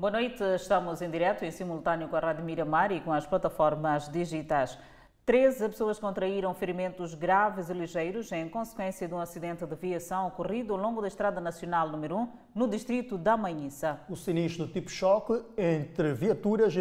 Boa 0.00 0.12
noite, 0.12 0.42
estamos 0.56 1.02
em 1.02 1.10
direto 1.10 1.44
em 1.44 1.50
simultâneo 1.50 2.08
com 2.08 2.16
a 2.16 2.20
Rádio 2.20 2.42
Miramar 2.42 2.90
e 2.90 3.02
com 3.02 3.12
as 3.12 3.26
plataformas 3.26 4.08
digitais. 4.08 4.78
Treze 5.26 5.68
pessoas 5.68 5.98
contraíram 5.98 6.54
ferimentos 6.54 7.12
graves 7.12 7.68
e 7.68 7.74
ligeiros 7.74 8.32
em 8.32 8.48
consequência 8.48 9.06
de 9.06 9.12
um 9.12 9.18
acidente 9.18 9.66
de 9.66 9.76
viação 9.76 10.28
ocorrido 10.28 10.72
ao 10.72 10.80
longo 10.80 11.02
da 11.02 11.08
Estrada 11.08 11.38
Nacional 11.38 11.90
número 11.90 12.16
1, 12.16 12.28
no 12.54 12.66
distrito 12.66 13.18
da 13.18 13.36
Manhissa. 13.36 14.00
O 14.08 14.16
sinistro 14.16 14.66
tipo 14.68 14.88
choque 14.88 15.38
entre 15.58 16.14
viaturas 16.14 16.72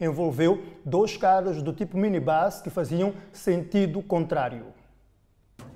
envolveu 0.00 0.60
dois 0.84 1.16
carros 1.16 1.62
do 1.62 1.72
tipo 1.72 1.96
minibus 1.96 2.60
que 2.60 2.70
faziam 2.70 3.14
sentido 3.32 4.02
contrário. 4.02 4.76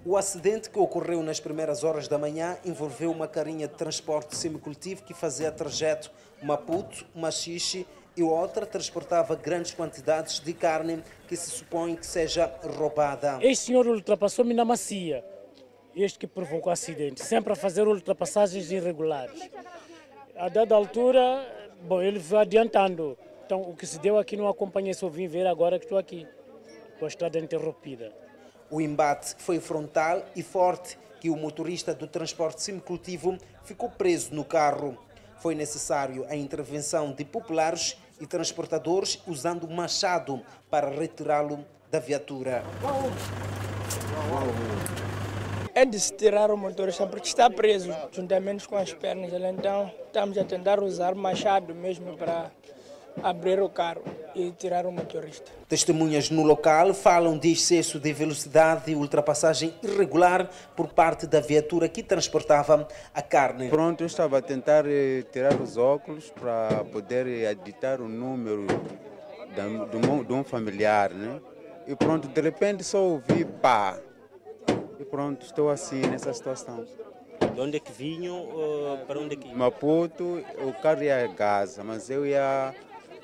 O 0.05 0.17
acidente 0.17 0.69
que 0.69 0.81
ocorreu 0.81 1.23
nas 1.23 1.39
primeiras 1.39 1.85
horas 1.85 2.09
da 2.09 2.19
manhã 2.19 2.59
envolveu 2.65 3.13
uma 3.13 3.29
carinha 3.29 3.69
de 3.69 3.75
transporte 3.75 4.37
semicultivo 4.37 5.05
que 5.05 5.15
fazia 5.15 5.53
trajeto 5.53 6.11
Maputo, 6.43 7.07
Machixe 7.15 7.87
e 8.17 8.23
outra 8.23 8.67
transportava 8.67 9.37
grandes 9.37 9.73
quantidades 9.73 10.41
de 10.41 10.53
carne 10.55 11.05
que 11.29 11.37
se 11.37 11.51
supõe 11.51 11.95
que 11.95 12.05
seja 12.05 12.53
roubada. 12.77 13.39
Este 13.43 13.67
senhor 13.67 13.87
ultrapassou-me 13.87 14.53
na 14.53 14.65
macia, 14.65 15.25
este 15.95 16.19
que 16.19 16.27
provocou 16.27 16.71
o 16.71 16.73
acidente, 16.73 17.23
sempre 17.23 17.53
a 17.53 17.57
fazer 17.57 17.87
ultrapassagens 17.87 18.73
irregulares. 18.73 19.41
A 20.37 20.49
dada 20.49 20.75
altura, 20.75 21.47
bom, 21.83 22.03
ele 22.03 22.19
foi 22.19 22.39
adiantando. 22.39 23.17
Então, 23.47 23.61
o 23.61 23.77
que 23.77 23.87
se 23.87 24.01
deu 24.01 24.19
aqui 24.19 24.37
não 24.37 24.49
acompanhei, 24.49 24.95
só 24.95 25.09
vim 25.09 25.29
ver 25.29 25.47
agora 25.47 25.79
que 25.79 25.85
estou 25.85 25.97
aqui, 25.97 26.27
com 26.99 27.05
a 27.05 27.09
estrada 27.09 27.39
interrompida. 27.39 28.22
O 28.73 28.81
embate 28.81 29.35
foi 29.37 29.61
frontal 29.61 30.25
e 30.35 30.43
forte 30.43 30.99
que 31.21 31.29
o 31.29 31.37
motorista 31.37 31.93
do 31.93 32.07
transporte 32.07 32.63
semicultivo 32.63 33.37
ficou 33.65 33.91
preso 33.91 34.35
no 34.35 34.47
carro. 34.47 34.97
Foi 35.37 35.55
necessário 35.55 36.25
a 36.27 36.35
intervenção 36.35 37.13
de 37.13 37.23
populares 37.23 37.99
e 38.19 38.27
transportadores 38.27 39.21
usando 39.27 39.69
machado 39.69 40.41
para 40.71 40.89
retirá-lo 40.89 41.67
da 41.91 41.99
viatura. 41.99 42.65
É 45.75 45.85
de 45.85 45.99
tirar 46.13 46.51
o 46.51 46.57
motorista 46.57 47.07
porque 47.07 47.29
está 47.29 47.51
preso 47.51 47.95
juntamente 48.11 48.67
com 48.67 48.79
as 48.79 48.91
pernas. 48.95 49.31
Então 49.35 49.93
estamos 50.07 50.39
a 50.39 50.45
tentar 50.45 50.83
usar 50.83 51.15
machado 51.15 51.75
mesmo 51.75 52.17
para 52.17 52.51
abrir 53.23 53.61
o 53.61 53.69
carro 53.69 54.03
e 54.35 54.51
tirar 54.53 54.87
o 54.87 54.93
motorista. 54.93 55.51
Testemunhas 55.69 56.31
no 56.31 56.43
local 56.43 56.95
falam 56.95 57.39
de 57.39 57.53
excesso 57.53 57.99
de 57.99 58.13
velocidade 58.13 58.91
e 58.91 58.95
ultrapassagem 58.95 59.75
irregular 59.83 60.49
por 60.75 60.89
parte 60.89 61.27
da 61.27 61.41
viatura 61.41 61.89
que 61.89 62.03
transportava 62.03 62.87
a 63.15 63.23
carne. 63.23 63.69
Pronto, 63.69 64.03
eu 64.03 64.07
estava 64.07 64.39
a 64.39 64.43
tentar 64.43 64.85
eh, 64.87 65.23
tirar 65.31 65.61
os 65.61 65.77
óculos 65.77 66.31
para 66.31 66.85
poder 66.85 67.27
editar 67.27 68.01
o 68.01 68.09
número 68.09 68.67
de 70.27 70.33
um 70.33 70.45
familiar, 70.45 71.11
né? 71.11 71.41
E 71.87 71.95
pronto, 71.95 72.29
de 72.29 72.41
repente 72.41 72.85
só 72.85 73.03
ouvi 73.03 73.45
pá. 73.45 73.99
E 74.99 75.05
pronto, 75.05 75.45
estou 75.45 75.69
assim 75.69 76.01
nessa 76.01 76.33
situação. 76.33 76.87
De 77.55 77.61
onde 77.61 77.77
é 77.77 77.81
que 77.81 77.93
vinham? 77.93 78.45
Uh, 78.45 78.99
para 79.07 79.19
onde 79.19 79.35
é 79.35 79.37
que? 79.37 79.53
Maputo, 79.53 80.43
o 80.59 80.73
carro 80.81 81.03
ia 81.03 81.25
a 81.25 81.27
Gaza, 81.27 81.83
mas 81.83 82.09
eu 82.09 82.25
ia 82.25 82.73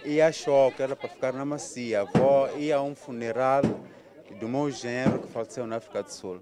ia 0.08 0.26
a 0.26 0.32
choque, 0.32 0.82
era 0.82 0.96
para 0.96 1.08
ficar 1.08 1.32
na 1.32 1.44
macia. 1.44 2.00
A 2.00 2.02
avó 2.02 2.48
ia 2.56 2.76
a 2.76 2.82
um 2.82 2.94
funeral 2.94 3.62
do 4.40 4.48
meu 4.48 4.70
genro 4.70 5.18
que 5.18 5.28
faleceu 5.28 5.66
na 5.66 5.76
África 5.76 6.02
do 6.02 6.10
Sul. 6.10 6.40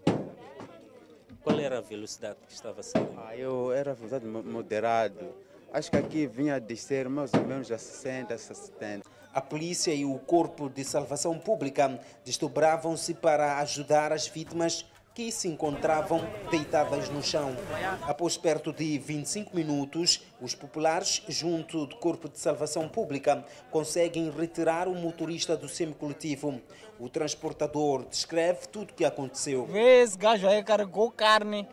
Qual 1.43 1.59
era 1.59 1.79
a 1.79 1.81
velocidade 1.81 2.39
que 2.47 2.53
estava 2.53 2.83
sendo? 2.83 3.09
Ah, 3.19 3.37
eu 3.37 3.73
era 3.73 3.91
a 3.91 3.95
velocidade 3.95 4.27
moderado. 4.27 5.35
Acho 5.73 5.91
que 5.91 5.97
aqui 5.97 6.27
vinha 6.27 6.57
a 6.57 6.59
descer 6.59 7.09
mais 7.09 7.35
ou 7.35 7.45
menos 7.45 7.71
a 7.71 7.79
60, 7.79 8.35
a 8.35 8.39
70. 8.39 9.09
A 9.35 9.41
polícia 9.41 9.93
e 9.93 10.05
o 10.05 10.19
Corpo 10.19 10.71
de 10.71 10.85
Salvação 10.85 11.39
Pública 11.39 12.01
desdobravam-se 12.25 13.15
para 13.15 13.59
ajudar 13.59 14.13
as 14.13 14.27
vítimas 14.27 14.87
que 15.17 15.33
se 15.33 15.49
encontravam 15.49 16.21
deitadas 16.51 17.09
no 17.09 17.23
chão. 17.23 17.57
Após 18.03 18.37
perto 18.37 18.71
de 18.71 18.99
25 18.99 19.57
minutos, 19.57 20.23
os 20.43 20.55
populares, 20.55 21.23
junto 21.27 21.87
do 21.87 21.97
Corpo 21.97 22.29
de 22.29 22.39
Salvação 22.39 22.87
Pública, 22.87 23.43
conseguem 23.71 24.31
retirar 24.31 24.87
o 24.87 24.95
motorista 24.95 25.57
do 25.57 25.71
semicoletivo. 25.71 26.61
O 27.01 27.09
transportador 27.09 28.05
descreve 28.05 28.69
tudo 28.69 28.91
o 28.91 28.95
que 28.95 29.07
aconteceu. 29.07 29.67
Esse 29.75 30.19
gajo 30.19 30.47
aí 30.47 30.63
carregou 30.63 31.11
carne, 31.11 31.67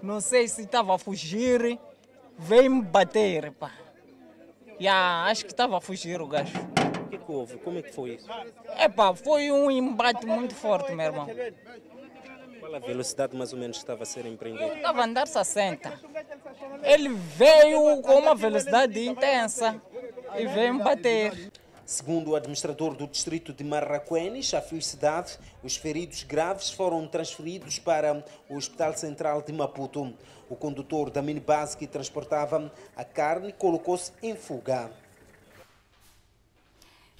não 0.00 0.20
sei 0.20 0.46
se 0.46 0.62
estava 0.62 0.94
a 0.94 0.98
fugir, 0.98 1.76
veio 2.38 2.70
me 2.70 2.82
bater. 2.82 3.50
Pá. 3.50 3.72
Yeah, 4.80 5.28
acho 5.28 5.44
que 5.44 5.50
estava 5.50 5.78
a 5.78 5.80
fugir 5.80 6.22
o 6.22 6.28
gajo. 6.28 6.56
O 7.06 7.08
que, 7.08 7.18
que 7.18 7.32
houve? 7.32 7.58
Como 7.58 7.76
é 7.76 7.82
que 7.82 7.92
foi 7.92 8.10
isso? 8.14 8.28
Epa, 8.78 9.16
foi 9.16 9.50
um 9.50 9.68
embate 9.68 10.24
muito 10.26 10.54
forte, 10.54 10.94
meu 10.94 11.06
irmão. 11.06 11.26
Qual 12.74 12.82
a 12.82 12.86
velocidade 12.86 13.36
mais 13.36 13.52
ou 13.52 13.58
menos 13.60 13.76
estava 13.76 14.02
a 14.02 14.06
ser 14.06 14.26
empreendida? 14.26 14.74
Estava 14.74 15.02
a 15.02 15.04
andar 15.04 15.28
60. 15.28 15.92
Ele 16.82 17.08
veio 17.08 18.02
com 18.02 18.18
uma 18.18 18.34
velocidade 18.34 18.98
intensa 19.06 19.80
e 20.36 20.44
veio 20.48 20.74
me 20.74 20.82
bater. 20.82 21.52
Segundo 21.86 22.32
o 22.32 22.34
administrador 22.34 22.96
do 22.96 23.06
distrito 23.06 23.52
de 23.52 23.62
Marraquenes, 23.62 24.52
a 24.54 24.60
felicidade, 24.60 25.38
os 25.62 25.76
feridos 25.76 26.24
graves 26.24 26.72
foram 26.72 27.06
transferidos 27.06 27.78
para 27.78 28.24
o 28.48 28.56
Hospital 28.56 28.92
Central 28.94 29.40
de 29.40 29.52
Maputo. 29.52 30.12
O 30.50 30.56
condutor 30.56 31.10
da 31.10 31.22
minibus 31.22 31.76
que 31.76 31.86
transportava 31.86 32.72
a 32.96 33.04
carne 33.04 33.52
colocou-se 33.52 34.10
em 34.20 34.34
fuga. 34.34 34.90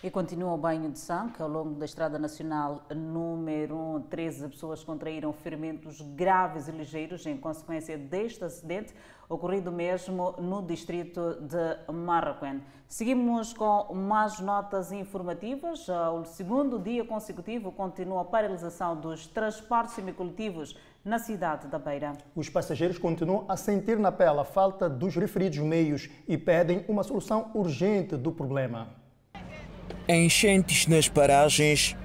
E 0.05 0.11
continua 0.11 0.53
o 0.53 0.59
banho 0.59 0.91
de 0.91 0.99
sangue. 0.99 1.41
Ao 1.41 1.49
longo 1.49 1.77
da 1.77 1.87
Estrada 1.87 2.19
Nacional 2.19 2.83
número 2.95 3.75
1, 3.75 4.03
13 4.03 4.49
pessoas 4.51 4.85
contraíram 4.85 5.33
ferimentos 5.33 5.99
graves 6.03 6.69
e 6.69 6.73
ligeiros 6.73 7.25
em 7.25 7.39
consequência 7.39 7.97
deste 7.97 8.45
acidente, 8.45 8.95
ocorrido 9.31 9.73
mesmo 9.73 10.33
no 10.33 10.61
distrito 10.61 11.39
de 11.41 11.91
Marroquém. 11.91 12.63
Seguimos 12.87 13.55
com 13.55 13.95
mais 13.95 14.41
notas 14.41 14.93
informativas. 14.93 15.89
Ao 15.89 16.23
segundo 16.27 16.79
dia 16.79 17.07
consecutivo 17.07 17.73
continua 17.73 18.21
a 18.21 18.25
paralisação 18.27 19.01
dos 19.01 19.27
transportes 19.27 19.95
semicoletivos 19.95 20.77
na 21.03 21.19
cidade 21.19 21.67
da 21.67 21.79
Beira. 21.79 22.13
Os 22.37 22.51
passageiros 22.51 22.99
continuam 22.99 23.47
a 23.49 23.57
sentir 23.57 23.99
na 23.99 24.13
pele 24.13 24.41
a 24.41 24.45
falta 24.45 24.87
dos 24.87 25.17
referidos 25.17 25.61
meios 25.61 26.11
e 26.29 26.37
pedem 26.37 26.85
uma 26.89 27.03
solução 27.03 27.51
urgente 27.55 28.19
do 28.19 28.31
problema 28.31 29.03
enchentes 30.09 30.87
nas 30.87 31.09
paragens, 31.09 31.97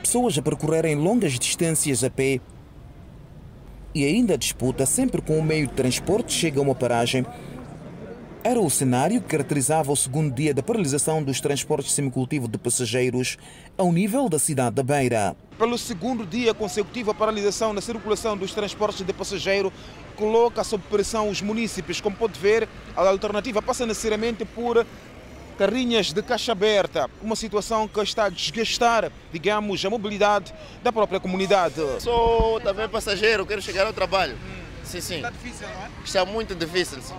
pessoas 0.00 0.38
a 0.38 0.42
percorrerem 0.42 0.94
longas 0.94 1.38
distâncias 1.38 2.04
a 2.04 2.10
pé 2.10 2.40
e 3.94 4.04
ainda 4.04 4.34
a 4.34 4.36
disputa 4.36 4.86
sempre 4.86 5.20
com 5.20 5.38
o 5.38 5.42
meio 5.42 5.66
de 5.66 5.74
transporte 5.74 6.32
chega 6.32 6.60
a 6.60 6.62
uma 6.62 6.74
paragem. 6.74 7.26
Era 8.42 8.58
o 8.58 8.70
cenário 8.70 9.20
que 9.20 9.28
caracterizava 9.28 9.92
o 9.92 9.96
segundo 9.96 10.34
dia 10.34 10.54
da 10.54 10.62
paralisação 10.62 11.22
dos 11.22 11.40
transportes 11.40 11.92
semicultivo 11.92 12.48
de 12.48 12.56
passageiros 12.56 13.36
ao 13.76 13.92
nível 13.92 14.30
da 14.30 14.38
cidade 14.38 14.76
da 14.76 14.82
Beira. 14.82 15.36
Pelo 15.58 15.76
segundo 15.76 16.24
dia 16.24 16.54
consecutivo, 16.54 17.10
a 17.10 17.14
paralisação 17.14 17.74
da 17.74 17.82
circulação 17.82 18.38
dos 18.38 18.54
transportes 18.54 19.04
de 19.04 19.12
passageiro 19.12 19.70
coloca 20.16 20.64
sob 20.64 20.82
pressão 20.88 21.28
os 21.28 21.42
municípios. 21.42 22.00
Como 22.00 22.16
pode 22.16 22.38
ver, 22.38 22.66
a 22.96 23.06
alternativa 23.06 23.60
passa 23.60 23.84
necessariamente 23.84 24.46
por 24.46 24.86
carrinhas 25.60 26.10
de 26.10 26.22
caixa 26.22 26.52
aberta, 26.52 27.10
uma 27.20 27.36
situação 27.36 27.86
que 27.86 28.00
está 28.00 28.24
a 28.24 28.28
desgastar, 28.30 29.12
digamos, 29.30 29.84
a 29.84 29.90
mobilidade 29.90 30.54
da 30.82 30.90
própria 30.90 31.20
comunidade. 31.20 31.74
Sou 31.98 32.58
também 32.60 32.88
passageiro, 32.88 33.44
quero 33.44 33.60
chegar 33.60 33.86
ao 33.86 33.92
trabalho. 33.92 34.36
Hum. 34.36 34.62
Sim, 34.82 35.02
sim. 35.02 35.16
Está 35.16 35.28
difícil, 35.28 35.68
não 35.68 35.84
é? 35.84 35.88
Está 36.02 36.24
muito 36.24 36.54
difícil. 36.54 37.02
Sim. 37.02 37.14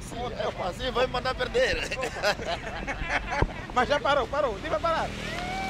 Sim, 0.00 0.16
eu, 0.16 0.66
assim 0.66 0.90
vai 0.90 1.06
mandar 1.06 1.34
perder. 1.34 1.86
Mas 3.74 3.88
já 3.90 4.00
parou, 4.00 4.26
parou, 4.26 4.56
vai 4.66 4.80
parar. 4.80 5.10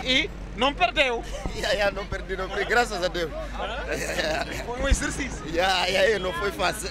E 0.04 0.30
não 0.56 0.72
perdeu. 0.72 1.22
Yeah, 1.54 1.72
yeah, 1.72 1.96
não 1.96 2.04
perdi, 2.04 2.36
não 2.36 2.48
perdi, 2.48 2.64
graças 2.64 3.02
a 3.02 3.08
Deus. 3.08 3.30
Foi 4.66 4.82
um 4.82 4.88
exercício. 4.88 5.46
Yeah, 5.46 5.86
yeah, 5.86 6.18
não 6.18 6.32
foi 6.32 6.50
fácil. 6.50 6.90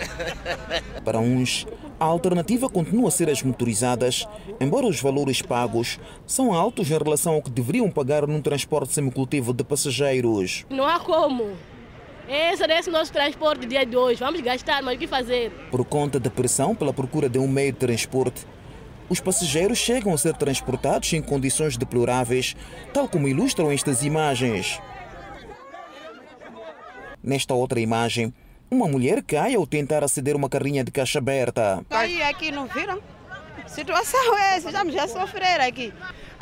Para 1.03 1.19
uns, 1.19 1.67
a 1.99 2.05
alternativa 2.05 2.69
continua 2.69 3.09
a 3.09 3.11
ser 3.11 3.29
as 3.29 3.43
motorizadas, 3.43 4.25
embora 4.59 4.87
os 4.87 4.99
valores 4.99 5.41
pagos 5.41 5.99
são 6.25 6.53
altos 6.53 6.89
em 6.89 6.97
relação 6.97 7.33
ao 7.33 7.41
que 7.41 7.51
deveriam 7.51 7.91
pagar 7.91 8.25
num 8.25 8.41
transporte 8.41 8.93
semicultivo 8.93 9.53
de 9.53 9.63
passageiros. 9.63 10.65
Não 10.69 10.87
há 10.87 10.99
como. 10.99 11.55
Esse 12.27 12.63
é 12.63 12.89
o 12.89 12.91
nosso 12.91 13.11
transporte 13.11 13.65
dia 13.67 13.85
de 13.85 13.97
hoje. 13.97 14.19
Vamos 14.19 14.39
gastar, 14.41 14.81
mas 14.81 14.95
o 14.95 14.97
que 14.97 15.07
fazer? 15.07 15.51
Por 15.69 15.83
conta 15.83 16.19
da 16.19 16.29
pressão 16.29 16.73
pela 16.73 16.93
procura 16.93 17.27
de 17.27 17.37
um 17.37 17.47
meio 17.47 17.73
de 17.73 17.79
transporte, 17.79 18.45
os 19.13 19.19
passageiros 19.19 19.77
chegam 19.77 20.11
a 20.11 20.17
ser 20.17 20.35
transportados 20.35 21.13
em 21.13 21.21
condições 21.21 21.77
deploráveis, 21.77 22.55
tal 22.91 23.07
como 23.07 23.27
ilustram 23.27 23.71
estas 23.71 24.01
imagens. 24.01 24.81
Nesta 27.23 27.53
outra 27.53 27.79
imagem, 27.79 28.33
uma 28.71 28.87
mulher 28.87 29.21
cai 29.21 29.53
ao 29.53 29.67
tentar 29.67 30.03
aceder 30.03 30.35
uma 30.35 30.49
carrinha 30.49 30.83
de 30.83 30.91
caixa 30.91 31.19
aberta. 31.19 31.85
Caí 31.87 32.23
aqui, 32.23 32.51
não 32.51 32.65
viram? 32.65 32.99
Situação 33.67 34.35
é 34.35 34.57
essa, 34.57 34.69
estamos 34.69 34.97
a 34.97 35.07
sofrer 35.07 35.61
aqui. 35.61 35.93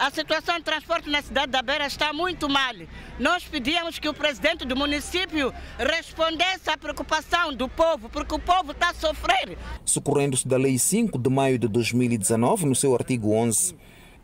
A 0.01 0.09
situação 0.09 0.57
de 0.57 0.63
transporte 0.63 1.07
na 1.11 1.21
cidade 1.21 1.51
da 1.51 1.61
Beira 1.61 1.85
está 1.85 2.11
muito 2.11 2.49
mal. 2.49 2.73
Nós 3.19 3.43
pedíamos 3.43 3.99
que 3.99 4.09
o 4.09 4.13
presidente 4.15 4.65
do 4.65 4.75
município 4.75 5.53
respondesse 5.77 6.71
à 6.71 6.75
preocupação 6.75 7.53
do 7.53 7.69
povo, 7.69 8.09
porque 8.09 8.33
o 8.33 8.39
povo 8.39 8.71
está 8.71 8.89
a 8.89 8.93
sofrer. 8.95 9.55
Socorrendo-se 9.85 10.47
da 10.47 10.57
Lei 10.57 10.79
5 10.79 11.19
de 11.19 11.29
maio 11.29 11.59
de 11.59 11.67
2019, 11.67 12.65
no 12.65 12.73
seu 12.73 12.95
artigo 12.95 13.31
11, 13.31 13.75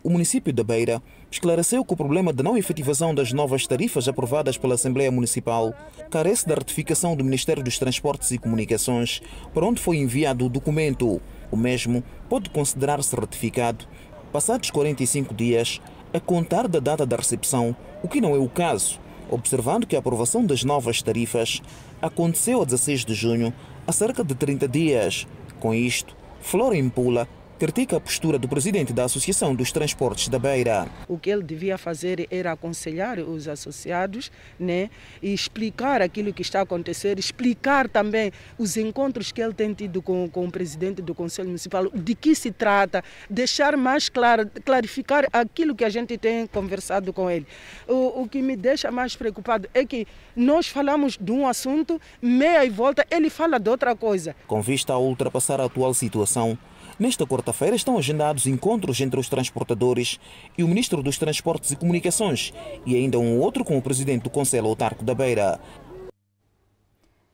o 0.04 0.10
município 0.10 0.52
da 0.52 0.64
Beira 0.64 1.00
esclareceu 1.30 1.86
que 1.86 1.94
o 1.94 1.98
problema 1.98 2.34
de 2.34 2.42
não 2.42 2.58
efetivação 2.58 3.14
das 3.14 3.32
novas 3.32 3.68
tarifas 3.68 4.08
aprovadas 4.08 4.58
pela 4.58 4.74
Assembleia 4.74 5.12
Municipal 5.12 5.76
carece 6.10 6.48
da 6.48 6.56
ratificação 6.56 7.16
do 7.16 7.24
Ministério 7.24 7.62
dos 7.62 7.78
Transportes 7.78 8.32
e 8.32 8.40
Comunicações, 8.40 9.22
para 9.54 9.66
onde 9.66 9.80
foi 9.80 9.98
enviado 9.98 10.44
o 10.44 10.50
documento. 10.50 11.22
O 11.52 11.56
mesmo 11.56 12.04
pode 12.28 12.50
considerar-se 12.50 13.16
ratificado 13.16 13.86
passados 14.32 14.70
45 14.72 15.34
dias 15.34 15.82
a 16.14 16.20
contar 16.20 16.68
da 16.68 16.80
data 16.80 17.06
da 17.06 17.18
recepção, 17.18 17.76
o 18.02 18.08
que 18.08 18.22
não 18.22 18.36
é 18.36 18.38
o 18.38 18.50
caso, 18.50 19.00
observando 19.30 19.86
que 19.86 19.96
a 19.96 20.00
aprovação 20.00 20.46
das 20.46 20.64
novas 20.64 21.02
tarifas 21.02 21.62
aconteceu 22.02 22.62
a 22.62 22.66
16 22.66 23.06
de 23.06 23.14
junho, 23.14 23.54
há 23.86 23.92
cerca 23.92 24.24
de 24.24 24.36
30 24.36 24.68
dias. 24.68 25.28
Com 25.60 25.74
isto, 25.74 26.16
Flora 26.40 26.78
Impula 26.78 27.28
critica 27.58 27.98
a 27.98 28.00
postura 28.00 28.38
do 28.38 28.48
presidente 28.48 28.94
da 28.94 29.06
Associação 29.06 29.56
dos 29.56 29.72
Transportes 29.72 30.30
da 30.30 30.38
Beira. 30.38 30.88
O 31.08 31.18
que 31.18 31.30
ele 31.30 31.42
devia 31.42 31.78
fazer 31.78 32.28
era 32.30 32.52
aconselhar 32.52 33.18
os 33.20 33.48
associados 33.48 34.32
né, 34.60 34.90
e 35.22 35.34
explicar 35.34 36.02
aquilo 36.02 36.32
que 36.32 36.44
está 36.44 36.60
a 36.60 36.64
acontecer, 36.64 37.18
explicar 37.18 37.90
também 37.90 38.32
os 38.60 38.78
encontros 38.78 39.32
que 39.32 39.42
ele 39.42 39.54
tem 39.54 39.74
tido 39.74 40.02
com, 40.02 40.30
com 40.30 40.46
o 40.46 40.52
presidente 40.52 41.02
do 41.02 41.16
Conselho 41.16 41.48
Municipal, 41.48 41.90
de 41.92 42.14
que 42.14 42.36
se 42.36 42.52
trata, 42.52 43.04
deixar 43.28 43.76
mais 43.76 44.08
claro, 44.08 44.50
clarificar 44.64 45.26
aquilo 45.34 45.76
que 45.76 45.84
a 45.84 45.90
gente 45.90 46.16
tem 46.18 46.46
conversado 46.46 47.12
com 47.12 47.30
ele. 47.30 47.48
O, 47.88 48.22
o 48.22 48.30
que 48.30 48.42
me 48.42 48.56
deixa 48.56 48.92
mais 48.92 49.16
preocupado 49.16 49.68
é 49.74 49.84
que 49.84 50.06
nós 50.36 50.68
falamos 50.68 51.18
de 51.20 51.32
um 51.32 51.48
assunto, 51.48 52.00
meia 52.22 52.64
e 52.64 52.70
volta, 52.70 53.06
ele 53.10 53.30
fala 53.30 53.60
de 53.60 53.70
outra 53.70 53.96
coisa. 53.96 54.36
Com 54.46 54.62
vista 54.62 54.94
a 54.94 55.00
ultrapassar 55.00 55.60
a 55.60 55.66
atual 55.66 55.94
situação, 55.94 56.58
Nesta 57.00 57.28
quarta-feira 57.28 57.76
estão 57.76 57.96
agendados 57.96 58.48
encontros 58.48 59.00
entre 59.02 59.20
os 59.20 59.30
transportadores 59.30 60.20
e 60.58 60.64
o 60.64 60.68
Ministro 60.68 61.04
dos 61.04 61.20
Transportes 61.20 61.70
e 61.70 61.76
Comunicações 61.76 62.52
e 62.88 62.96
ainda 62.96 63.20
um 63.20 63.40
outro 63.40 63.64
com 63.64 63.78
o 63.78 63.82
Presidente 63.82 64.24
do 64.24 64.32
Conselho 64.32 64.66
Autarco 64.66 65.06
da 65.06 65.14
Beira. 65.14 65.60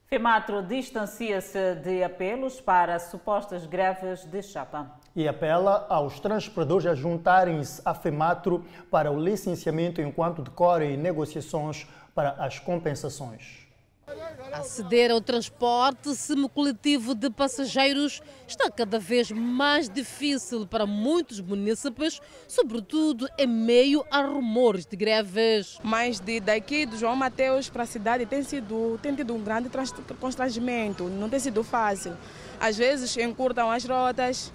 FEMATRO 0.07 0.61
distancia-se 0.63 1.75
de 1.75 2.03
apelos 2.03 2.59
para 2.59 2.99
supostas 2.99 3.65
greves 3.65 4.25
de 4.25 4.43
chapa. 4.43 4.99
E 5.15 5.29
apela 5.29 5.87
aos 5.89 6.19
transportadores 6.19 6.85
a 6.85 6.93
juntarem-se 6.93 7.81
à 7.85 7.93
FEMATRO 7.93 8.65
para 8.91 9.09
o 9.09 9.17
licenciamento 9.17 10.01
enquanto 10.01 10.41
decorrem 10.41 10.97
negociações 10.97 11.87
para 12.13 12.31
as 12.31 12.59
compensações. 12.59 13.62
Aceder 14.51 15.11
ao 15.11 15.21
transporte 15.21 16.13
semicoletivo 16.13 17.15
de 17.15 17.29
passageiros 17.29 18.21
está 18.47 18.69
cada 18.69 18.99
vez 18.99 19.31
mais 19.31 19.89
difícil 19.89 20.67
para 20.67 20.85
muitos 20.85 21.39
munícipes, 21.39 22.21
sobretudo 22.47 23.27
em 23.37 23.47
meio 23.47 24.05
a 24.11 24.21
rumores 24.21 24.85
de 24.85 24.95
greves. 24.95 25.79
Mas 25.83 26.19
de 26.19 26.39
daqui 26.39 26.85
do 26.85 26.97
João 26.97 27.15
Mateus 27.15 27.69
para 27.69 27.83
a 27.83 27.87
cidade 27.87 28.25
tem 28.25 28.43
sido 28.43 28.99
tem 29.01 29.15
tido 29.15 29.33
um 29.33 29.41
grande 29.41 29.69
constrangimento, 30.19 31.05
não 31.05 31.29
tem 31.29 31.39
sido 31.39 31.63
fácil. 31.63 32.15
Às 32.59 32.77
vezes 32.77 33.15
encurtam 33.17 33.71
as 33.71 33.85
rotas, 33.85 34.51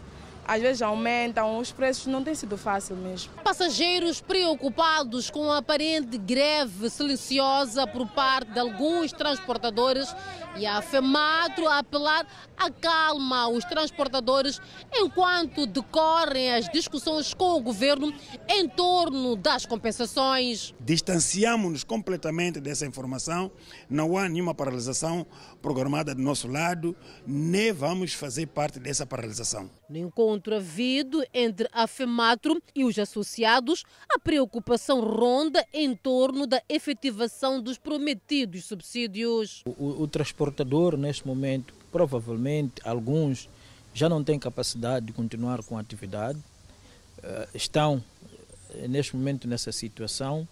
às 0.48 0.62
vezes 0.62 0.80
aumentam, 0.80 1.58
os 1.58 1.70
preços 1.70 2.06
não 2.06 2.24
tem 2.24 2.34
sido 2.34 2.56
fácil 2.56 2.96
mesmo. 2.96 3.30
Passageiros 3.44 4.22
preocupados 4.22 5.28
com 5.28 5.52
a 5.52 5.58
aparente 5.58 6.16
greve 6.16 6.88
silenciosa 6.88 7.86
por 7.86 8.06
parte 8.08 8.50
de 8.52 8.58
alguns 8.58 9.12
transportadores 9.12 10.08
e 10.56 10.64
a 10.64 10.80
FEMATRO 10.80 11.68
a 11.68 11.80
apelar 11.80 12.26
a 12.56 12.70
calma 12.70 13.42
aos 13.42 13.62
transportadores 13.64 14.58
enquanto 14.94 15.66
decorrem 15.66 16.54
as 16.54 16.66
discussões 16.70 17.34
com 17.34 17.56
o 17.56 17.60
governo 17.60 18.12
em 18.48 18.66
torno 18.66 19.36
das 19.36 19.66
compensações. 19.66 20.74
Distanciamos-nos 20.80 21.84
completamente 21.84 22.58
dessa 22.58 22.86
informação, 22.86 23.52
não 23.88 24.16
há 24.16 24.26
nenhuma 24.28 24.54
paralisação 24.54 25.26
programada 25.60 26.14
do 26.14 26.22
nosso 26.22 26.48
lado, 26.48 26.96
nem 27.26 27.72
vamos 27.72 28.14
fazer 28.14 28.46
parte 28.46 28.78
dessa 28.78 29.04
paralisação. 29.04 29.68
No 29.88 29.98
encontro 29.98 30.56
havido 30.56 31.24
entre 31.32 31.68
a 31.72 31.86
FEMATRO 31.86 32.60
e 32.74 32.84
os 32.84 32.98
associados, 32.98 33.84
a 34.08 34.18
preocupação 34.18 35.00
ronda 35.00 35.64
em 35.72 35.94
torno 35.94 36.46
da 36.46 36.62
efetivação 36.68 37.60
dos 37.60 37.78
prometidos 37.78 38.64
subsídios. 38.64 39.62
O, 39.64 40.02
o 40.02 40.08
transportador, 40.08 40.96
neste 40.96 41.26
momento, 41.26 41.74
provavelmente 41.90 42.80
alguns 42.84 43.48
já 43.92 44.08
não 44.08 44.22
têm 44.22 44.38
capacidade 44.38 45.06
de 45.06 45.12
continuar 45.12 45.62
com 45.64 45.76
a 45.76 45.80
atividade, 45.80 46.38
uh, 46.38 47.48
estão 47.52 47.96
uh, 47.96 48.88
neste 48.88 49.16
momento 49.16 49.48
nessa 49.48 49.72
situação 49.72 50.46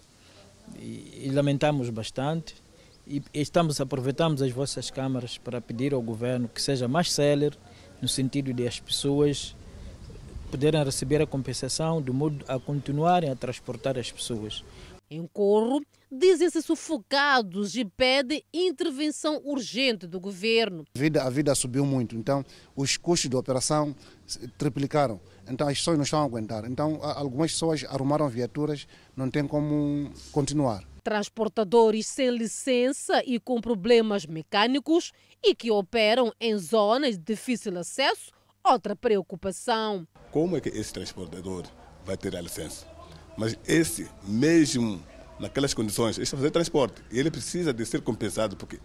e, 0.77 1.23
e 1.25 1.31
lamentamos 1.31 1.89
bastante 1.89 2.55
e 3.09 3.23
estamos 3.33 3.79
aproveitamos 3.79 4.41
as 4.41 4.51
vossas 4.51 4.91
câmaras 4.91 5.37
para 5.37 5.61
pedir 5.61 5.93
ao 5.93 6.01
governo 6.01 6.49
que 6.49 6.61
seja 6.61 6.87
mais 6.87 7.11
célere 7.11 7.57
no 8.01 8.07
sentido 8.07 8.53
de 8.53 8.67
as 8.67 8.79
pessoas 8.79 9.55
poderem 10.51 10.83
receber 10.83 11.21
a 11.21 11.27
compensação 11.27 12.01
de 12.01 12.11
modo 12.11 12.43
a 12.47 12.59
continuarem 12.59 13.29
a 13.29 13.35
transportar 13.35 13.97
as 13.97 14.11
pessoas. 14.11 14.63
Em 15.09 15.25
Corro, 15.25 15.81
dizem-se 16.11 16.61
sufocados 16.61 17.75
e 17.77 17.85
pedem 17.85 18.43
intervenção 18.53 19.41
urgente 19.45 20.05
do 20.05 20.19
governo. 20.19 20.83
A 20.93 20.99
vida, 20.99 21.23
a 21.23 21.29
vida 21.29 21.55
subiu 21.55 21.85
muito, 21.85 22.15
então 22.15 22.43
os 22.75 22.97
custos 22.97 23.29
de 23.29 23.35
operação 23.37 23.95
triplicaram. 24.57 25.19
Então 25.49 25.65
as 25.65 25.77
pessoas 25.77 25.97
não 25.97 26.03
estão 26.03 26.21
a 26.21 26.25
aguentar. 26.25 26.65
Então 26.69 26.99
algumas 27.01 27.51
pessoas 27.53 27.85
arrumaram 27.85 28.27
viaturas, 28.27 28.85
não 29.15 29.29
tem 29.29 29.47
como 29.47 30.11
continuar. 30.33 30.83
Transportadores 31.07 32.05
sem 32.05 32.29
licença 32.31 33.23
e 33.25 33.39
com 33.39 33.61
problemas 33.61 34.25
mecânicos 34.25 35.13
e 35.41 35.55
que 35.55 35.71
operam 35.71 36.33
em 36.37 36.57
zonas 36.57 37.17
de 37.17 37.23
difícil 37.23 37.77
acesso, 37.77 38.29
outra 38.61 38.93
preocupação. 38.93 40.05
Como 40.33 40.57
é 40.57 40.59
que 40.59 40.67
esse 40.67 40.91
transportador 40.91 41.63
vai 42.05 42.17
ter 42.17 42.35
a 42.35 42.41
licença? 42.41 42.85
Mas 43.37 43.57
esse 43.65 44.05
mesmo 44.21 45.01
naquelas 45.39 45.73
condições, 45.73 46.17
ele 46.17 46.23
está 46.23 46.35
fazendo 46.35 46.51
transporte. 46.51 47.01
Ele 47.09 47.31
precisa 47.31 47.71
de 47.71 47.85
ser 47.85 48.01
compensado, 48.01 48.57
porque 48.57 48.77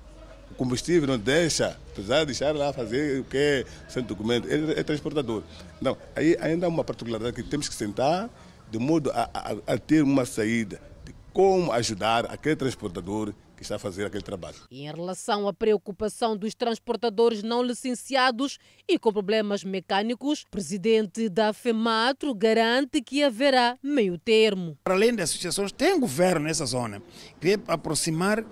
o 0.48 0.54
combustível 0.54 1.08
não 1.08 1.18
deixa, 1.18 1.76
apesar 1.90 2.20
de 2.20 2.26
deixar 2.26 2.54
lá 2.54 2.72
fazer 2.72 3.22
o 3.22 3.24
que 3.24 3.36
é 3.36 3.64
sem 3.88 4.00
documento, 4.04 4.46
ele 4.46 4.78
é 4.78 4.82
transportador. 4.84 5.42
Não, 5.80 5.98
aí 6.14 6.36
ainda 6.40 6.66
há 6.66 6.68
uma 6.68 6.84
particularidade 6.84 7.34
que 7.34 7.42
temos 7.42 7.68
que 7.68 7.74
sentar 7.74 8.30
de 8.70 8.78
modo 8.78 9.10
a, 9.10 9.28
a, 9.34 9.74
a 9.74 9.76
ter 9.76 10.04
uma 10.04 10.24
saída 10.24 10.91
como 11.32 11.72
ajudar 11.72 12.26
aquele 12.26 12.56
transportador 12.56 13.32
que 13.56 13.62
está 13.62 13.76
a 13.76 13.78
fazer 13.78 14.04
aquele 14.04 14.24
trabalho. 14.24 14.56
Em 14.70 14.86
relação 14.86 15.46
à 15.46 15.52
preocupação 15.52 16.36
dos 16.36 16.52
transportadores 16.52 17.44
não 17.44 17.62
licenciados 17.62 18.58
e 18.88 18.98
com 18.98 19.12
problemas 19.12 19.62
mecânicos, 19.62 20.42
o 20.42 20.50
presidente 20.50 21.28
da 21.28 21.52
FEMATRO 21.52 22.34
garante 22.34 23.00
que 23.00 23.22
haverá 23.22 23.78
meio 23.80 24.18
termo. 24.18 24.76
Para 24.82 24.94
além 24.94 25.14
das 25.14 25.30
associações, 25.30 25.70
tem 25.70 25.98
governo 25.98 26.46
nessa 26.46 26.66
zona, 26.66 27.00
que 27.40 27.52
é 27.52 27.58
aproximar 27.68 28.44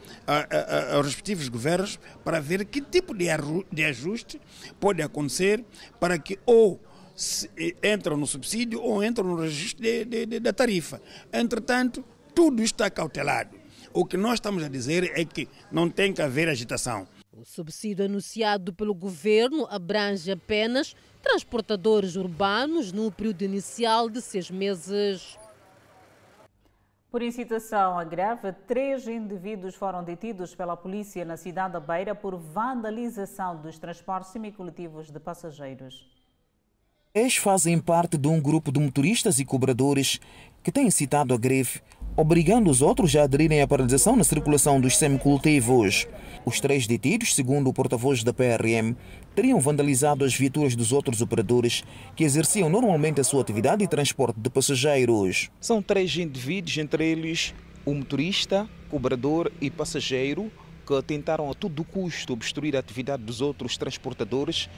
aos 0.94 1.06
respectivos 1.06 1.49
governos 1.49 1.99
para 2.25 2.38
ver 2.38 2.64
que 2.64 2.80
tipo 2.80 3.12
de, 3.12 3.26
de 3.72 3.84
ajuste 3.84 4.40
pode 4.78 5.02
acontecer 5.02 5.64
para 5.99 6.18
que 6.18 6.38
ou 6.46 6.80
entram 7.82 8.16
no 8.16 8.26
subsídio 8.26 8.80
ou 8.80 9.02
entram 9.02 9.26
no 9.26 9.37
registro 9.37 9.82
de, 9.82 10.04
de, 10.04 10.26
de, 10.26 10.40
da 10.40 10.52
tarifa. 10.52 11.02
Entretanto, 11.32 12.04
tudo 12.40 12.62
está 12.62 12.88
cautelado. 12.88 13.54
O 13.92 14.02
que 14.02 14.16
nós 14.16 14.35
estamos 14.35 14.64
a 14.64 14.68
dizer 14.68 15.12
é 15.14 15.26
que 15.26 15.47
não 15.70 15.90
tem 15.90 16.11
que 16.11 16.23
haver 16.23 16.49
agitação. 16.49 17.06
O 17.30 17.44
subsídio 17.44 18.06
anunciado 18.06 18.73
pelo 18.73 18.94
governo 18.94 19.66
abrange 19.68 20.32
apenas 20.32 20.97
transportadores 21.23 22.16
urbanos 22.16 22.92
no 22.92 23.12
período 23.12 23.42
inicial 23.42 24.09
de 24.09 24.23
seis 24.23 24.50
meses. 24.50 25.38
Por 27.11 27.20
incitação 27.20 27.99
à 27.99 28.04
greve, 28.04 28.54
três 28.66 29.06
indivíduos 29.06 29.75
foram 29.75 30.02
detidos 30.02 30.54
pela 30.54 30.78
polícia 30.78 31.26
na 31.26 31.37
cidade 31.37 31.75
da 31.75 31.80
Beira 31.80 32.14
por 32.14 32.38
vandalização 32.38 33.61
dos 33.61 33.78
transportes 33.78 34.32
semicoletivos 34.32 35.11
de 35.11 35.20
passageiros. 35.20 36.09
Eles 37.12 37.37
fazem 37.37 37.78
parte 37.78 38.16
de 38.16 38.28
um 38.28 38.40
grupo 38.40 38.73
de 38.73 38.80
motoristas 38.80 39.38
e 39.38 39.44
cobradores 39.44 40.18
que 40.62 40.70
têm 40.73 40.90
citado 40.90 41.35
a 41.35 41.37
greve 41.37 41.80
obrigando 42.17 42.71
os 42.71 42.83
outros 42.83 43.14
a 43.17 43.23
aderirem 43.23 43.62
à 43.62 43.69
paralisação 43.69 44.17
na 44.17 44.25
circulação 44.25 44.81
dos 44.81 44.97
semicultivos. 44.97 46.07
Os 46.45 46.61
três 46.61 46.87
detidos, 46.87 47.35
segundo 47.35 47.69
o 47.69 47.73
porta-voz 47.73 48.23
da 48.25 48.33
PRM, 48.33 48.95
teriam 49.35 49.61
vandalizado 49.61 50.25
as 50.25 50.35
viaturas 50.35 50.75
dos 50.75 50.93
outros 50.93 51.21
operadores 51.21 51.83
que 52.17 52.25
exerciam 52.25 52.69
normalmente 52.69 53.21
a 53.21 53.25
sua 53.25 53.43
atividade 53.43 53.83
de 53.83 53.88
transporte 53.88 54.40
de 54.40 54.50
passageiros. 54.50 55.50
São 55.61 55.83
três 55.83 56.17
indivíduos, 56.17 56.79
entre 56.79 57.05
eles 57.05 57.55
o 57.85 57.95
motorista, 57.95 58.69
cobrador 58.88 59.50
e 59.61 59.71
passageiro, 59.71 60.50
que 60.87 61.02
tentaram 61.02 61.50
a 61.50 61.55
todo 61.55 61.85
custo 61.85 62.33
obstruir 62.33 62.76
a 62.76 62.81
atividade 62.81 63.23
dos 63.23 63.40
outros 63.40 63.76
transportadores, 63.76 64.69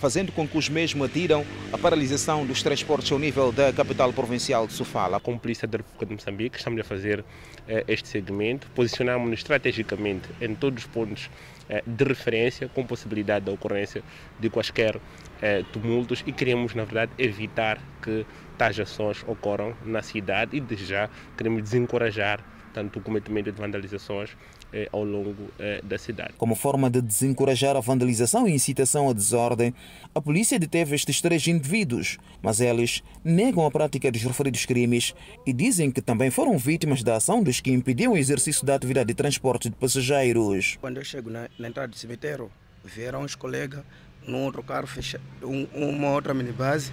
fazendo 0.00 0.32
com 0.32 0.48
que 0.48 0.56
os 0.56 0.68
mesmos 0.70 1.10
adiram 1.10 1.44
a 1.70 1.76
paralisação 1.76 2.46
dos 2.46 2.62
transportes 2.62 3.12
ao 3.12 3.18
nível 3.18 3.52
da 3.52 3.70
capital 3.70 4.10
provincial 4.14 4.66
de 4.66 4.72
Sofala. 4.72 5.20
Com 5.20 5.34
a 5.34 5.38
Polícia 5.38 5.68
da 5.68 5.76
República 5.76 6.06
de 6.06 6.14
Moçambique, 6.14 6.56
estamos 6.56 6.80
a 6.80 6.84
fazer 6.84 7.22
eh, 7.68 7.84
este 7.86 8.08
segmento, 8.08 8.66
posicionamos-nos 8.74 9.40
estrategicamente 9.40 10.26
em 10.40 10.54
todos 10.54 10.84
os 10.84 10.90
pontos 10.90 11.30
eh, 11.68 11.84
de 11.86 12.04
referência, 12.04 12.66
com 12.68 12.82
possibilidade 12.82 13.44
da 13.44 13.52
ocorrência 13.52 14.02
de 14.40 14.48
quaisquer 14.48 14.98
eh, 15.42 15.64
tumultos 15.70 16.24
e 16.26 16.32
queremos, 16.32 16.74
na 16.74 16.84
verdade, 16.84 17.12
evitar 17.18 17.78
que 18.00 18.24
tais 18.56 18.80
ações 18.80 19.22
ocorram 19.26 19.74
na 19.84 20.00
cidade 20.00 20.56
e, 20.56 20.60
desde 20.62 20.86
já, 20.86 21.10
queremos 21.36 21.62
desencorajar 21.62 22.42
tanto 22.72 23.00
o 23.00 23.02
cometimento 23.02 23.52
de 23.52 23.58
vandalizações 23.58 24.30
eh, 24.72 24.88
ao 24.92 25.04
longo 25.04 25.34
eh, 25.58 25.80
da 25.82 25.98
cidade. 25.98 26.34
Como 26.36 26.54
forma 26.54 26.90
de 26.90 27.00
desencorajar 27.00 27.76
a 27.76 27.80
vandalização 27.80 28.46
e 28.46 28.52
incitação 28.52 29.08
à 29.08 29.12
desordem, 29.12 29.74
a 30.14 30.20
polícia 30.20 30.58
deteve 30.58 30.94
estes 30.94 31.20
três 31.20 31.46
indivíduos, 31.46 32.18
mas 32.42 32.60
eles 32.60 33.02
negam 33.24 33.66
a 33.66 33.70
prática 33.70 34.10
dos 34.10 34.22
referidos 34.22 34.64
crimes 34.66 35.14
e 35.46 35.52
dizem 35.52 35.90
que 35.90 36.00
também 36.00 36.30
foram 36.30 36.56
vítimas 36.58 37.02
da 37.02 37.16
ação 37.16 37.42
dos 37.42 37.60
que 37.60 37.70
impediam 37.70 38.12
o 38.12 38.18
exercício 38.18 38.64
da 38.64 38.74
atividade 38.74 39.08
de 39.08 39.14
transporte 39.14 39.68
de 39.68 39.76
passageiros. 39.76 40.76
Quando 40.80 40.98
eu 40.98 41.04
chego 41.04 41.30
na, 41.30 41.48
na 41.58 41.68
entrada 41.68 41.88
do 41.88 41.96
cemitério, 41.96 42.50
vieram 42.84 43.22
os 43.22 43.34
colegas 43.34 43.82
num 44.26 44.44
outro 44.44 44.62
carro, 44.62 44.86
fecha, 44.86 45.20
um, 45.42 45.66
uma 45.74 46.10
outra 46.10 46.34
minibase, 46.34 46.92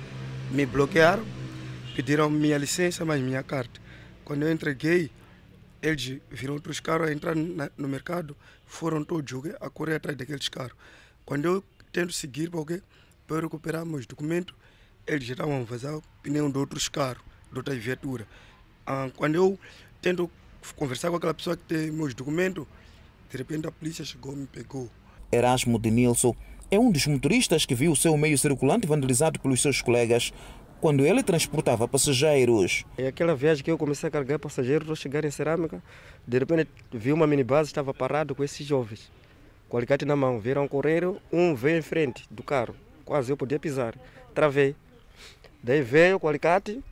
me 0.52 0.66
bloquearam, 0.66 1.24
pediram 1.96 2.30
minha 2.30 2.58
licença, 2.58 3.04
mas 3.06 3.22
minha 3.22 3.44
carta. 3.44 3.80
Quando 4.24 4.44
eu 4.44 4.52
entreguei, 4.52 5.10
eles 5.82 6.20
viram 6.30 6.54
outros 6.54 6.80
carros 6.80 7.10
a 7.10 7.14
entrar 7.14 7.36
na, 7.36 7.70
no 7.78 7.88
mercado, 7.88 8.36
foram 8.66 9.04
todos 9.04 9.32
a 9.60 9.70
correr 9.70 9.96
atrás 9.96 10.18
daqueles 10.18 10.50
carros. 10.50 10.76
Quando 11.26 11.46
eu 11.46 11.64
tento 11.92 12.14
seguir 12.14 12.50
para, 12.50 12.82
para 13.28 13.42
recuperar 13.42 13.86
meus 13.86 14.06
documentos, 14.06 14.56
eles 15.06 15.26
já 15.26 15.34
estavam 15.34 15.62
a 15.62 15.64
vazar 15.64 15.96
o 15.96 16.04
pneu 16.22 16.52
de 16.52 16.58
outros 16.58 16.90
carros, 16.90 17.24
de 17.52 17.58
outra 17.58 17.76
viatura. 17.76 18.28
Ah, 18.86 19.10
quando 19.16 19.36
eu 19.36 19.60
tento 20.02 20.30
conversar 20.76 21.10
com 21.10 21.16
aquela 21.16 21.34
pessoa 21.34 21.56
que 21.56 21.64
tem 21.64 21.92
meus 21.92 22.14
documentos, 22.14 22.66
de 23.30 23.38
repente 23.38 23.68
a 23.68 23.72
polícia 23.72 24.04
chegou 24.04 24.34
e 24.34 24.38
me 24.38 24.48
pegou. 24.48 24.90
Erasmo 25.32 25.80
de 25.80 25.92
Nilson 25.92 26.36
é 26.70 26.78
um 26.78 26.92
dos 26.92 27.06
motoristas 27.08 27.66
que 27.66 27.74
viu 27.74 27.92
o 27.92 27.96
seu 27.96 28.18
meio 28.18 28.38
circulante 28.38 28.88
vandalizado 28.88 29.40
pelos 29.40 29.62
seus 29.62 29.82
colegas 29.82 30.34
quando 30.80 31.06
ele 31.06 31.24
transportava 31.24 31.88
passageiros. 31.88 32.86
É 32.98 33.08
aquela 33.08 33.36
viagem 33.36 33.64
que 33.64 33.72
eu 33.72 33.78
comecei 33.78 34.08
a 34.08 34.12
carregar 34.12 34.40
passageiros, 34.40 34.90
ao 34.90 34.96
chegar 34.96 35.26
em 35.26 35.32
Cerâmica, 35.32 35.82
de 36.26 36.38
repente 36.38 36.70
vi 36.92 37.12
uma 37.12 37.26
minibase, 37.26 37.70
estava 37.70 37.94
parado 37.94 38.36
com 38.36 38.44
esses 38.44 38.66
jovens, 38.66 39.12
com 39.68 39.76
o 39.76 39.78
alicate 39.78 40.06
na 40.06 40.16
mão, 40.16 40.40
viram 40.40 40.68
correr, 40.68 41.04
um 41.32 41.56
veio 41.56 41.80
em 41.80 41.82
frente 41.82 42.26
do 42.30 42.44
carro, 42.44 42.76
quase 43.04 43.32
eu 43.32 43.38
podia 43.38 43.60
pisar, 43.60 43.96
travei. 44.34 44.76
Daí 45.64 45.82
veio 45.82 46.20
com 46.20 46.28
o 46.28 46.30
alicate, 46.30 46.84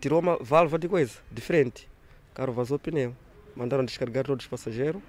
tirou 0.00 0.20
uma 0.20 0.36
válvula 0.36 0.78
de 0.78 0.88
coisa, 0.88 1.14
de 1.30 1.40
frente, 1.40 1.88
o 2.32 2.34
carro 2.34 2.52
vazou 2.52 2.76
o 2.76 2.80
pneu, 2.80 3.16
mandaram 3.56 3.84
descarregar 3.84 4.24
todos 4.24 4.44
os 4.44 4.50
passageiros, 4.50 5.00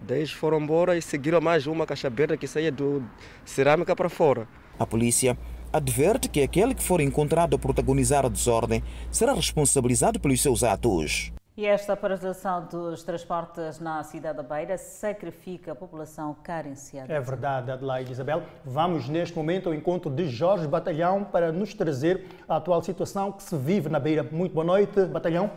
daí 0.00 0.18
eles 0.18 0.30
foram 0.30 0.60
embora 0.60 0.96
e 0.96 1.02
seguiram 1.02 1.40
mais 1.40 1.66
uma 1.66 1.86
caixa 1.86 2.06
aberta 2.06 2.36
que 2.36 2.46
saía 2.46 2.70
do 2.70 3.02
Cerâmica 3.44 3.96
para 3.96 4.08
fora. 4.08 4.46
A 4.78 4.86
polícia 4.86 5.36
adverte 5.72 6.28
que 6.28 6.42
aquele 6.42 6.74
que 6.74 6.82
for 6.82 7.00
encontrado 7.00 7.56
a 7.56 7.58
protagonizar 7.58 8.24
a 8.24 8.28
desordem 8.28 8.82
será 9.10 9.32
responsabilizado 9.32 10.20
pelos 10.20 10.40
seus 10.40 10.62
atos. 10.62 11.32
E 11.58 11.66
esta 11.66 11.96
paralisação 11.96 12.68
dos 12.70 13.02
transportes 13.02 13.80
na 13.80 14.00
cidade 14.04 14.36
da 14.36 14.44
Beira 14.44 14.78
sacrifica 14.78 15.72
a 15.72 15.74
população 15.74 16.32
carenciada. 16.40 17.12
É 17.12 17.20
verdade, 17.20 17.72
Adelaide 17.72 18.12
Isabel. 18.12 18.44
Vamos 18.64 19.08
neste 19.08 19.36
momento 19.36 19.68
ao 19.68 19.74
encontro 19.74 20.08
de 20.08 20.28
Jorge 20.28 20.68
Batalhão 20.68 21.24
para 21.24 21.50
nos 21.50 21.74
trazer 21.74 22.26
a 22.48 22.58
atual 22.58 22.80
situação 22.80 23.32
que 23.32 23.42
se 23.42 23.56
vive 23.56 23.88
na 23.88 23.98
Beira. 23.98 24.22
Muito 24.22 24.54
boa 24.54 24.64
noite, 24.64 25.04
Batalhão. 25.06 25.50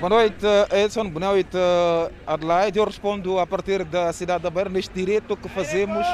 Boa 0.00 0.10
noite, 0.10 0.44
Edson. 0.72 1.08
Boa 1.08 1.32
noite, 1.32 1.56
Adelaide. 2.26 2.78
Eu 2.78 2.84
respondo 2.84 3.38
a 3.38 3.46
partir 3.46 3.84
da 3.84 4.12
cidade 4.12 4.42
da 4.42 4.50
Beira 4.50 4.68
neste 4.68 4.92
direto 4.92 5.36
que 5.36 5.48
fazemos, 5.48 6.04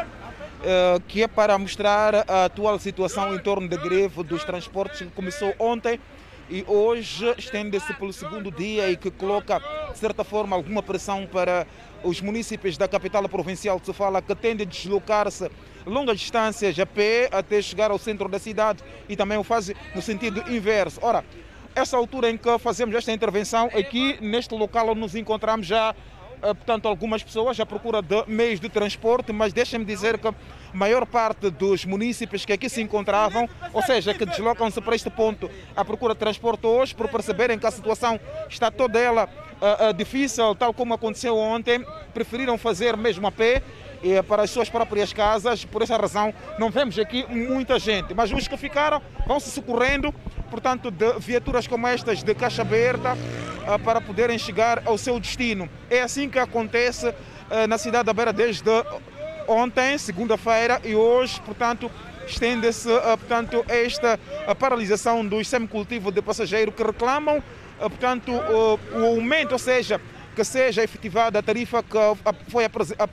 eh, 0.63 0.99
que 1.09 1.23
é 1.23 1.29
para 1.29 1.57
mostrar 1.59 2.25
a 2.29 2.45
atual 2.45 2.79
situação 2.79 3.35
em 3.35 3.39
torno 3.39 3.69
da 3.69 3.77
greve 3.77 4.23
dos 4.23 4.45
transportes 4.45 4.99
que 5.01 5.13
começou 5.13 5.55
ontem 5.59 5.99
e 6.51 6.65
hoje 6.69 7.33
estende-se 7.39 7.93
pelo 7.95 8.13
segundo 8.13 8.51
dia 8.51 8.91
e 8.91 8.97
que 8.97 9.11
coloca, 9.11 9.61
de 9.93 9.99
certa 9.99 10.25
forma, 10.25 10.55
alguma 10.55 10.83
pressão 10.83 11.27
para 11.27 11.67
os 12.05 12.21
municípios 12.21 12.77
da 12.77 12.87
capital 12.87 13.27
provincial 13.29 13.81
de 13.81 13.87
Sofala 13.87 14.21
que 14.21 14.35
tendem 14.35 14.67
a 14.67 14.71
deslocar-se 14.71 15.51
longas 15.87 16.21
distâncias 16.21 16.79
a 16.79 16.85
pé 16.85 17.29
até 17.33 17.63
chegar 17.63 17.91
ao 17.91 17.99
centro 17.99 18.29
da 18.29 18.39
cidade 18.39 18.85
e 19.09 19.17
também 19.17 19.39
o 19.39 19.45
fazem 19.45 19.75
no 19.95 20.03
sentido 20.03 20.45
inverso. 20.53 20.99
Ora, 21.03 21.25
essa 21.75 21.97
altura 21.97 22.31
em 22.31 22.37
que 22.37 22.59
fazemos 22.59 22.95
esta 22.95 23.13
intervenção, 23.13 23.67
aqui 23.67 24.19
neste 24.21 24.55
local 24.55 24.89
onde 24.89 25.01
nos 25.01 25.15
encontramos 25.15 25.67
já, 25.67 25.95
eh, 26.43 26.55
portanto, 26.55 26.89
algumas 26.89 27.23
pessoas 27.23 27.59
à 27.61 27.67
procura 27.67 28.01
de 28.01 28.25
meios 28.27 28.59
de 28.59 28.69
transporte, 28.69 29.33
mas 29.33 29.53
deixem-me 29.53 29.85
dizer 29.85 30.19
que 30.19 30.29
a 30.29 30.35
maior 30.73 31.07
parte 31.07 31.51
dos 31.51 31.85
municípios 31.85 32.45
que 32.45 32.53
aqui 32.53 32.69
se 32.69 32.81
encontravam, 32.81 33.49
ou 33.73 33.83
seja, 33.83 34.15
que 34.15 34.25
deslocam-se 34.25 34.81
para 34.81 34.95
este 34.95 35.11
ponto 35.11 35.51
à 35.77 35.85
procura 35.85 36.15
de 36.15 36.21
transporte 36.21 36.67
hoje, 36.67 36.95
por 36.95 37.09
perceberem 37.09 37.59
que 37.59 37.67
a 37.67 37.71
situação 37.71 38.19
está 38.49 38.71
toda 38.71 38.99
ela 38.99 39.29
uh, 39.61 39.91
uh, 39.91 39.95
difícil, 39.95 40.55
tal 40.55 40.73
como 40.73 40.95
aconteceu 40.95 41.37
ontem, 41.37 41.85
preferiram 42.15 42.57
fazer 42.57 42.97
mesmo 42.97 43.27
a 43.27 43.33
pé 43.33 43.63
e 44.03 44.23
para 44.23 44.43
as 44.43 44.51
suas 44.51 44.69
próprias 44.69 45.13
casas. 45.13 45.65
Por 45.65 45.83
essa 45.83 45.97
razão, 45.97 46.33
não 46.59 46.71
vemos 46.71 46.99
aqui 46.99 47.27
muita 47.29 47.79
gente, 47.79 48.15
mas 48.15 48.33
os 48.33 48.47
que 48.49 48.57
ficaram 48.57 49.03
vão 49.27 49.41
se 49.41 49.51
socorrendo 49.51 50.15
portanto, 50.51 50.91
de 50.91 51.13
viaturas 51.21 51.67
como 51.67 51.87
estas 51.87 52.23
de 52.23 52.35
caixa 52.35 52.63
aberta 52.63 53.15
uh, 53.15 53.79
para 53.79 54.01
poderem 54.01 54.37
chegar 54.37 54.83
ao 54.85 54.99
seu 54.99 55.19
destino. 55.21 55.71
É 55.89 56.03
assim 56.03 56.29
que 56.29 56.39
acontece 56.39 57.09
uh, 57.09 57.15
na 57.69 57.79
cidade 57.79 58.05
da 58.07 58.13
Beira 58.13 58.33
desde 58.33 58.69
ontem, 59.47 59.97
segunda-feira, 59.97 60.81
e 60.85 60.95
hoje, 60.95 61.41
portanto, 61.43 61.91
estende-se 62.27 62.89
uh, 62.89 63.17
portanto, 63.17 63.65
esta 63.69 64.19
paralisação 64.59 65.25
dos 65.25 65.49
semicultivos 65.49 66.13
de 66.13 66.21
passageiro 66.21 66.73
que 66.73 66.83
reclamam 66.83 67.43
portanto, 67.79 68.31
o 68.31 69.07
aumento, 69.07 69.53
ou 69.53 69.59
seja, 69.59 69.99
que 70.41 70.45
seja 70.45 70.83
efetivada 70.83 71.39
a 71.39 71.43
tarifa 71.43 71.83
que 71.83 71.99
foi 72.51 72.65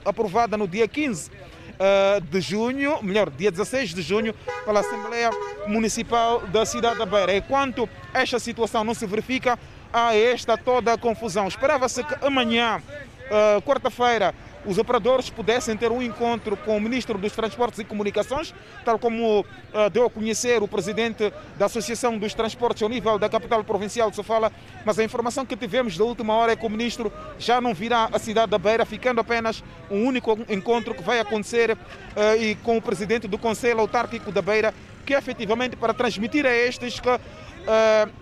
aprovada 0.06 0.56
no 0.56 0.66
dia 0.66 0.88
15 0.88 1.30
uh, 1.30 2.20
de 2.22 2.40
junho, 2.40 3.02
melhor, 3.02 3.28
dia 3.28 3.50
16 3.50 3.92
de 3.92 4.00
junho, 4.00 4.34
pela 4.64 4.80
Assembleia 4.80 5.28
Municipal 5.66 6.40
da 6.46 6.64
cidade 6.64 6.98
da 6.98 7.04
Beira. 7.04 7.36
Enquanto 7.36 7.86
esta 8.14 8.38
situação 8.38 8.82
não 8.82 8.94
se 8.94 9.04
verifica, 9.04 9.58
há 9.92 10.16
esta 10.16 10.56
toda 10.56 10.94
a 10.94 10.96
confusão. 10.96 11.46
Esperava-se 11.46 12.02
que 12.02 12.14
amanhã, 12.24 12.80
uh, 13.26 13.60
quarta-feira, 13.60 14.34
os 14.64 14.78
operadores 14.78 15.30
pudessem 15.30 15.76
ter 15.76 15.90
um 15.90 16.02
encontro 16.02 16.56
com 16.56 16.76
o 16.76 16.80
Ministro 16.80 17.18
dos 17.18 17.32
Transportes 17.32 17.78
e 17.78 17.84
Comunicações, 17.84 18.54
tal 18.84 18.98
como 18.98 19.40
uh, 19.40 19.90
deu 19.92 20.06
a 20.06 20.10
conhecer 20.10 20.62
o 20.62 20.68
presidente 20.68 21.32
da 21.56 21.66
Associação 21.66 22.18
dos 22.18 22.34
Transportes 22.34 22.82
ao 22.82 22.88
nível 22.88 23.18
da 23.18 23.28
capital 23.28 23.62
provincial 23.64 24.10
de 24.10 24.16
Sofala, 24.16 24.52
mas 24.84 24.98
a 24.98 25.04
informação 25.04 25.44
que 25.46 25.56
tivemos 25.56 25.96
da 25.96 26.04
última 26.04 26.34
hora 26.34 26.52
é 26.52 26.56
que 26.56 26.66
o 26.66 26.70
Ministro 26.70 27.12
já 27.38 27.60
não 27.60 27.74
virá 27.74 28.08
à 28.12 28.18
cidade 28.18 28.50
da 28.50 28.58
Beira, 28.58 28.84
ficando 28.84 29.20
apenas 29.20 29.62
um 29.90 30.04
único 30.04 30.38
encontro 30.48 30.94
que 30.94 31.02
vai 31.02 31.20
acontecer 31.20 31.72
uh, 31.72 31.76
e 32.40 32.54
com 32.56 32.76
o 32.76 32.82
presidente 32.82 33.26
do 33.26 33.38
Conselho 33.38 33.80
Autárquico 33.80 34.32
da 34.32 34.42
Beira, 34.42 34.74
que 35.06 35.14
é 35.14 35.18
efetivamente 35.18 35.76
para 35.76 35.94
transmitir 35.94 36.44
a 36.44 36.54
estes 36.54 37.00
que 37.00 37.08
uh, 37.08 38.12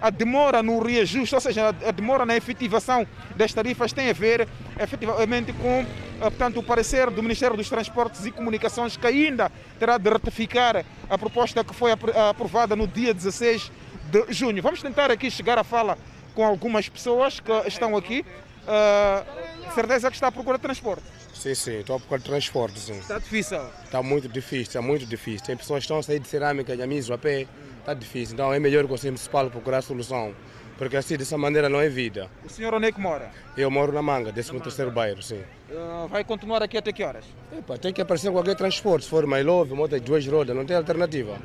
a 0.00 0.10
demora 0.10 0.62
no 0.62 0.78
reajuste, 0.82 1.34
ou 1.34 1.40
seja, 1.40 1.68
a 1.68 1.90
demora 1.90 2.26
na 2.26 2.36
efetivação 2.36 3.06
das 3.34 3.52
tarifas 3.52 3.92
tem 3.92 4.10
a 4.10 4.12
ver 4.12 4.46
efetivamente 4.78 5.52
com 5.52 5.68
eh, 5.68 5.84
portanto, 6.20 6.58
o 6.58 6.62
parecer 6.62 7.10
do 7.10 7.22
Ministério 7.22 7.56
dos 7.56 7.68
Transportes 7.68 8.24
e 8.26 8.30
Comunicações 8.30 8.96
que 8.96 9.06
ainda 9.06 9.50
terá 9.78 9.98
de 9.98 10.08
ratificar 10.08 10.84
a 11.08 11.18
proposta 11.18 11.64
que 11.64 11.74
foi 11.74 11.92
aprovada 11.92 12.74
no 12.76 12.86
dia 12.86 13.12
16 13.12 13.70
de 14.10 14.32
junho. 14.32 14.62
Vamos 14.62 14.82
tentar 14.82 15.10
aqui 15.10 15.30
chegar 15.30 15.58
à 15.58 15.64
fala 15.64 15.98
com 16.34 16.44
algumas 16.44 16.88
pessoas 16.88 17.40
que 17.40 17.52
estão 17.66 17.96
aqui. 17.96 18.24
Uh, 18.66 19.46
Certeza 19.74 20.10
que 20.10 20.16
está 20.16 20.28
à 20.28 20.32
procura 20.32 20.56
de 20.56 20.62
transporte? 20.62 21.02
Sim, 21.34 21.54
sim, 21.54 21.80
estou 21.80 21.96
à 21.96 21.98
procura 21.98 22.18
de 22.18 22.24
transporte, 22.24 22.80
sim. 22.80 22.98
Está 22.98 23.18
difícil? 23.18 23.60
Está 23.84 24.02
muito 24.02 24.26
difícil, 24.26 24.62
está 24.62 24.80
muito 24.80 25.04
difícil. 25.04 25.44
Tem 25.44 25.56
pessoas 25.56 25.80
que 25.80 25.84
estão 25.84 25.98
a 25.98 26.02
sair 26.02 26.18
de 26.18 26.26
cerâmica, 26.26 26.74
de 26.74 26.82
amisos 26.82 27.10
a 27.10 27.18
pé, 27.18 27.46
está 27.80 27.92
difícil. 27.92 28.34
Então 28.34 28.52
é 28.52 28.58
melhor 28.58 28.86
o 28.86 28.88
Conselho 28.88 29.12
Municipal 29.12 29.50
procurar 29.50 29.82
solução, 29.82 30.34
porque 30.76 30.96
assim, 30.96 31.16
dessa 31.16 31.38
maneira, 31.38 31.68
não 31.68 31.80
é 31.80 31.88
vida. 31.88 32.30
O 32.44 32.48
senhor 32.48 32.74
onde 32.74 32.86
é 32.86 32.92
que 32.92 33.00
mora? 33.00 33.30
Eu 33.56 33.70
moro 33.70 33.92
na 33.92 34.02
Manga, 34.02 34.32
13 34.32 34.60
terceiro 34.60 34.90
bairro, 34.90 35.22
sim. 35.22 35.42
Uh, 35.70 36.06
vai 36.08 36.22
continuar 36.22 36.62
aqui 36.62 36.76
até 36.76 36.92
que 36.92 37.02
horas? 37.02 37.24
Epa, 37.56 37.78
tem 37.78 37.92
que 37.92 38.00
aparecer 38.00 38.30
qualquer 38.30 38.54
transporte, 38.54 39.04
se 39.04 39.10
for 39.10 39.26
mais 39.26 39.44
love, 39.44 39.74
moto 39.74 39.92
de 39.92 40.00
duas 40.00 40.26
rodas, 40.26 40.54
não 40.54 40.66
tem 40.66 40.76
alternativa. 40.76 41.38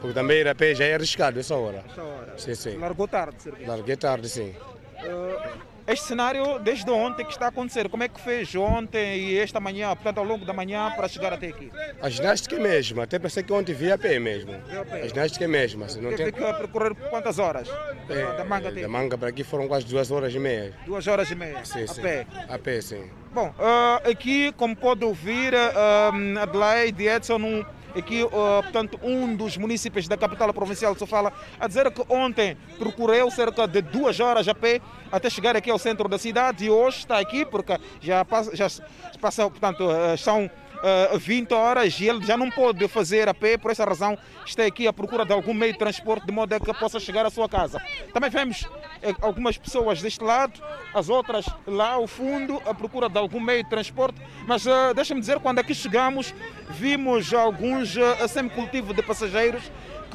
Porque 0.00 0.14
também 0.14 0.38
ir 0.38 0.48
a 0.48 0.54
pé 0.54 0.74
já 0.74 0.84
é 0.84 0.94
arriscado 0.94 1.38
essa 1.40 1.54
hora. 1.56 1.82
Essa 1.90 2.02
hora? 2.02 2.34
Sim, 2.38 2.54
sim. 2.54 2.76
Largou 2.78 3.08
tarde, 3.08 3.42
serviço? 3.42 3.68
Larguei 3.68 3.96
tarde, 3.96 4.28
sim. 4.28 4.54
Uh, 5.02 5.65
este 5.86 6.06
cenário, 6.06 6.58
desde 6.58 6.90
ontem 6.90 7.24
que 7.24 7.32
está 7.32 7.46
a 7.46 7.48
acontecer, 7.48 7.88
como 7.88 8.02
é 8.02 8.08
que 8.08 8.20
fez 8.20 8.54
ontem 8.54 9.18
e 9.18 9.38
esta 9.38 9.60
manhã, 9.60 9.94
portanto 9.94 10.18
ao 10.18 10.24
longo 10.24 10.44
da 10.44 10.52
manhã, 10.52 10.90
para 10.96 11.08
chegar 11.08 11.32
até 11.32 11.48
aqui? 11.48 11.70
A 12.00 12.08
ginástica 12.08 12.56
é 12.56 12.58
mesmo, 12.58 13.00
até 13.00 13.18
pensei 13.18 13.42
que 13.42 13.52
ontem 13.52 13.72
via 13.74 13.94
a 13.94 13.98
pé 13.98 14.18
mesmo. 14.18 14.52
A 15.02 15.06
ginástica 15.06 15.44
é 15.44 15.48
mesmo. 15.48 15.84
Assim, 15.84 16.00
não 16.00 16.10
Teve 16.10 16.32
tem... 16.32 16.32
que 16.32 16.52
percorrer 16.54 16.94
quantas 17.10 17.38
horas? 17.38 17.68
É, 18.08 18.36
da 18.36 18.44
manga 18.44 18.68
até 18.68 18.80
Da 18.82 18.88
manga 18.88 19.18
para 19.18 19.28
aqui 19.28 19.44
foram 19.44 19.68
quase 19.68 19.86
duas 19.86 20.10
horas 20.10 20.34
e 20.34 20.38
meia. 20.38 20.74
Duas 20.84 21.06
horas 21.06 21.30
e 21.30 21.34
meia? 21.34 21.64
Sim, 21.64 21.82
a 21.82 21.86
sim. 21.88 22.02
pé? 22.02 22.26
A 22.48 22.58
pé, 22.58 22.80
sim. 22.80 23.10
Bom, 23.32 23.48
uh, 23.58 24.10
aqui, 24.10 24.52
como 24.52 24.74
pode 24.74 25.04
ouvir, 25.04 25.52
uh, 25.52 26.38
Adelaide 26.40 27.06
Edson, 27.06 27.36
um, 27.36 27.64
aqui, 27.98 28.22
uh, 28.22 28.30
portanto, 28.62 28.98
um 29.02 29.34
dos 29.34 29.56
municípios 29.56 30.06
da 30.06 30.16
capital 30.16 30.52
provincial 30.52 30.92
de 30.92 30.98
Sofala, 30.98 31.32
a 31.58 31.66
dizer 31.66 31.90
que 31.90 32.02
ontem 32.08 32.56
procurou 32.78 33.30
cerca 33.30 33.66
de 33.66 33.80
duas 33.82 34.20
horas 34.20 34.46
a 34.48 34.54
pé 34.54 34.80
até 35.10 35.30
chegar 35.30 35.56
aqui 35.56 35.70
ao 35.70 35.78
centro 35.78 36.08
da 36.08 36.18
cidade 36.18 36.64
e 36.64 36.70
hoje 36.70 36.98
está 36.98 37.18
aqui 37.18 37.44
porque 37.44 37.78
já 38.00 38.24
passa, 38.24 38.54
já 38.54 38.68
passa 39.20 39.48
portanto, 39.48 39.84
uh, 39.84 40.16
são 40.18 40.50
uh, 41.12 41.18
20 41.18 41.52
horas 41.52 41.98
e 42.00 42.08
ele 42.08 42.24
já 42.24 42.36
não 42.36 42.50
pode 42.50 42.86
fazer 42.88 43.28
a 43.28 43.34
pé, 43.34 43.56
por 43.58 43.70
essa 43.70 43.84
razão 43.84 44.16
está 44.44 44.64
aqui 44.64 44.86
à 44.86 44.92
procura 44.92 45.24
de 45.24 45.32
algum 45.32 45.52
meio 45.52 45.72
de 45.72 45.78
transporte 45.78 46.26
de 46.26 46.32
modo 46.32 46.58
que 46.60 46.74
possa 46.74 47.00
chegar 47.00 47.26
à 47.26 47.30
sua 47.30 47.48
casa. 47.48 47.80
Também 48.12 48.30
vemos 48.30 48.64
eh, 49.02 49.14
algumas 49.20 49.58
pessoas 49.58 50.00
deste 50.00 50.22
lado, 50.22 50.60
as 50.94 51.08
outras 51.08 51.46
lá 51.66 51.90
ao 51.90 52.06
fundo, 52.06 52.62
à 52.64 52.72
procura 52.72 53.08
de 53.08 53.18
algum 53.18 53.40
meio 53.40 53.64
de 53.64 53.70
transporte, 53.70 54.20
mas 54.46 54.64
uh, 54.66 54.94
deixa-me 54.94 55.20
dizer, 55.20 55.40
quando 55.40 55.58
aqui 55.58 55.74
chegamos, 55.74 56.34
vimos 56.70 57.34
alguns 57.34 57.96
uh, 57.96 58.28
semicultivo 58.28 58.94
de 58.94 59.02
passageiros 59.02 59.70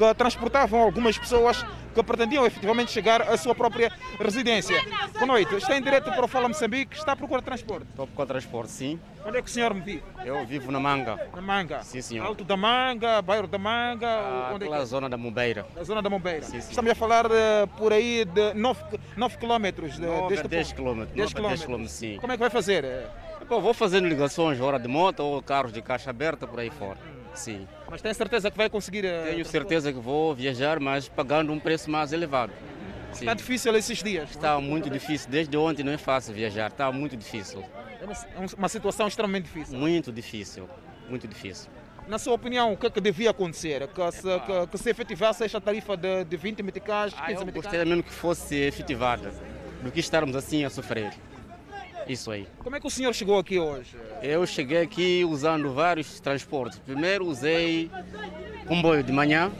que 0.08 0.14
transportavam 0.14 0.80
algumas 0.80 1.16
pessoas 1.16 1.64
que 1.94 2.02
pretendiam 2.02 2.44
efetivamente 2.44 2.90
chegar 2.90 3.22
à 3.22 3.36
sua 3.36 3.54
própria 3.54 3.92
residência. 4.18 4.82
Boa 5.12 5.26
noite, 5.26 5.54
está 5.54 5.76
em 5.76 5.82
direto 5.82 6.10
para 6.10 6.24
o 6.24 6.28
Fala 6.28 6.48
Moçambique, 6.48 6.96
está 6.96 7.12
à 7.12 7.16
procura 7.16 7.40
de 7.40 7.44
transporte. 7.44 7.86
Estou 7.88 8.06
com 8.08 8.26
transporte, 8.26 8.72
sim. 8.72 8.98
Onde 9.24 9.38
é 9.38 9.42
que 9.42 9.48
o 9.48 9.52
senhor 9.52 9.72
me 9.72 9.80
vive? 9.80 10.02
Eu 10.24 10.44
vivo 10.44 10.72
na 10.72 10.80
Manga. 10.80 11.30
Na 11.32 11.40
Manga? 11.40 11.82
Sim, 11.82 12.00
senhor. 12.00 12.26
Alto 12.26 12.42
da 12.42 12.56
Manga, 12.56 13.22
bairro 13.22 13.46
da 13.46 13.58
Manga? 13.58 14.08
Ah, 14.08 14.50
onde 14.54 14.64
é 14.64 14.68
que 14.68 14.74
é? 14.74 14.84
zona 14.84 15.08
da 15.08 15.16
Mombeira. 15.16 15.66
Da 15.74 15.84
zona 15.84 16.02
da 16.02 16.10
Mombeira. 16.10 16.42
Sim, 16.42 16.60
sim. 16.60 16.70
Estamos 16.70 16.90
a 16.90 16.94
falar 16.96 17.28
de, 17.28 17.66
por 17.78 17.92
aí 17.92 18.24
de 18.24 18.54
9, 18.54 18.82
9 19.16 19.36
quilómetros 19.36 19.94
de, 19.94 20.06
9 20.06 20.24
a 20.24 20.28
deste 20.28 20.48
10 20.48 20.66
ponto. 20.66 20.76
quilómetros. 20.76 21.16
10 21.16 21.34
9 21.34 21.46
a 21.46 21.50
10 21.50 21.64
quilómetros, 21.64 21.92
sim. 21.92 22.16
Como 22.20 22.32
é 22.32 22.36
que 22.36 22.40
vai 22.40 22.50
fazer? 22.50 22.84
Bom, 23.48 23.60
vou 23.60 23.74
fazendo 23.74 24.08
ligações, 24.08 24.60
hora 24.60 24.78
de 24.78 24.88
moto 24.88 25.20
ou 25.20 25.42
carros 25.42 25.72
de 25.72 25.82
caixa 25.82 26.10
aberta 26.10 26.46
por 26.46 26.58
aí 26.58 26.70
fora. 26.70 26.98
Sim. 27.34 27.66
Mas 27.90 28.02
tem 28.02 28.12
certeza 28.14 28.50
que 28.50 28.56
vai 28.56 28.68
conseguir? 28.68 29.04
eh, 29.04 29.30
Tenho 29.30 29.44
certeza 29.44 29.92
que 29.92 29.98
vou 29.98 30.34
viajar, 30.34 30.78
mas 30.80 31.08
pagando 31.08 31.52
um 31.52 31.58
preço 31.58 31.90
mais 31.90 32.12
elevado. 32.12 32.52
Sim. 33.12 33.20
Está 33.20 33.34
difícil 33.34 33.74
esses 33.76 34.02
dias? 34.02 34.30
Está 34.30 34.58
muito 34.60 34.88
difícil. 34.88 35.30
Desde 35.30 35.54
ontem 35.56 35.82
não 35.82 35.92
é 35.92 35.98
fácil 35.98 36.32
viajar. 36.34 36.68
Está 36.70 36.90
muito 36.90 37.16
difícil. 37.16 37.62
É 38.00 38.04
uma, 38.04 38.12
é 38.12 38.56
uma 38.56 38.68
situação 38.68 39.06
extremamente 39.06 39.44
difícil. 39.44 39.78
Muito 39.78 40.10
difícil. 40.10 40.68
Muito 41.08 41.28
difícil. 41.28 41.70
Na 42.08 42.18
sua 42.18 42.32
opinião, 42.34 42.72
o 42.72 42.76
que, 42.76 42.86
é 42.86 42.90
que 42.90 43.00
devia 43.00 43.30
acontecer? 43.30 43.86
Que 43.88 44.12
se, 44.12 44.22
que, 44.22 44.66
que 44.72 44.78
se 44.78 44.90
efetivasse 44.90 45.44
esta 45.44 45.60
tarifa 45.60 45.96
de, 45.96 46.24
de 46.24 46.36
20 46.36 46.62
meticais, 46.62 47.12
15 47.12 47.22
Ah, 47.22 47.30
eu 47.32 47.38
meticais? 47.40 47.54
gostaria 47.54 47.84
mesmo 47.84 48.02
que 48.02 48.10
fosse 48.12 48.56
efetivada 48.56 49.32
do 49.82 49.90
que 49.90 50.00
estarmos 50.00 50.34
assim 50.34 50.64
a 50.64 50.70
sofrer. 50.70 51.12
Isso 52.08 52.30
aí. 52.30 52.46
Como 52.62 52.76
é 52.76 52.80
que 52.80 52.86
o 52.86 52.90
senhor 52.90 53.14
chegou 53.14 53.38
aqui 53.38 53.58
hoje? 53.58 53.96
Eu 54.22 54.46
cheguei 54.46 54.82
aqui 54.82 55.24
usando 55.24 55.72
vários 55.72 56.20
transportes. 56.20 56.78
Primeiro 56.78 57.26
usei 57.26 57.90
comboio 58.66 59.02
de 59.02 59.12
manhã 59.12 59.52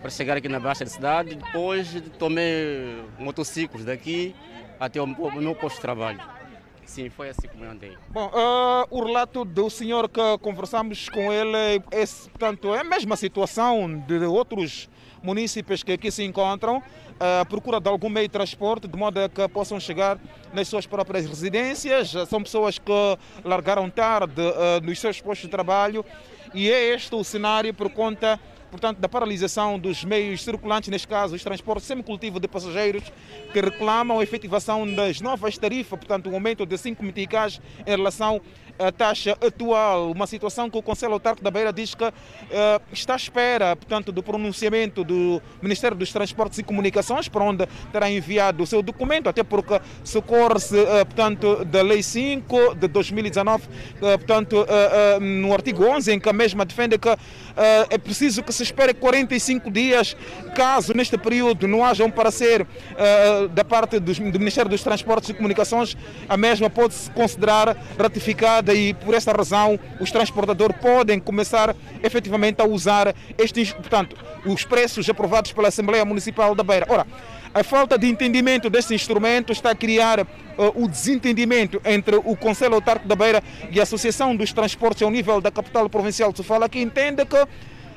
para 0.00 0.10
chegar 0.10 0.36
aqui 0.36 0.48
na 0.48 0.60
Baixa 0.60 0.84
da 0.84 0.90
cidade. 0.90 1.34
Depois 1.34 1.88
tomei 2.18 3.02
motociclos 3.18 3.84
daqui 3.84 4.34
até 4.78 5.00
o 5.00 5.06
meu 5.06 5.54
posto 5.54 5.76
de 5.76 5.82
trabalho. 5.82 6.20
Sim, 6.84 7.08
foi 7.08 7.30
assim 7.30 7.48
como 7.48 7.64
eu 7.64 7.70
andei. 7.70 7.96
Bom, 8.10 8.30
ah, 8.34 8.86
o 8.90 9.02
relato 9.02 9.44
do 9.44 9.70
senhor 9.70 10.10
que 10.10 10.20
conversamos 10.42 11.08
com 11.08 11.32
ele 11.32 11.56
é, 11.56 11.78
portanto, 11.78 12.74
é 12.74 12.80
a 12.80 12.84
mesma 12.84 13.16
situação 13.16 13.98
de 14.06 14.18
outros 14.26 14.90
municípios 15.22 15.82
que 15.82 15.92
aqui 15.92 16.10
se 16.10 16.24
encontram, 16.24 16.82
à 17.18 17.44
procura 17.44 17.80
de 17.80 17.88
algum 17.88 18.08
meio 18.08 18.26
de 18.26 18.32
transporte, 18.32 18.88
de 18.88 18.98
modo 18.98 19.18
a 19.18 19.28
que 19.28 19.46
possam 19.48 19.78
chegar 19.78 20.18
nas 20.52 20.68
suas 20.68 20.86
próprias 20.86 21.26
residências. 21.26 22.12
São 22.28 22.42
pessoas 22.42 22.78
que 22.78 22.92
largaram 23.44 23.88
tarde 23.88 24.40
ah, 24.40 24.80
nos 24.82 24.98
seus 24.98 25.20
postos 25.20 25.46
de 25.46 25.50
trabalho 25.50 26.04
e 26.54 26.70
é 26.70 26.94
este 26.94 27.14
o 27.14 27.22
cenário 27.22 27.72
por 27.72 27.90
conta 27.90 28.38
portanto, 28.72 28.98
da 28.98 29.08
paralisação 29.08 29.78
dos 29.78 30.02
meios 30.02 30.42
circulantes, 30.42 30.88
neste 30.88 31.06
caso, 31.06 31.34
os 31.34 31.44
transportes 31.44 31.86
semicultivo 31.86 32.40
de 32.40 32.48
passageiros, 32.48 33.04
que 33.52 33.60
reclamam 33.60 34.18
a 34.18 34.22
efetivação 34.22 34.90
das 34.94 35.20
novas 35.20 35.58
tarifas, 35.58 35.98
portanto, 35.98 36.30
um 36.30 36.34
aumento 36.34 36.64
de 36.64 36.78
5 36.78 37.04
meticais 37.04 37.60
em 37.86 37.90
relação 37.90 38.40
à 38.82 38.92
taxa 38.92 39.36
atual. 39.44 40.10
Uma 40.10 40.26
situação 40.26 40.68
que 40.68 40.76
o 40.76 40.82
Conselho 40.82 41.12
Autárquico 41.14 41.44
da 41.44 41.50
Beira 41.50 41.72
diz 41.72 41.94
que 41.94 42.04
eh, 42.04 42.80
está 42.92 43.14
à 43.14 43.16
espera, 43.16 43.76
portanto, 43.76 44.10
do 44.12 44.22
pronunciamento 44.22 45.04
do 45.04 45.40
Ministério 45.62 45.96
dos 45.96 46.12
Transportes 46.12 46.58
e 46.58 46.62
Comunicações, 46.62 47.28
para 47.28 47.44
onde 47.44 47.66
terá 47.92 48.10
enviado 48.10 48.62
o 48.62 48.66
seu 48.66 48.82
documento, 48.82 49.28
até 49.28 49.42
porque 49.42 49.80
socorre-se, 50.04 50.78
eh, 50.78 51.04
portanto, 51.04 51.64
da 51.64 51.82
Lei 51.82 52.02
5 52.02 52.74
de 52.74 52.88
2019, 52.88 53.68
eh, 54.00 54.16
portanto, 54.18 54.66
eh, 54.68 55.16
eh, 55.16 55.20
no 55.20 55.52
artigo 55.52 55.84
11, 55.84 56.12
em 56.12 56.20
que 56.20 56.28
a 56.28 56.32
mesma 56.32 56.64
defende 56.64 56.98
que 56.98 57.08
é 57.90 57.98
preciso 57.98 58.42
que 58.42 58.52
se 58.52 58.62
espere 58.62 58.94
45 58.94 59.70
dias, 59.70 60.16
caso 60.54 60.94
neste 60.94 61.18
período 61.18 61.68
não 61.68 61.84
haja 61.84 62.02
um 62.04 62.10
parecer 62.10 62.66
da 63.52 63.62
parte 63.64 63.98
dos- 64.00 64.18
do 64.18 64.38
Ministério 64.38 64.70
dos 64.70 64.82
Transportes 64.82 65.28
e 65.28 65.34
Comunicações, 65.34 65.96
a 66.28 66.36
mesma 66.36 66.70
pode-se 66.70 67.10
considerar 67.10 67.76
ratificada 67.98 68.71
e 68.72 68.94
por 68.94 69.14
essa 69.14 69.32
razão 69.32 69.78
os 70.00 70.10
transportadores 70.10 70.76
podem 70.78 71.18
começar 71.18 71.74
efetivamente 72.02 72.60
a 72.60 72.64
usar 72.64 73.14
estes, 73.38 73.72
portanto, 73.72 74.16
os 74.44 74.64
preços 74.64 75.08
aprovados 75.08 75.52
pela 75.52 75.68
Assembleia 75.68 76.04
Municipal 76.04 76.54
da 76.54 76.62
Beira. 76.62 76.86
Ora, 76.88 77.06
a 77.54 77.62
falta 77.62 77.98
de 77.98 78.06
entendimento 78.06 78.70
desse 78.70 78.94
instrumento 78.94 79.52
está 79.52 79.72
a 79.72 79.74
criar 79.74 80.20
eh, 80.20 80.26
o 80.74 80.88
desentendimento 80.88 81.80
entre 81.84 82.16
o 82.16 82.34
Conselho 82.34 82.76
Autárquico 82.76 83.08
da 83.08 83.14
Beira 83.14 83.42
e 83.70 83.78
a 83.78 83.82
Associação 83.82 84.34
dos 84.34 84.52
Transportes 84.52 85.02
ao 85.02 85.10
nível 85.10 85.40
da 85.40 85.50
capital 85.50 85.88
provincial 85.88 86.32
de 86.32 86.38
Sofala, 86.38 86.68
que 86.68 86.80
entende 86.80 87.26
que 87.26 87.46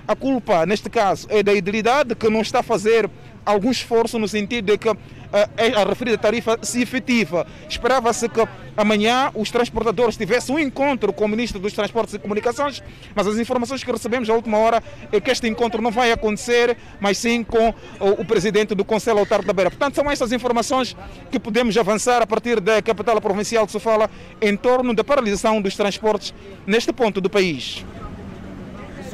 a 0.08 0.16
culpa, 0.16 0.66
neste 0.66 0.90
caso, 0.90 1.26
é 1.30 1.42
da 1.42 1.54
idilidade, 1.54 2.16
que 2.16 2.30
não 2.30 2.42
está 2.42 2.60
a 2.60 2.64
fazer 2.64 3.10
algum 3.46 3.72
esforço 3.72 4.18
no 4.18 4.28
sentido 4.28 4.72
de 4.72 4.78
que 4.78 4.90
eh, 4.90 5.74
a 5.76 5.84
referida 5.84 6.18
tarifa 6.18 6.58
se 6.62 6.82
efetiva. 6.82 7.46
Esperava-se 7.68 8.30
que 8.30 8.48
amanhã 8.78 9.32
os 9.34 9.52
transportadores 9.52 10.16
tivessem 10.16 10.56
um 10.56 10.60
encontro 10.60 11.12
com 11.12 11.26
o 11.26 11.28
Ministro 11.28 11.60
dos 11.60 11.74
Transportes 11.74 12.14
e 12.14 12.20
Comunicações, 12.20 12.82
mas 13.14 13.28
as 13.28 13.38
informações 13.38 13.84
que 13.84 13.92
recebemos 13.92 14.30
à 14.30 14.34
última 14.34 14.58
hora 14.58 14.82
é 15.12 15.20
que 15.20 15.30
este 15.30 15.48
encontro 15.48 15.82
não 15.82 15.92
vai 15.92 16.12
acontecer, 16.12 16.78
mas 17.00 17.18
sim 17.18 17.44
com 17.44 17.74
o, 18.00 18.26
Presidente 18.26 18.74
do 18.74 18.84
Conselho 18.84 19.20
Autárquico 19.20 19.48
da 19.48 19.54
Beira. 19.54 19.70
Portanto, 19.70 19.96
são 19.96 20.10
estas 20.10 20.32
informações 20.32 20.96
que 21.30 21.40
podemos 21.40 21.78
avançar 21.78 22.22
a 22.22 22.28
partir 22.28 22.60
da 22.60 22.82
capital 22.82 23.20
provincial 23.22 23.66
de 23.66 23.72
Sofala 23.72 24.10
em 24.42 24.56
torno 24.56 24.94
da 24.94 25.04
paralisação 25.04 25.62
dos 25.62 25.76
transportes 25.76 26.34
neste 26.66 26.92
ponto 26.92 27.20
do 27.22 27.30
país. 27.30 27.86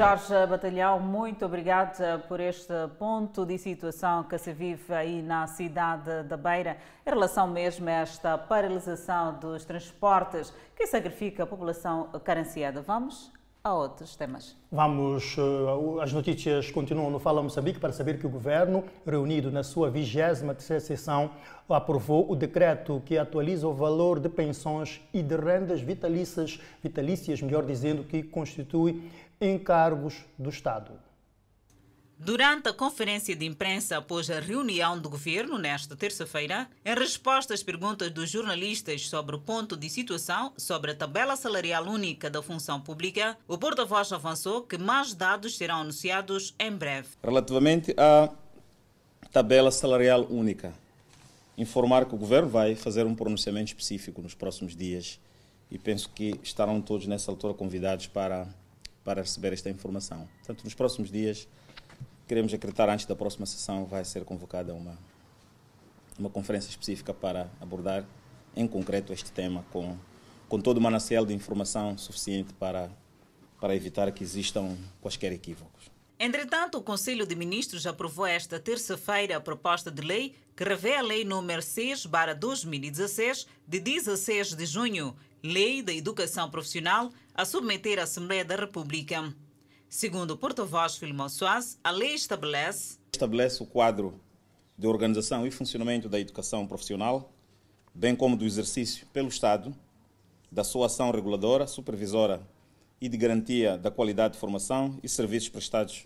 Jorge 0.02 0.48
Batalhão, 0.48 1.00
muito 1.00 1.46
obrigada 1.46 2.26
por 2.28 2.40
este 2.40 2.74
ponto 2.98 3.46
de 3.46 3.56
situação 3.60 4.24
que 4.24 4.36
se 4.40 4.52
vive 4.52 4.92
aí 4.92 5.22
na 5.22 5.46
cidade 5.46 6.24
da 6.24 6.36
Beira 6.36 6.76
em 7.06 7.10
relação 7.12 7.46
mesmo 7.46 7.88
a 7.88 7.92
esta 7.92 8.36
paralisação 8.36 9.38
dos 9.38 9.64
transportes 9.64 10.52
que 10.76 10.88
sacrifica 10.88 11.44
a 11.44 11.46
população 11.46 12.10
carenciada. 12.24 12.82
Vamos 12.82 13.32
a 13.64 13.76
outros 13.76 14.16
temas. 14.16 14.56
Vamos, 14.72 15.36
eh, 15.38 16.02
as 16.02 16.12
notícias 16.12 16.72
continuam 16.72 17.12
no 17.12 17.20
Fala 17.20 17.44
Moçambique 17.44 17.80
para 17.80 17.94
saber 17.94 18.18
que 18.18 18.26
o 18.26 18.30
governo, 18.30 18.84
reunido 19.06 19.52
na 19.52 19.62
sua 19.62 19.92
23ª 19.92 20.80
sessão, 20.80 21.30
aprovou 21.70 22.30
o 22.30 22.36
decreto 22.36 23.04
que 23.06 23.20
atualiza 23.20 23.68
o 23.68 23.74
valor 23.74 24.20
de 24.20 24.30
pensões 24.30 25.00
e 25.14 25.22
de 25.22 25.36
rendas 25.36 25.80
vitalícias, 25.80 26.60
vitalícias, 26.82 27.40
melhor 27.40 27.64
dizendo, 27.64 28.04
que 28.04 28.24
constitui 28.24 29.04
encargos 29.42 30.24
do 30.38 30.50
Estado. 30.50 30.92
Durante 32.24 32.70
a 32.70 32.74
conferência 32.74 33.36
de 33.36 33.48
imprensa 33.48 33.98
após 33.98 34.30
a 34.30 34.40
reunião 34.40 35.00
do 35.00 35.10
governo 35.10 35.58
nesta 35.58 35.96
terça-feira, 35.96 36.70
em 36.86 36.94
resposta 36.94 37.52
às 37.52 37.64
perguntas 37.64 38.12
dos 38.12 38.30
jornalistas 38.30 39.10
sobre 39.10 39.36
o 39.36 39.40
ponto 39.40 39.76
de 39.76 39.90
situação 39.90 40.54
sobre 40.56 40.92
a 40.92 40.96
tabela 40.96 41.36
salarial 41.36 41.84
única 41.86 42.30
da 42.30 42.44
função 42.44 42.80
pública, 42.80 43.36
o 43.48 43.58
porta-voz 43.58 44.12
avançou 44.12 44.62
que 44.62 44.78
mais 44.78 45.16
dados 45.16 45.58
serão 45.58 45.82
anunciados 45.82 46.54
em 46.60 46.72
breve. 46.72 47.08
Relativamente 47.24 47.96
à 47.98 48.30
tabela 49.32 49.72
salarial 49.72 50.28
única, 50.30 50.76
informar 51.58 52.06
que 52.06 52.14
o 52.14 52.20
governo 52.20 52.50
vai 52.50 52.76
fazer 52.76 53.08
um 53.08 53.16
pronunciamento 53.16 53.70
específico 53.70 54.22
nos 54.22 54.36
próximos 54.36 54.76
dias 54.76 55.20
e 55.72 55.78
penso 55.80 56.08
que 56.10 56.40
estarão 56.44 56.80
todos 56.82 57.08
nessa 57.08 57.32
altura 57.32 57.56
convidados 57.56 58.06
para, 58.06 58.48
para 59.04 59.22
receber 59.22 59.54
esta 59.54 59.70
informação. 59.70 60.28
Portanto, 60.38 60.64
nos 60.64 60.74
próximos 60.74 61.12
dias 61.12 61.48
queremos 62.28 62.54
acreditar 62.54 62.90
antes 62.90 63.06
da 63.06 63.16
próxima 63.16 63.46
sessão 63.46 63.86
vai 63.86 64.06
ser 64.06 64.24
convocada 64.24 64.74
uma, 64.74 64.98
uma 66.18 66.30
conferência 66.30 66.70
específica 66.70 67.14
para 67.14 67.50
abordar 67.60 68.06
em 68.56 68.68
concreto 68.68 69.12
este 69.12 69.32
tema 69.32 69.66
com, 69.72 69.98
com 70.48 70.60
todo 70.60 70.78
o 70.78 70.82
manancial 70.82 71.26
de 71.26 71.34
informação 71.34 71.98
suficiente 71.98 72.54
para, 72.54 72.90
para 73.60 73.76
evitar 73.76 74.12
que 74.12 74.24
existam 74.24 74.78
quaisquer 75.02 75.32
equívocos. 75.34 75.92
Entretanto, 76.24 76.78
o 76.78 76.84
Conselho 76.84 77.26
de 77.26 77.36
Ministros 77.36 77.88
aprovou 77.88 78.28
esta 78.28 78.60
terça-feira 78.60 79.38
a 79.38 79.42
proposta 79.42 79.90
de 79.90 80.04
lei 80.04 80.36
que 80.56 80.64
revê 80.64 80.96
a 80.96 81.02
Lei 81.02 81.26
nº 81.26 81.58
6-2016, 81.58 83.48
de 83.68 83.80
16 83.80 84.54
de 84.54 84.66
junho, 84.68 85.16
Lei 85.44 85.82
da 85.82 85.92
Educação 85.92 86.52
Profissional, 86.52 87.12
a 87.34 87.46
submeter 87.46 87.98
à 87.98 88.04
Assembleia 88.04 88.46
da 88.46 88.56
República. 88.56 89.34
Segundo 89.90 90.32
o 90.32 90.38
porta-voz 90.38 90.98
Filmo 90.98 91.28
Soares, 91.30 91.80
a 91.84 91.90
lei 91.90 92.14
estabelece 92.14 93.00
estabelece 93.12 93.64
o 93.64 93.66
quadro 93.66 94.22
de 94.78 94.86
organização 94.86 95.48
e 95.48 95.50
funcionamento 95.50 96.08
da 96.08 96.20
educação 96.20 96.68
profissional, 96.68 97.34
bem 97.92 98.16
como 98.16 98.38
do 98.38 98.46
exercício 98.46 99.08
pelo 99.08 99.30
Estado 99.30 99.76
da 100.52 100.64
sua 100.64 100.86
ação 100.86 101.10
reguladora, 101.10 101.66
supervisora 101.66 102.48
e 103.02 103.10
de 103.10 103.18
garantia 103.18 103.80
da 103.80 103.90
qualidade 103.90 104.36
de 104.36 104.40
formação 104.40 105.00
e 105.02 105.10
serviços 105.10 105.50
prestados 105.50 106.06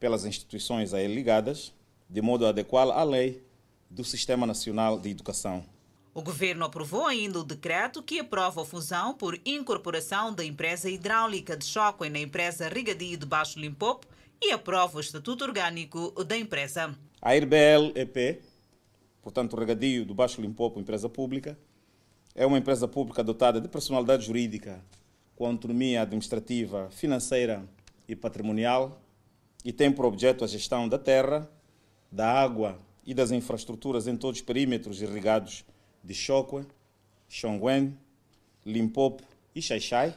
pelas 0.00 0.24
instituições 0.24 0.94
a 0.94 1.02
ele 1.02 1.14
ligadas, 1.14 1.74
de 2.08 2.22
modo 2.22 2.46
a 2.46 2.48
adequá-la 2.48 2.98
à 2.98 3.04
lei 3.04 3.44
do 3.90 4.02
Sistema 4.02 4.46
Nacional 4.46 4.98
de 4.98 5.10
Educação. 5.10 5.62
O 6.14 6.20
governo 6.20 6.66
aprovou 6.66 7.06
ainda 7.06 7.38
o 7.38 7.44
decreto 7.44 8.02
que 8.02 8.20
aprova 8.20 8.60
a 8.60 8.64
fusão 8.66 9.14
por 9.14 9.40
incorporação 9.46 10.34
da 10.34 10.44
empresa 10.44 10.90
hidráulica 10.90 11.56
de 11.56 11.64
Choque 11.64 12.10
na 12.10 12.18
empresa 12.18 12.68
Regadio 12.68 13.16
de 13.16 13.24
Baixo 13.24 13.58
Limpopo 13.58 14.06
e 14.38 14.52
aprova 14.52 14.98
o 14.98 15.00
estatuto 15.00 15.42
orgânico 15.42 16.12
da 16.24 16.36
empresa. 16.36 16.94
A 17.22 17.34
IRBL 17.34 17.92
EP, 17.94 18.42
portanto, 19.22 19.56
Regadio 19.56 20.04
do 20.04 20.14
Baixo 20.14 20.42
Limpopo, 20.42 20.78
empresa 20.78 21.08
pública, 21.08 21.58
é 22.34 22.44
uma 22.44 22.58
empresa 22.58 22.86
pública 22.86 23.24
dotada 23.24 23.58
de 23.58 23.68
personalidade 23.68 24.26
jurídica 24.26 24.84
com 25.34 25.46
autonomia 25.46 26.02
administrativa, 26.02 26.90
financeira 26.90 27.66
e 28.06 28.14
patrimonial 28.14 29.00
e 29.64 29.72
tem 29.72 29.90
por 29.90 30.04
objeto 30.04 30.44
a 30.44 30.46
gestão 30.46 30.86
da 30.90 30.98
terra, 30.98 31.50
da 32.10 32.30
água 32.30 32.78
e 33.02 33.14
das 33.14 33.30
infraestruturas 33.30 34.06
em 34.06 34.14
todos 34.14 34.40
os 34.40 34.44
perímetros 34.44 35.00
irrigados 35.00 35.64
de 36.02 36.14
Chokwe, 36.14 36.66
Xongwen, 37.28 37.96
Limpopo 38.64 39.22
e 39.54 39.62
Xaixai, 39.62 40.16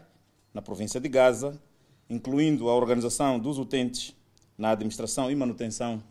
na 0.54 0.62
província 0.62 1.00
de 1.00 1.10
Gaza, 1.10 1.60
incluindo 2.10 2.70
a 2.70 2.76
organização 2.76 3.40
dos 3.40 3.58
utentes 3.58 4.16
na 4.58 4.72
administração 4.72 5.30
e 5.30 5.36
manutenção 5.36 6.02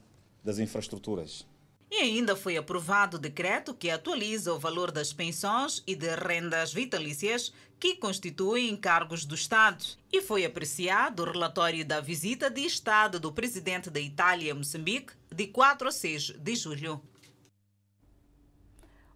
das 0.42 0.58
infraestruturas. 0.58 1.46
E 1.90 1.96
ainda 1.96 2.34
foi 2.34 2.56
aprovado 2.56 3.16
o 3.16 3.20
decreto 3.20 3.72
que 3.72 3.88
atualiza 3.88 4.52
o 4.52 4.58
valor 4.58 4.90
das 4.90 5.12
pensões 5.12 5.82
e 5.86 5.94
de 5.94 6.12
rendas 6.16 6.72
vitalícias 6.72 7.52
que 7.78 7.96
constituem 7.96 8.68
encargos 8.68 9.24
do 9.24 9.34
Estado. 9.34 9.84
E 10.12 10.20
foi 10.20 10.44
apreciado 10.44 11.22
o 11.22 11.30
relatório 11.30 11.84
da 11.84 12.00
visita 12.00 12.50
de 12.50 12.62
Estado 12.62 13.20
do 13.20 13.32
presidente 13.32 13.90
da 13.90 14.00
Itália 14.00 14.52
a 14.52 14.54
Moçambique 14.56 15.12
de 15.32 15.46
4 15.46 15.86
a 15.86 15.92
6 15.92 16.34
de 16.38 16.56
julho. 16.56 17.00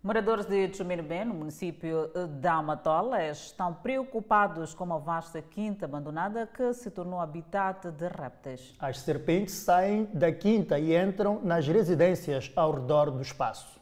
Moradores 0.08 0.46
de 0.46 0.74
Chumirubé, 0.74 1.22
no 1.22 1.34
município 1.34 2.10
de 2.40 2.48
Amatola, 2.48 3.28
estão 3.28 3.74
preocupados 3.74 4.72
com 4.72 4.84
uma 4.84 4.98
vasta 4.98 5.42
quinta 5.42 5.84
abandonada 5.84 6.46
que 6.46 6.72
se 6.72 6.90
tornou 6.90 7.20
habitat 7.20 7.90
de 7.90 8.08
répteis. 8.08 8.74
As 8.78 9.00
serpentes 9.00 9.52
saem 9.52 10.06
da 10.14 10.32
quinta 10.32 10.78
e 10.78 10.96
entram 10.96 11.42
nas 11.44 11.68
residências 11.68 12.50
ao 12.56 12.72
redor 12.72 13.10
do 13.10 13.20
espaço. 13.20 13.78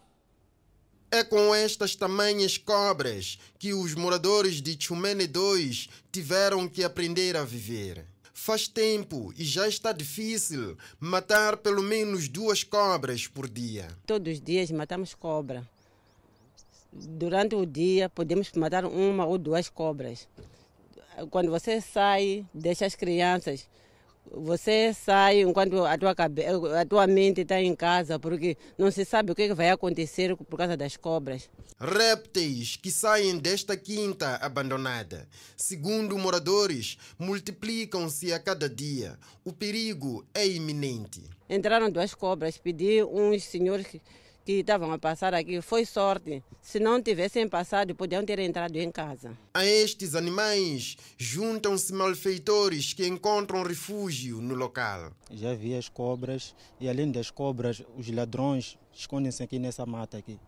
É 1.12 1.22
com 1.22 1.54
estas 1.54 1.94
tamanhas 1.94 2.58
cobras 2.58 3.38
que 3.56 3.72
os 3.72 3.94
moradores 3.94 4.60
de 4.60 4.76
Chumene 4.76 5.28
2 5.28 5.88
tiveram 6.10 6.68
que 6.68 6.82
aprender 6.82 7.36
a 7.36 7.44
viver. 7.44 8.04
Faz 8.34 8.66
tempo 8.66 9.32
e 9.38 9.44
já 9.44 9.68
está 9.68 9.92
difícil 9.92 10.76
matar 10.98 11.56
pelo 11.58 11.84
menos 11.84 12.26
duas 12.26 12.64
cobras 12.64 13.28
por 13.28 13.48
dia. 13.48 13.86
Todos 14.04 14.32
os 14.32 14.40
dias 14.40 14.72
matamos 14.72 15.14
cobra 15.14 15.64
durante 17.08 17.54
o 17.54 17.66
dia 17.66 18.08
podemos 18.08 18.50
matar 18.52 18.84
uma 18.84 19.26
ou 19.26 19.38
duas 19.38 19.68
cobras. 19.68 20.28
Quando 21.30 21.50
você 21.50 21.80
sai, 21.80 22.46
deixa 22.52 22.84
as 22.84 22.94
crianças. 22.94 23.68
Você 24.32 24.92
sai 24.92 25.40
enquanto 25.40 25.84
a 25.84 25.96
tua, 25.96 26.14
a 26.80 26.84
tua 26.84 27.06
mente 27.06 27.42
está 27.42 27.60
em 27.60 27.74
casa, 27.76 28.18
porque 28.18 28.56
não 28.76 28.90
se 28.90 29.04
sabe 29.04 29.30
o 29.30 29.34
que 29.34 29.54
vai 29.54 29.70
acontecer 29.70 30.36
por 30.36 30.56
causa 30.56 30.76
das 30.76 30.96
cobras. 30.96 31.48
Répteis 31.78 32.76
que 32.76 32.90
saem 32.90 33.38
desta 33.38 33.76
quinta 33.76 34.36
abandonada, 34.36 35.28
segundo 35.56 36.18
moradores, 36.18 36.98
multiplicam-se 37.18 38.32
a 38.32 38.38
cada 38.38 38.68
dia. 38.68 39.18
O 39.44 39.52
perigo 39.52 40.26
é 40.34 40.46
iminente. 40.46 41.22
Entraram 41.48 41.90
duas 41.90 42.14
cobras, 42.14 42.58
pedi 42.58 43.04
uns 43.04 43.44
senhores 43.44 43.86
que 43.86 44.02
que 44.46 44.60
estavam 44.60 44.92
a 44.92 44.98
passar 44.98 45.34
aqui. 45.34 45.60
Foi 45.60 45.84
sorte. 45.84 46.40
Se 46.62 46.78
não 46.78 47.02
tivessem 47.02 47.48
passado, 47.48 47.96
podiam 47.96 48.24
ter 48.24 48.38
entrado 48.38 48.76
em 48.76 48.92
casa. 48.92 49.36
A 49.52 49.66
estes 49.66 50.14
animais 50.14 50.96
juntam-se 51.18 51.92
malfeitores 51.92 52.92
que 52.92 53.04
encontram 53.04 53.64
refúgio 53.64 54.40
no 54.40 54.54
local. 54.54 55.10
Já 55.32 55.52
vi 55.52 55.74
as 55.74 55.88
cobras 55.88 56.54
e 56.80 56.88
além 56.88 57.10
das 57.10 57.28
cobras, 57.28 57.82
os 57.98 58.08
ladrões 58.08 58.78
escondem-se 58.94 59.42
aqui 59.42 59.58
nessa 59.58 59.84
mata 59.84 60.16
aqui. 60.16 60.38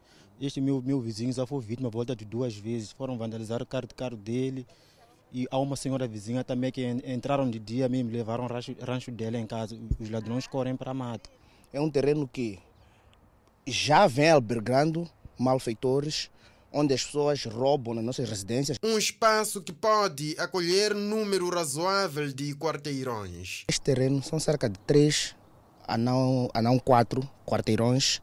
Este 0.40 0.60
meu, 0.60 0.80
meu 0.80 1.00
vizinho 1.00 1.32
já 1.32 1.44
foi 1.44 1.60
vítima 1.60 1.90
volta 1.90 2.14
de 2.14 2.24
duas 2.24 2.56
vezes. 2.56 2.92
Foram 2.92 3.18
vandalizar 3.18 3.60
o 3.60 3.66
carro 3.66 3.88
de 3.88 3.96
carro 3.96 4.16
dele. 4.16 4.64
E 5.32 5.48
há 5.50 5.58
uma 5.58 5.74
senhora 5.74 6.06
vizinha 6.06 6.44
também 6.44 6.70
que 6.70 6.86
entraram 7.04 7.50
de 7.50 7.58
dia 7.58 7.88
mesmo, 7.88 8.12
levaram 8.12 8.44
o 8.44 8.46
rancho, 8.46 8.76
rancho 8.80 9.10
dela 9.10 9.36
em 9.36 9.46
casa. 9.46 9.76
Os 9.98 10.08
ladrões 10.08 10.46
correm 10.46 10.76
para 10.76 10.92
a 10.92 10.94
mata. 10.94 11.28
É 11.72 11.80
um 11.80 11.90
terreno 11.90 12.26
que 12.26 12.60
já 13.70 14.06
vem 14.06 14.30
albergando 14.30 15.08
malfeitores, 15.38 16.30
onde 16.72 16.94
as 16.94 17.04
pessoas 17.04 17.44
roubam 17.44 17.94
nas 17.94 18.04
nossas 18.04 18.28
residências. 18.28 18.78
Um 18.82 18.98
espaço 18.98 19.62
que 19.62 19.72
pode 19.72 20.34
acolher 20.38 20.94
número 20.94 21.48
razoável 21.50 22.32
de 22.32 22.54
quarteirões. 22.54 23.64
Este 23.68 23.80
terreno 23.80 24.22
são 24.22 24.38
cerca 24.38 24.68
de 24.68 24.78
três, 24.80 25.34
a 25.86 25.96
não, 25.96 26.50
a 26.52 26.60
não 26.60 26.78
quatro 26.78 27.28
quarteirões, 27.46 28.20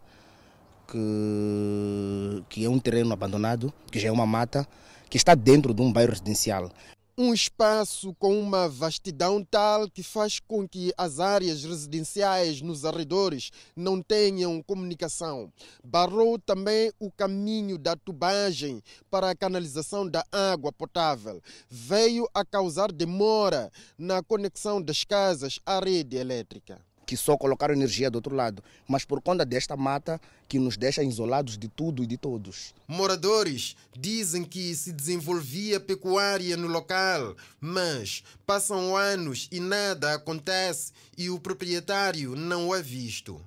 que, 0.87 2.43
que 2.49 2.65
é 2.65 2.69
um 2.69 2.79
terreno 2.79 3.13
abandonado, 3.13 3.73
que 3.91 3.99
já 3.99 4.09
é 4.09 4.11
uma 4.11 4.25
mata, 4.25 4.67
que 5.09 5.17
está 5.17 5.33
dentro 5.33 5.73
de 5.73 5.81
um 5.81 5.91
bairro 5.91 6.11
residencial. 6.11 6.71
Um 7.17 7.33
espaço 7.33 8.13
com 8.15 8.37
uma 8.37 8.67
vastidão 8.67 9.41
tal 9.41 9.89
que 9.89 10.03
faz 10.03 10.37
com 10.37 10.67
que 10.67 10.91
as 10.97 11.17
áreas 11.17 11.63
residenciais 11.63 12.61
nos 12.61 12.83
arredores 12.83 13.51
não 13.73 14.01
tenham 14.01 14.61
comunicação. 14.61 15.49
Barrou 15.81 16.37
também 16.37 16.91
o 16.99 17.09
caminho 17.09 17.77
da 17.77 17.95
tubagem 17.95 18.83
para 19.09 19.29
a 19.29 19.35
canalização 19.35 20.05
da 20.05 20.25
água 20.29 20.73
potável. 20.73 21.41
Veio 21.69 22.27
a 22.33 22.43
causar 22.43 22.91
demora 22.91 23.71
na 23.97 24.21
conexão 24.21 24.81
das 24.81 25.05
casas 25.05 25.57
à 25.65 25.79
rede 25.79 26.17
elétrica 26.17 26.81
que 27.05 27.15
só 27.15 27.37
colocaram 27.37 27.73
energia 27.73 28.09
do 28.09 28.15
outro 28.15 28.35
lado, 28.35 28.63
mas 28.87 29.05
por 29.05 29.21
conta 29.21 29.45
desta 29.45 29.77
mata 29.77 30.19
que 30.47 30.59
nos 30.59 30.77
deixa 30.77 31.03
isolados 31.03 31.57
de 31.57 31.67
tudo 31.67 32.03
e 32.03 32.07
de 32.07 32.17
todos. 32.17 32.73
Moradores 32.87 33.75
dizem 33.97 34.43
que 34.43 34.75
se 34.75 34.91
desenvolvia 34.91 35.79
pecuária 35.79 36.55
no 36.57 36.67
local, 36.67 37.35
mas 37.59 38.23
passam 38.45 38.95
anos 38.95 39.47
e 39.51 39.59
nada 39.59 40.13
acontece 40.13 40.91
e 41.17 41.29
o 41.29 41.39
proprietário 41.39 42.35
não 42.35 42.73
é 42.73 42.81
visto. 42.81 43.41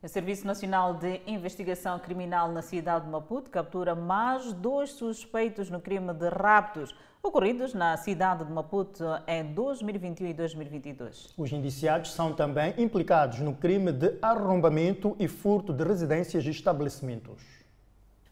O 0.00 0.06
Serviço 0.06 0.46
Nacional 0.46 0.94
de 0.94 1.20
Investigação 1.26 1.98
Criminal 1.98 2.52
na 2.52 2.62
cidade 2.62 3.06
de 3.06 3.10
Maputo 3.10 3.50
captura 3.50 3.96
mais 3.96 4.52
dois 4.52 4.90
suspeitos 4.90 5.70
no 5.70 5.80
crime 5.80 6.14
de 6.14 6.28
raptos 6.28 6.94
ocorridos 7.20 7.74
na 7.74 7.96
cidade 7.96 8.44
de 8.44 8.52
Maputo 8.52 9.02
em 9.26 9.52
2021 9.52 10.28
e 10.28 10.34
2022. 10.34 11.34
Os 11.36 11.50
indiciados 11.50 12.12
são 12.12 12.32
também 12.32 12.74
implicados 12.78 13.40
no 13.40 13.56
crime 13.56 13.90
de 13.90 14.16
arrombamento 14.22 15.16
e 15.18 15.26
furto 15.26 15.72
de 15.72 15.82
residências 15.82 16.46
e 16.46 16.50
estabelecimentos. 16.50 17.42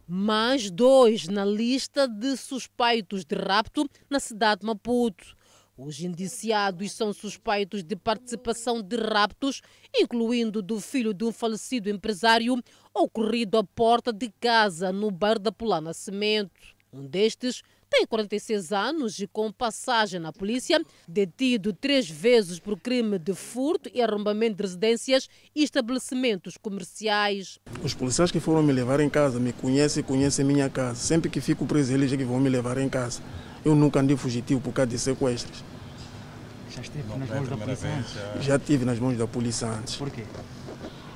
Mais 0.06 0.70
dois 0.70 1.26
na 1.26 1.44
lista 1.44 2.06
de 2.06 2.36
suspeitos 2.36 3.24
de 3.24 3.34
rapto 3.34 3.90
na 4.08 4.20
cidade 4.20 4.60
de 4.60 4.68
Maputo. 4.68 5.36
Os 5.76 6.00
indiciados 6.00 6.92
são 6.92 7.12
suspeitos 7.12 7.84
de 7.84 7.94
participação 7.94 8.80
de 8.80 8.96
raptos, 8.96 9.60
incluindo 9.94 10.62
do 10.62 10.80
filho 10.80 11.12
de 11.12 11.22
um 11.22 11.30
falecido 11.30 11.90
empresário, 11.90 12.56
ocorrido 12.94 13.58
à 13.58 13.64
porta 13.64 14.10
de 14.10 14.32
casa 14.40 14.90
no 14.90 15.10
bairro 15.10 15.38
da 15.38 15.52
Pula 15.52 15.78
Nascimento. 15.78 16.74
Um 16.90 17.06
destes 17.06 17.62
tem 17.96 18.06
46 18.06 18.72
anos 18.72 19.18
e 19.20 19.26
com 19.26 19.50
passagem 19.50 20.20
na 20.20 20.30
polícia, 20.30 20.78
detido 21.08 21.72
três 21.72 22.10
vezes 22.10 22.58
por 22.58 22.78
crime 22.78 23.18
de 23.18 23.32
furto 23.32 23.90
e 23.94 24.02
arrombamento 24.02 24.56
de 24.56 24.62
residências 24.64 25.30
e 25.54 25.62
estabelecimentos 25.64 26.58
comerciais. 26.58 27.58
Os 27.82 27.94
policiais 27.94 28.30
que 28.30 28.38
foram 28.38 28.62
me 28.62 28.70
levar 28.70 29.00
em 29.00 29.08
casa 29.08 29.40
me 29.40 29.50
conhecem 29.50 30.02
e 30.02 30.04
conhecem 30.04 30.44
minha 30.44 30.68
casa. 30.68 30.96
Sempre 30.96 31.30
que 31.30 31.40
fico 31.40 31.64
preso, 31.64 31.94
eles 31.94 32.12
é 32.12 32.18
que 32.18 32.24
vão 32.24 32.38
me 32.38 32.50
levar 32.50 32.76
em 32.76 32.88
casa. 32.88 33.22
Eu 33.64 33.74
nunca 33.74 34.00
andei 34.00 34.14
fugitivo 34.14 34.60
por 34.60 34.74
causa 34.74 34.90
de 34.90 34.98
sequestros. 34.98 35.64
Já 36.68 36.82
esteve 36.82 37.08
nas 37.16 37.30
mãos 37.30 37.48
da 37.48 37.56
polícia 37.56 37.88
antes? 37.88 38.44
Já 38.44 38.58
tive 38.58 38.84
nas 38.84 38.98
mãos 38.98 39.16
da 39.16 39.26
polícia 39.26 39.68
antes. 39.68 39.96
Por 39.96 40.10
quê? 40.10 40.24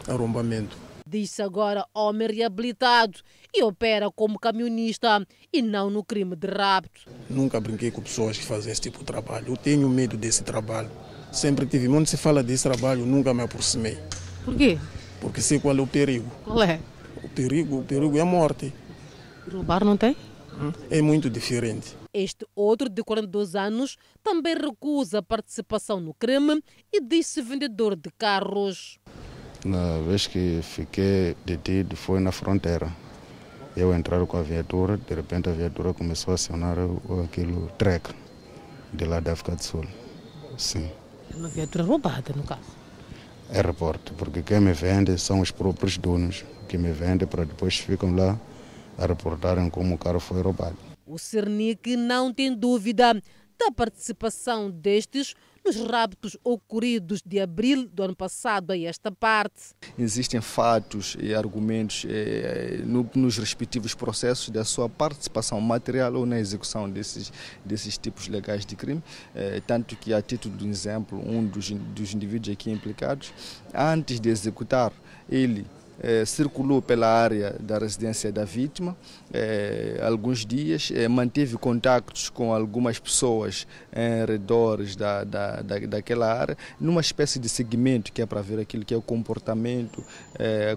Arrombamento. 0.09 0.90
Diz-se 1.11 1.43
agora 1.43 1.85
homem 1.93 2.29
reabilitado 2.29 3.19
e 3.53 3.65
opera 3.65 4.13
como 4.13 4.39
camionista 4.39 5.27
e 5.53 5.61
não 5.61 5.91
no 5.91 6.05
crime 6.05 6.37
de 6.37 6.47
rapto. 6.47 7.01
Nunca 7.29 7.61
brinquei 7.61 7.91
com 7.91 8.01
pessoas 8.01 8.39
que 8.39 8.45
fazem 8.45 8.71
esse 8.71 8.83
tipo 8.83 9.01
de 9.01 9.07
trabalho. 9.07 9.49
Eu 9.49 9.57
tenho 9.57 9.89
medo 9.89 10.17
desse 10.17 10.45
trabalho. 10.45 10.89
Sempre 11.33 11.67
tive. 11.67 11.89
Onde 11.89 12.09
se 12.09 12.17
fala 12.17 12.45
desse 12.45 12.63
trabalho, 12.63 13.05
nunca 13.05 13.35
me 13.35 13.43
aproximei. 13.43 13.99
Por 14.45 14.55
quê? 14.57 14.79
Porque 15.21 15.41
sei 15.41 15.59
qual 15.59 15.77
é 15.77 15.81
o 15.81 15.87
perigo. 15.87 16.31
Qual 16.45 16.63
é? 16.63 16.79
O 17.25 17.29
perigo, 17.29 17.81
o 17.81 17.83
perigo 17.83 18.17
é 18.17 18.21
a 18.21 18.25
morte. 18.25 18.73
Roubar 19.51 19.85
não 19.85 19.97
tem? 19.97 20.17
É 20.91 21.03
muito 21.03 21.29
diferente. 21.29 21.97
Este 22.15 22.47
outro, 22.55 22.89
de 22.89 23.03
42 23.03 23.57
anos, 23.57 23.97
também 24.23 24.55
recusa 24.55 25.19
a 25.19 25.23
participação 25.23 25.99
no 25.99 26.15
crime 26.15 26.63
e 26.93 27.01
diz-se 27.01 27.43
vendedor 27.43 27.97
de 27.97 28.11
carros. 28.17 29.01
Na 29.65 29.99
vez 29.99 30.27
que 30.27 30.61
fiquei 30.63 31.37
detido 31.45 31.95
foi 31.97 32.19
na 32.21 32.33
fronteira. 32.33 32.91
Eu 33.77 33.95
entrar 33.95 34.25
com 34.27 34.37
a 34.37 34.43
viatura, 34.43 34.97
de 34.97 35.15
repente 35.15 35.49
a 35.49 35.53
viatura 35.53 35.93
começou 35.95 36.33
a 36.33 36.35
acionar 36.35 36.79
o- 36.79 37.23
aquilo 37.25 37.69
track 37.79 38.11
de 38.93 39.05
lá 39.05 39.21
da 39.21 39.33
África 39.33 39.55
do 39.55 39.63
Sul. 39.63 39.85
Sim, 40.59 40.91
É 41.33 41.37
uma 41.37 41.49
viatura 41.49 41.85
roubada, 41.85 42.33
no 42.35 42.43
caso. 42.43 42.81
é 43.53 43.61
reporte, 43.61 44.13
porque 44.15 44.43
quem 44.43 44.61
me 44.61 44.73
vende 44.73 45.17
são 45.19 45.41
os 45.41 45.51
próprios 45.51 45.97
donos 45.99 46.45
que 46.69 46.77
me 46.79 46.91
vendem 46.93 47.27
para 47.29 47.45
depois 47.45 47.77
ficam 47.79 48.15
lá 48.15 48.39
a 48.99 49.07
reportarem 49.07 49.69
como 49.71 49.95
o 49.95 49.99
carro 49.99 50.21
foi 50.21 50.41
roubado. 50.43 50.77
O 51.07 51.19
Cernic 51.19 51.97
não 51.97 52.33
tem 52.33 52.55
dúvida 52.55 53.15
da 53.59 53.71
participação 53.75 54.71
destes 54.71 55.35
nos 55.65 55.77
raptos 55.77 56.37
ocorridos 56.43 57.23
de 57.25 57.41
abril 57.41 57.89
do 57.93 58.03
ano 58.03 58.17
passado 58.17 58.71
a 58.73 58.79
esta 58.79 59.11
parte. 59.13 59.75
Existem 59.99 60.41
fatos 60.41 61.17
e 61.21 61.35
argumentos 61.35 62.05
eh, 62.09 62.81
no- 62.85 63.09
nos 63.15 63.39
respectivos 63.39 63.95
processos 63.95 64.49
da 64.51 64.65
sua 64.65 64.89
participação 64.89 65.61
material 65.61 66.15
ou 66.15 66.27
na 66.27 66.39
execução 66.39 66.89
desses, 66.89 67.33
desses 67.65 67.97
tipos 67.99 68.27
legais 68.29 68.65
de 68.65 68.75
crime, 68.75 69.03
eh, 69.35 69.61
tanto 69.67 69.97
que, 69.97 70.13
a 70.15 70.23
título 70.23 70.57
de 70.57 70.67
exemplo, 70.69 71.19
um 71.19 71.45
dos, 71.47 71.71
dos 71.71 72.15
indivíduos 72.15 72.53
aqui 72.53 72.71
implicados, 72.71 73.33
antes 73.75 74.19
de 74.19 74.29
executar, 74.29 74.93
ele 75.29 75.67
eh, 76.03 76.25
circulou 76.25 76.81
pela 76.81 77.07
área 77.07 77.55
da 77.61 77.79
residência 77.79 78.33
da 78.33 78.45
vítima 78.45 78.97
eh, 79.33 80.01
alguns 80.03 80.47
dias, 80.47 80.91
eh, 80.95 81.07
manteve 81.09 81.59
contactos 81.59 82.31
com 82.31 82.55
algumas 82.55 82.99
pessoas 82.99 83.67
em 83.95 84.25
redores 84.25 84.97
da, 84.97 85.25
da, 85.25 85.61
da, 85.61 85.79
daquela 85.81 86.33
área, 86.33 86.57
numa 86.81 87.03
espécie 87.03 87.39
de 87.39 87.49
segmento 87.49 88.13
que 88.13 88.23
é 88.23 88.27
para 88.27 88.41
ver 88.41 88.61
aquilo 88.61 88.85
que 88.85 88.95
é 88.95 88.97
o 88.97 89.03
comportamento, 89.03 90.03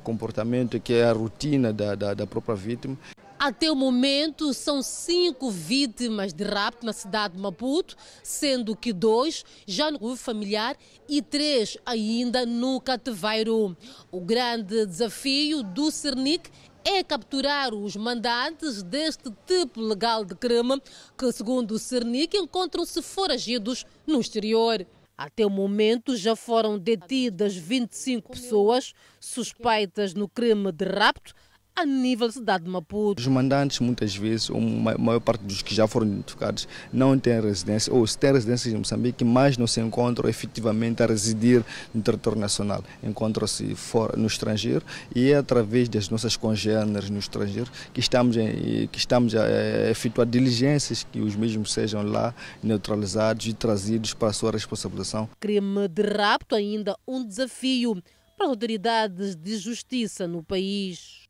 comportamento 0.04 0.80
que 0.80 0.94
é 0.94 1.06
a 1.06 1.14
rotina 1.14 1.72
da, 1.72 1.96
da, 1.96 2.14
da 2.14 2.28
própria 2.28 2.56
vítima. 2.56 2.98
Até 3.46 3.70
o 3.70 3.76
momento, 3.76 4.54
são 4.54 4.82
cinco 4.82 5.52
vítimas 5.52 6.32
de 6.32 6.46
rapto 6.46 6.86
na 6.86 6.94
cidade 6.94 7.34
de 7.34 7.42
Maputo, 7.42 7.94
sendo 8.24 8.74
que 8.74 8.94
dois 8.94 9.44
já 9.68 9.92
no 9.92 10.00
grupo 10.00 10.16
familiar 10.16 10.78
e 11.10 11.22
três 11.22 11.78
ainda 11.86 12.46
no 12.46 12.80
cativeiro. 12.80 13.76
O 14.10 14.22
grande 14.22 14.86
desafio 14.86 15.62
do 15.62 15.92
Cernic 15.92 16.50
é 16.86 17.04
capturar 17.04 17.74
os 17.74 17.98
mandantes 17.98 18.82
deste 18.82 19.30
tipo 19.46 19.82
legal 19.82 20.24
de 20.24 20.36
crime, 20.36 20.82
que, 21.18 21.30
segundo 21.34 21.74
o 21.74 21.80
Cernic, 21.80 22.38
encontram-se 22.38 23.02
foragidos 23.02 23.86
no 24.08 24.22
exterior. 24.22 24.88
Até 25.18 25.46
o 25.46 25.50
momento 25.50 26.16
já 26.16 26.34
foram 26.34 26.80
detidas 26.80 27.56
25 27.56 28.32
pessoas 28.32 28.94
suspeitas 29.20 30.14
no 30.14 30.30
crime 30.30 30.72
de 30.72 30.86
rapto 30.86 31.36
a 31.76 31.86
nível 31.86 32.28
da 32.28 32.34
cidade 32.34 32.64
de 32.64 32.70
Maputo. 32.70 33.22
Os 33.22 33.28
mandantes, 33.28 33.80
muitas 33.80 34.16
vezes, 34.16 34.50
ou 34.50 34.58
a 34.58 34.98
maior 34.98 35.20
parte 35.20 35.44
dos 35.44 35.62
que 35.62 35.74
já 35.74 35.88
foram 35.88 36.08
identificados, 36.08 36.68
não 36.92 37.18
têm 37.18 37.42
residência, 37.42 37.94
ou 37.94 38.06
se 38.06 38.18
têm 38.18 38.32
residência 38.32 38.70
em 38.70 38.78
Moçambique, 38.78 39.24
mas 39.24 39.58
não 39.58 39.66
se 39.66 39.82
encontram 39.82 40.30
efetivamente 40.30 41.02
a 41.02 41.08
residir 41.08 41.64
no 41.94 42.02
território 42.02 42.40
nacional. 42.40 42.84
Encontram-se 43.04 43.76
no 44.16 44.28
estrangeiro 44.28 44.86
e 45.16 45.32
é 45.32 45.36
através 45.36 45.90
das 45.90 46.10
nossas 46.10 46.38
congêneres 46.38 47.10
no 47.10 47.20
estrangeiro 47.20 47.72
que 47.94 48.00
estamos, 48.00 48.38
em, 48.38 48.88
que 48.88 48.98
estamos 48.98 49.36
a, 49.36 49.90
efetuar 49.90 50.28
diligências 50.28 51.06
que 51.12 51.20
os 51.20 51.36
mesmos 51.36 51.74
sejam 51.74 52.04
lá 52.04 52.34
neutralizados 52.62 53.48
e 53.48 53.54
trazidos 53.54 54.14
para 54.14 54.30
a 54.30 54.34
sua 54.34 54.52
responsabilização. 54.52 55.30
Crime 55.40 55.88
de 55.88 56.04
rapto 56.04 56.56
ainda 56.56 56.96
um 57.08 57.26
desafio 57.26 58.02
para 58.38 58.46
as 58.46 58.50
autoridades 58.50 59.36
de 59.36 59.58
justiça 59.58 60.28
no 60.28 60.44
país. 60.44 61.23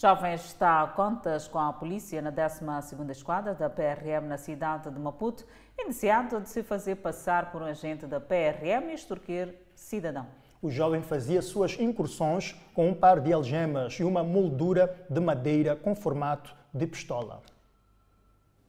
Jovem 0.00 0.32
está 0.32 0.80
a 0.80 0.86
contas 0.86 1.48
com 1.48 1.58
a 1.58 1.72
polícia 1.72 2.22
na 2.22 2.30
12ª 2.30 3.10
Esquadra 3.10 3.52
da 3.52 3.68
PRM 3.68 4.28
na 4.28 4.38
cidade 4.38 4.88
de 4.88 4.96
Maputo, 4.96 5.44
iniciado 5.76 6.40
de 6.40 6.48
se 6.48 6.62
fazer 6.62 6.94
passar 6.94 7.50
por 7.50 7.62
um 7.62 7.64
agente 7.64 8.06
da 8.06 8.20
PRM 8.20 8.90
e 8.90 8.94
extorquir 8.94 9.56
cidadão. 9.74 10.24
O 10.62 10.70
jovem 10.70 11.02
fazia 11.02 11.42
suas 11.42 11.76
incursões 11.80 12.54
com 12.72 12.88
um 12.88 12.94
par 12.94 13.18
de 13.18 13.32
algemas 13.32 13.94
e 13.94 14.04
uma 14.04 14.22
moldura 14.22 15.04
de 15.10 15.18
madeira 15.18 15.74
com 15.74 15.96
formato 15.96 16.54
de 16.72 16.86
pistola. 16.86 17.42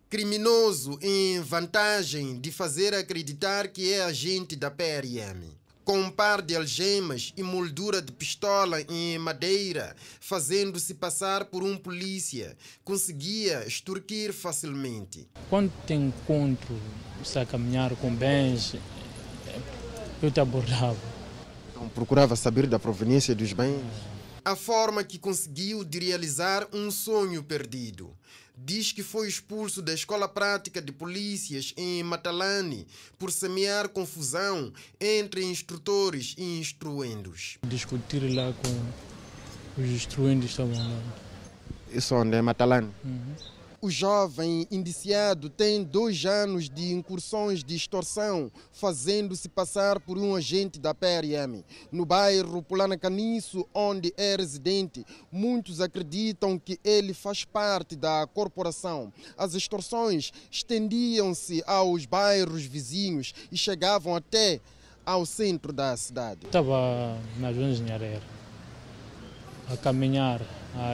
Criminoso 0.10 0.98
em 1.00 1.40
vantagem 1.42 2.40
de 2.40 2.52
fazer 2.52 2.96
acreditar 2.96 3.68
que 3.68 3.94
é 3.94 4.04
agente 4.04 4.56
da 4.56 4.72
PRM. 4.72 5.59
Com 5.90 6.02
um 6.02 6.12
par 6.12 6.44
de 6.44 6.56
algemas 6.56 7.34
e 7.36 7.42
moldura 7.42 8.00
de 8.00 8.12
pistola 8.12 8.80
em 8.88 9.18
madeira, 9.18 9.96
fazendo-se 10.22 10.94
passar 10.94 11.46
por 11.46 11.64
um 11.64 11.76
polícia, 11.76 12.56
conseguia 12.84 13.66
extorquir 13.66 14.32
facilmente. 14.32 15.28
Quando 15.50 15.74
te 15.88 15.96
encontro 15.96 16.80
se 17.24 17.40
a 17.40 17.46
caminhar 17.48 17.96
com 17.96 18.14
bens, 18.14 18.76
eu 20.22 20.30
te 20.30 20.40
abordava. 20.40 20.96
Então, 21.72 21.90
procurava 21.90 22.36
saber 22.36 22.68
da 22.68 22.78
proveniência 22.78 23.34
dos 23.34 23.52
bens. 23.52 23.82
A 24.46 24.56
forma 24.56 25.04
que 25.04 25.18
conseguiu 25.18 25.84
de 25.84 25.98
realizar 25.98 26.68
um 26.72 26.92
sonho 26.92 27.42
perdido. 27.42 28.16
Diz 28.66 28.92
que 28.92 29.02
foi 29.02 29.28
expulso 29.28 29.82
da 29.82 29.94
Escola 29.94 30.28
Prática 30.28 30.82
de 30.82 30.92
Polícias 30.92 31.74
em 31.78 32.04
Matalane 32.04 32.86
por 33.18 33.32
semear 33.32 33.88
confusão 33.90 34.74
entre 35.00 35.44
instrutores 35.44 36.36
e 36.38 36.60
instruendos. 36.60 37.58
Discutir 37.64 38.22
lá 38.36 38.54
com 38.54 39.82
os 39.82 39.90
instruentes 39.90 40.52
estavam 40.52 40.78
lá. 40.78 41.02
Isso 41.92 42.14
onde 42.16 42.36
é 42.36 42.42
Matalane? 42.42 42.92
Uhum. 43.04 43.36
O 43.82 43.90
jovem 43.90 44.68
indiciado 44.70 45.50
tem 45.50 45.86
dois 45.86 46.26
anos 46.26 46.70
de 46.70 46.92
incursões 46.92 47.64
de 47.64 47.78
extorsão, 47.78 48.52
fazendo-se 48.74 49.48
passar 49.48 50.02
por 50.02 50.18
um 50.18 50.36
agente 50.36 50.78
da 50.78 50.94
PRM. 50.94 51.64
No 51.90 52.06
bairro 52.06 52.62
Pulana 52.62 52.98
Caniço, 52.98 53.66
onde 53.74 54.14
é 54.18 54.36
residente, 54.36 55.06
muitos 55.32 55.80
acreditam 55.80 56.60
que 56.60 56.78
ele 56.84 57.14
faz 57.14 57.46
parte 57.46 57.96
da 57.96 58.28
corporação. 58.34 59.14
As 59.38 59.54
extorsões 59.54 60.34
estendiam-se 60.52 61.64
aos 61.66 62.06
bairros 62.06 62.66
vizinhos 62.66 63.34
e 63.50 63.56
chegavam 63.58 64.14
até 64.14 64.60
ao 65.06 65.26
centro 65.26 65.72
da 65.72 65.96
cidade. 65.96 66.42
Estava 66.48 67.18
na 67.38 67.54
João 67.54 67.72
a 69.72 69.78
caminhar, 69.78 70.42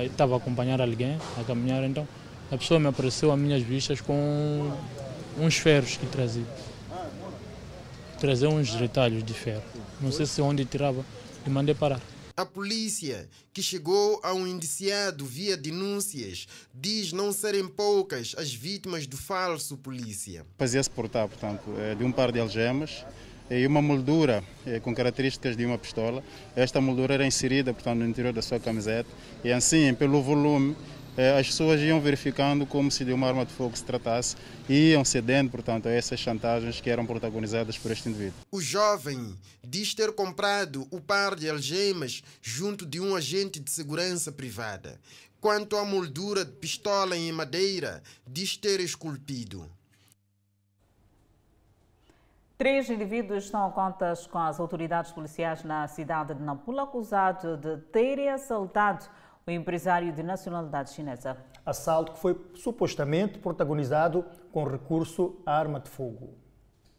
estava 0.04 0.36
a 0.36 0.38
acompanhar 0.38 0.80
alguém, 0.80 1.18
a 1.40 1.44
caminhar, 1.44 1.84
então 1.84 2.08
a 2.56 2.58
pessoa 2.58 2.80
me 2.80 2.88
apareceu 2.88 3.32
às 3.34 3.38
minhas 3.38 3.62
vistas 3.62 4.00
com 4.00 4.72
uns 5.38 5.58
ferros 5.58 5.98
que 5.98 6.06
trazia. 6.06 6.46
Trazia 8.18 8.50
uns 8.50 8.74
retalhos 8.76 9.24
de 9.26 9.34
ferro. 9.34 9.64
Não 10.00 10.10
sei 10.10 10.26
se 10.26 10.42
onde 10.42 10.64
tirava 10.64 11.06
e 11.46 11.50
mandei 11.50 11.76
parar. 11.76 12.02
A 12.38 12.46
polícia, 12.46 13.30
que 13.54 13.62
chegou 13.62 14.20
a 14.24 14.34
um 14.34 14.48
indiciado 14.48 15.26
via 15.26 15.56
denúncias, 15.56 16.48
diz 16.74 17.12
não 17.12 17.32
serem 17.34 17.68
poucas 17.68 18.34
as 18.38 18.54
vítimas 18.54 19.06
do 19.06 19.18
falso 19.18 19.78
polícia. 19.78 20.46
Fazia-se 20.58 20.90
portar, 20.90 21.28
portanto, 21.28 21.64
eh, 21.78 21.96
de 21.96 22.04
um 22.04 22.12
par 22.12 22.32
de 22.32 22.40
algemas 22.40 23.06
e 23.50 23.66
uma 23.68 23.82
moldura 23.82 24.44
eh, 24.66 24.80
com 24.80 24.94
características 24.94 25.56
de 25.56 25.66
uma 25.66 25.78
pistola. 25.78 26.24
Esta 26.56 26.82
moldura 26.82 27.14
era 27.14 27.26
inserida, 27.26 27.74
portanto, 27.74 28.00
no 28.00 28.08
interior 28.08 28.34
da 28.34 28.42
sua 28.42 28.60
camiseta 28.60 29.10
e 29.44 29.52
assim, 29.52 29.94
pelo 29.94 30.22
volume, 30.22 30.76
as 31.40 31.48
pessoas 31.48 31.80
iam 31.82 32.00
verificando 32.02 32.66
como 32.66 32.92
se 32.92 33.06
de 33.06 33.14
uma 33.14 33.28
arma 33.28 33.46
de 33.46 33.54
fogo 33.54 33.76
se 33.76 33.84
tratasse 33.84 34.36
e 34.68 34.92
iam 34.92 35.06
cedendo, 35.06 35.50
portanto, 35.50 35.88
a 35.88 35.92
essas 35.92 36.20
chantagens 36.20 36.82
que 36.82 36.90
eram 36.90 37.06
protagonizadas 37.06 37.78
por 37.78 37.92
este 37.92 38.10
indivíduo. 38.10 38.40
O 38.52 38.62
jovem 38.62 39.36
diz 39.64 39.94
ter 39.94 40.14
comprado 40.14 40.86
o 40.92 41.00
par 41.00 41.36
de 41.36 41.50
algemas 41.50 42.22
junto 42.42 42.86
de 42.86 43.00
um 43.00 43.16
agente 43.16 43.60
de 43.60 43.72
segurança 43.72 44.32
privada. 44.32 45.00
Quanto 45.40 45.78
à 45.78 45.86
moldura 45.86 46.44
de 46.44 46.52
pistola 46.52 47.16
em 47.16 47.32
madeira, 47.32 48.02
diz 48.28 48.58
ter 48.58 48.80
esculpido. 48.80 49.70
Três 52.58 52.90
indivíduos 52.90 53.44
estão 53.44 53.66
a 53.66 53.72
contas 53.72 54.26
com 54.28 54.40
as 54.40 54.62
autoridades 54.62 55.12
policiais 55.12 55.64
na 55.64 55.88
cidade 55.90 56.34
de 56.34 56.42
Nampula, 56.42 56.84
acusados 56.84 57.60
de 57.60 57.78
terem 57.92 58.30
assaltado 58.30 59.06
o 59.48 59.52
empresário 59.52 60.12
de 60.12 60.24
nacionalidade 60.24 60.90
chinesa. 60.90 61.38
Assalto 61.64 62.14
que 62.14 62.20
foi 62.20 62.36
supostamente 62.56 63.38
protagonizado 63.38 64.26
com 64.52 64.64
recurso 64.64 65.40
à 65.46 65.56
arma 65.56 65.80
de 65.80 65.88
fogo. 65.88 66.45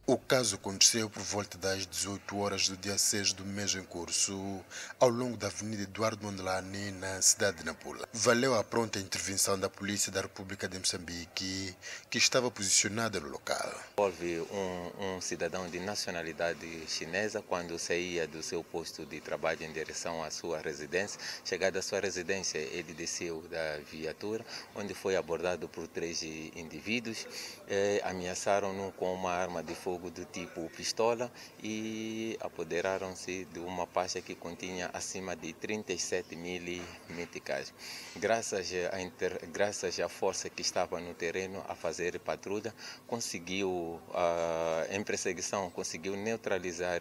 O 0.09 0.17
caso 0.17 0.55
aconteceu 0.55 1.11
por 1.11 1.21
volta 1.21 1.59
das 1.59 1.85
18 1.85 2.39
horas 2.39 2.69
do 2.69 2.77
dia 2.77 2.97
6 2.97 3.33
do 3.33 3.45
mês 3.45 3.75
em 3.75 3.83
curso, 3.83 4.65
ao 5.01 5.09
longo 5.09 5.37
da 5.37 5.49
Avenida 5.49 5.83
Eduardo 5.83 6.25
Mondlane, 6.25 6.93
na 6.93 7.21
cidade 7.21 7.57
de 7.57 7.65
Nampula. 7.65 8.07
Valeu 8.13 8.55
a 8.55 8.63
pronta 8.63 9.01
intervenção 9.01 9.59
da 9.59 9.69
Polícia 9.69 10.13
da 10.13 10.21
República 10.21 10.69
de 10.69 10.79
Moçambique, 10.79 11.75
que 12.09 12.19
estava 12.19 12.49
posicionada 12.53 13.19
no 13.19 13.29
local. 13.29 13.69
Houve 13.97 14.43
um, 14.43 15.17
um 15.17 15.21
cidadão 15.21 15.69
de 15.69 15.81
nacionalidade 15.81 16.85
chinesa 16.87 17.43
quando 17.43 17.77
saía 17.77 18.29
do 18.29 18.45
seu 18.45 18.63
posto 18.63 19.05
de 19.05 19.21
trabalho 19.21 19.65
em 19.65 19.73
direção 19.73 20.23
à 20.23 20.31
sua 20.31 20.61
residência. 20.61 21.21
Chegado 21.45 21.79
à 21.79 21.83
sua 21.83 21.99
residência, 21.99 22.59
ele 22.59 22.95
desceu 22.95 23.43
da 23.51 23.79
viatura, 23.91 24.47
onde 24.73 24.95
foi 24.95 25.17
abordado 25.17 25.69
por 25.69 25.89
três 25.89 26.23
indivíduos. 26.23 27.27
Eh, 27.67 28.01
Ameaçaram-no 28.05 28.93
com 28.93 29.13
uma 29.13 29.33
arma 29.33 29.65
de 29.65 29.75
fogo 29.75 29.96
fogo 29.97 30.11
do 30.11 30.27
tipo 30.27 30.69
pistola 30.77 31.33
e 31.63 32.37
apoderaram-se 32.41 33.47
de 33.47 33.59
uma 33.61 33.87
pasta 33.87 34.21
que 34.21 34.35
continha 34.35 34.91
acima 34.93 35.35
de 35.35 35.55
37 35.55 36.37
mil 36.37 36.83
meticais. 37.09 37.73
Graças 38.17 38.73
à, 38.93 39.01
inter... 39.01 39.49
graças 39.51 39.99
à 39.99 40.09
força 40.09 40.51
que 40.51 40.61
estava 40.61 41.01
no 41.01 41.15
terreno 41.15 41.65
a 41.67 41.75
fazer 41.75 42.19
patrulha, 42.21 42.75
conseguiu, 43.07 43.71
uh, 43.71 44.95
em 44.95 45.03
perseguição, 45.03 45.71
conseguiu 45.71 46.15
neutralizar 46.15 47.01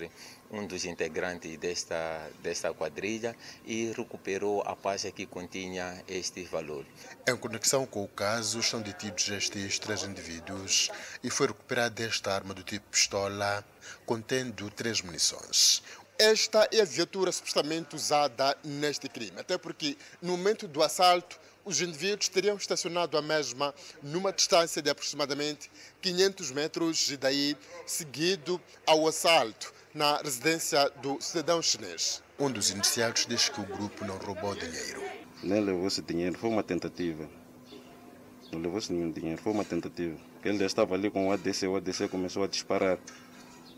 um 0.56 0.66
dos 0.66 0.86
integrantes 0.86 1.58
desta, 1.58 2.30
desta 2.42 2.74
quadrilha 2.74 3.36
e 3.66 3.92
recuperou 3.96 4.62
a 4.62 4.76
pasta 4.76 5.12
que 5.12 5.26
continha 5.26 6.02
este 6.08 6.44
valor. 6.44 6.86
Em 7.28 7.36
conexão 7.36 7.86
com 7.86 8.04
o 8.04 8.08
caso, 8.08 8.60
estão 8.60 8.82
detidos 8.82 9.28
estes 9.30 9.80
três 9.80 10.04
indivíduos 10.04 10.90
e 11.22 11.30
foi 11.30 11.48
recuperada 11.48 12.04
esta 12.04 12.34
arma 12.34 12.54
do 12.54 12.64
tipo 12.64 12.86
pistola, 12.90 13.64
contendo 14.06 14.70
três 14.70 15.02
munições. 15.02 15.84
Esta 16.18 16.70
é 16.72 16.80
a 16.82 16.86
viatura 16.86 17.32
supostamente 17.32 17.94
usada 17.94 18.58
neste 18.64 19.10
crime, 19.10 19.38
até 19.38 19.58
porque 19.58 19.98
no 20.22 20.38
momento 20.38 20.66
do 20.66 20.82
assalto 20.82 21.38
os 21.66 21.82
indivíduos 21.82 22.30
teriam 22.30 22.56
estacionado 22.56 23.18
a 23.18 23.22
mesma 23.22 23.74
numa 24.02 24.32
distância 24.32 24.82
de 24.82 24.90
aproximadamente 24.90 25.70
500 26.02 26.52
metros 26.52 27.10
e 27.10 27.18
daí 27.18 27.58
seguido 27.86 28.62
ao 28.86 29.08
assalto 29.08 29.75
na 29.96 30.18
residência 30.18 30.92
do 31.02 31.22
cidadão 31.22 31.62
chinês. 31.62 32.22
Um 32.38 32.52
dos 32.52 32.70
iniciados 32.70 33.26
diz 33.26 33.48
que 33.48 33.62
o 33.62 33.64
grupo 33.64 34.04
não 34.04 34.18
roubou 34.18 34.54
dinheiro. 34.54 35.02
Nem 35.42 35.62
levou 35.62 35.88
esse 35.88 36.02
dinheiro, 36.02 36.38
foi 36.38 36.50
uma 36.50 36.62
tentativa. 36.62 37.26
Não 38.52 38.60
levou 38.60 38.78
esse 38.78 38.92
nenhum 38.92 39.10
dinheiro, 39.10 39.42
foi 39.42 39.54
uma 39.54 39.64
tentativa. 39.64 40.18
Ele 40.44 40.58
já 40.58 40.66
estava 40.66 40.96
ali 40.96 41.10
com 41.10 41.30
o 41.30 41.32
ADC, 41.32 41.66
o 41.68 41.78
ADC 41.78 42.10
começou 42.10 42.44
a 42.44 42.48
disparar. 42.48 43.00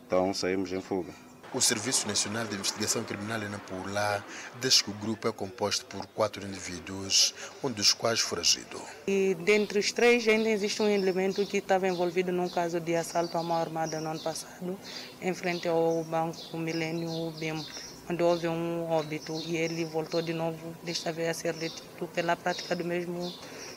Então 0.08 0.34
saímos 0.34 0.74
em 0.74 0.82
fuga. 0.82 1.14
O 1.58 1.62
Serviço 1.62 2.08
Nacional 2.08 2.46
de 2.46 2.54
Investigação 2.54 3.04
Criminal 3.04 3.42
em 3.42 3.50
Nampula 3.50 4.24
diz 4.62 4.80
que 4.80 4.92
o 4.92 4.94
grupo 4.94 5.28
é 5.28 5.32
composto 5.32 5.88
por 5.88 6.06
quatro 6.06 6.46
indivíduos, 6.46 7.34
um 7.64 7.72
dos 7.72 7.94
quais 7.94 8.20
foragido. 8.20 8.80
E 9.08 9.36
dentre 9.40 9.80
os 9.80 9.92
três 9.92 10.28
ainda 10.28 10.50
existe 10.50 10.80
um 10.84 10.88
elemento 10.88 11.44
que 11.48 11.58
estava 11.58 11.88
envolvido 11.88 12.32
num 12.32 12.48
caso 12.48 12.80
de 12.80 12.96
assalto 12.96 13.36
a 13.40 13.42
uma 13.42 13.60
armada 13.60 14.00
no 14.00 14.12
ano 14.12 14.20
passado, 14.20 14.78
em 15.20 15.34
frente 15.34 15.68
ao 15.68 16.04
Banco 16.04 16.56
Milênio 16.60 17.32
Bembo, 17.40 17.66
onde 18.08 18.22
houve 18.22 18.48
um 18.48 18.88
óbito 18.92 19.34
e 19.44 19.58
ele 19.58 19.84
voltou 19.84 20.22
de 20.22 20.34
novo, 20.34 20.76
desta 20.84 21.12
vez 21.12 21.30
a 21.30 21.34
ser 21.34 21.54
detido 21.54 22.08
pela 22.14 22.36
prática 22.36 22.76
do 22.76 22.86
mesmo 22.86 23.34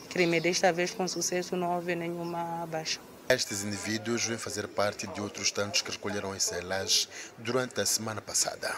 crime. 0.07 0.39
Desta 0.39 0.71
vez 0.71 0.91
com 0.91 1.07
sucesso 1.07 1.55
não 1.55 1.73
houve 1.73 1.95
nenhuma 1.95 2.63
baixa. 2.67 2.99
Estes 3.33 3.63
indivíduos 3.63 4.25
vêm 4.25 4.37
fazer 4.37 4.67
parte 4.67 5.07
de 5.07 5.21
outros 5.21 5.51
tantos 5.51 5.81
que 5.81 5.89
recolheram 5.89 6.35
em 6.35 6.39
celas 6.39 7.07
durante 7.37 7.79
a 7.79 7.85
semana 7.85 8.19
passada. 8.21 8.75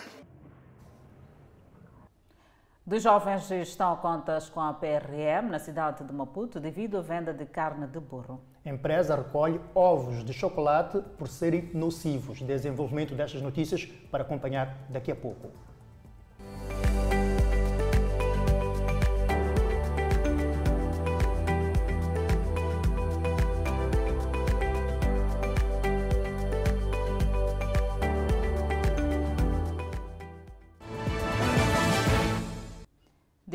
Dos 2.85 3.01
jovens 3.01 3.49
estão 3.49 3.91
a 3.91 3.97
contas 3.97 4.49
com 4.49 4.59
a 4.59 4.71
PRM 4.71 5.49
na 5.49 5.57
cidade 5.57 6.03
de 6.03 6.13
Maputo 6.13 6.59
devido 6.59 6.99
à 6.99 7.01
venda 7.01 7.33
de 7.33 7.47
carne 7.47 7.87
de 7.87 7.99
burro. 7.99 8.39
A 8.63 8.69
empresa 8.69 9.15
recolhe 9.15 9.59
ovos 9.73 10.23
de 10.23 10.33
chocolate 10.33 11.01
por 11.17 11.27
serem 11.27 11.71
nocivos. 11.73 12.39
Desenvolvimento 12.39 13.15
destas 13.15 13.41
notícias 13.41 13.85
para 14.11 14.21
acompanhar 14.21 14.85
daqui 14.87 15.11
a 15.11 15.15
pouco. 15.15 15.49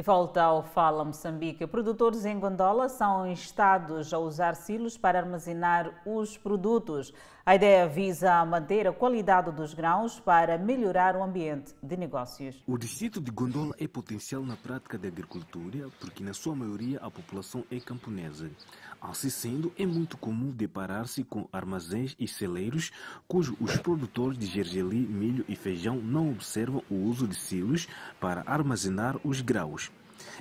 Volta 0.09 0.42
ao 0.42 0.62
Fala 0.62 1.05
Moçambique, 1.05 1.66
produtores 1.66 2.25
em 2.25 2.40
Gondola 2.40 2.88
são 2.88 3.27
instados 3.27 4.14
a 4.14 4.18
usar 4.18 4.55
silos 4.57 4.97
para 4.97 5.18
armazenar 5.18 6.01
os 6.07 6.38
produtos. 6.38 7.12
A 7.44 7.55
ideia 7.55 7.87
visa 7.87 8.42
manter 8.47 8.87
a 8.87 8.92
qualidade 8.92 9.51
dos 9.53 9.75
grãos 9.75 10.18
para 10.18 10.57
melhorar 10.57 11.14
o 11.14 11.23
ambiente 11.23 11.75
de 11.83 11.94
negócios. 11.94 12.62
O 12.66 12.79
distrito 12.79 13.21
de 13.21 13.31
Gondola 13.31 13.75
é 13.79 13.87
potencial 13.87 14.42
na 14.42 14.57
prática 14.57 14.97
da 14.97 15.09
agricultura 15.09 15.90
porque, 16.01 16.25
na 16.25 16.33
sua 16.33 16.57
maioria, 16.57 16.99
a 17.03 17.11
população 17.11 17.62
é 17.71 17.79
camponesa. 17.79 18.51
Assim 19.01 19.31
sendo, 19.31 19.73
é 19.79 19.87
muito 19.87 20.17
comum 20.17 20.51
deparar-se 20.51 21.23
com 21.23 21.49
armazéns 21.53 22.17
e 22.19 22.27
celeiros 22.27 22.91
cujos 23.29 23.57
os 23.61 23.77
produtores 23.77 24.37
de 24.37 24.47
gergelim, 24.47 25.07
milho 25.07 25.45
e 25.49 25.55
feijão 25.55 25.97
não 25.97 26.31
observam 26.31 26.83
o 26.91 26.95
uso 26.95 27.27
de 27.27 27.37
silos 27.37 27.87
para 28.21 28.43
armazenar 28.47 29.17
os 29.23 29.41
grãos. 29.41 29.91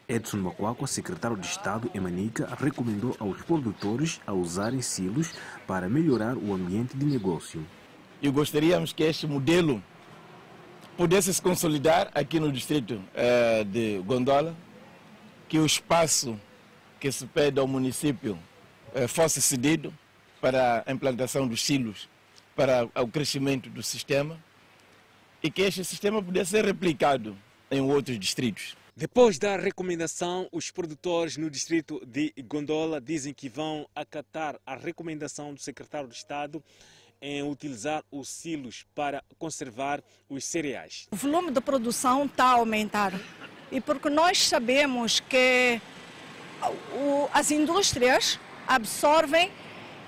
Edson 0.07 0.37
Macuaco, 0.37 0.87
secretário 0.87 1.37
de 1.37 1.45
Estado 1.45 1.89
em 1.93 1.99
Manica, 1.99 2.47
recomendou 2.59 3.15
aos 3.19 3.41
produtores 3.43 4.19
a 4.25 4.33
usarem 4.33 4.81
silos 4.81 5.33
para 5.67 5.87
melhorar 5.87 6.35
o 6.35 6.53
ambiente 6.53 6.97
de 6.97 7.05
negócio. 7.05 7.63
E 8.21 8.29
gostaríamos 8.29 8.91
que 8.91 9.03
este 9.03 9.27
modelo 9.27 9.83
pudesse 10.97 11.31
se 11.31 11.41
consolidar 11.41 12.09
aqui 12.15 12.39
no 12.39 12.51
distrito 12.51 12.99
eh, 13.13 13.63
de 13.65 13.99
Gondola, 13.99 14.55
que 15.47 15.59
o 15.59 15.65
espaço 15.65 16.39
que 16.99 17.11
se 17.11 17.25
pede 17.25 17.59
ao 17.59 17.67
município 17.67 18.37
eh, 18.93 19.07
fosse 19.07 19.41
cedido 19.41 19.93
para 20.41 20.83
a 20.85 20.91
implantação 20.91 21.47
dos 21.47 21.63
silos, 21.63 22.09
para 22.55 22.89
o 23.01 23.07
crescimento 23.07 23.69
do 23.69 23.83
sistema 23.83 24.39
e 25.41 25.51
que 25.51 25.61
este 25.61 25.83
sistema 25.83 26.21
pudesse 26.21 26.51
ser 26.51 26.65
replicado 26.65 27.37
em 27.69 27.81
outros 27.81 28.19
distritos. 28.19 28.75
Depois 28.95 29.37
da 29.37 29.57
recomendação, 29.57 30.49
os 30.51 30.71
produtores 30.71 31.37
no 31.37 31.51
distrito 31.51 32.03
de 32.03 32.33
Gondola 32.47 32.99
dizem 32.99 33.31
que 33.31 33.47
vão 33.47 33.87
acatar 33.95 34.59
a 34.65 34.75
recomendação 34.75 35.53
do 35.53 35.61
secretário 35.61 36.09
de 36.09 36.15
Estado 36.15 36.63
em 37.21 37.43
utilizar 37.43 38.03
os 38.11 38.27
silos 38.27 38.85
para 38.95 39.23
conservar 39.37 40.03
os 40.27 40.43
cereais. 40.45 41.07
O 41.11 41.15
volume 41.15 41.51
de 41.51 41.61
produção 41.61 42.25
está 42.25 42.45
a 42.45 42.53
aumentar 42.53 43.13
e 43.71 43.79
porque 43.79 44.09
nós 44.09 44.39
sabemos 44.39 45.19
que 45.19 45.79
o, 46.93 47.29
as 47.33 47.51
indústrias 47.51 48.39
absorvem, 48.67 49.51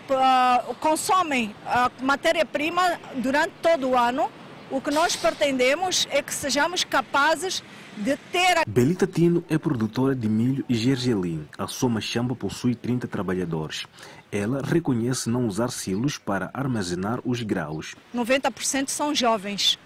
uh, 0.10 0.74
consomem 0.76 1.56
a 1.66 1.90
matéria-prima 2.02 3.00
durante 3.16 3.54
todo 3.62 3.90
o 3.90 3.98
ano. 3.98 4.30
O 4.72 4.80
que 4.80 4.92
nós 4.92 5.16
pretendemos 5.16 6.08
é 6.12 6.22
que 6.22 6.34
sejamos 6.34 6.84
capazes 6.84 7.64
de 7.98 8.16
ter. 8.32 8.60
A... 8.60 8.64
Belita 8.68 9.08
Tino 9.08 9.44
é 9.50 9.58
produtora 9.58 10.16
de 10.16 10.30
milho 10.30 10.64
e 10.70 10.76
gergelim. 10.76 11.48
A 11.58 11.68
sua 11.68 11.90
machamba 11.90 12.36
possui 12.36 12.76
30 12.76 13.08
trabalhadores. 13.08 13.88
Ela 14.32 14.62
reconhece 14.64 15.30
não 15.30 15.48
usar 15.48 15.72
silos 15.72 16.20
para 16.20 16.52
armazenar 16.54 17.20
os 17.26 17.42
graus. 17.42 17.96
90% 18.16 18.90
são 18.90 19.16
jovens, 19.16 19.80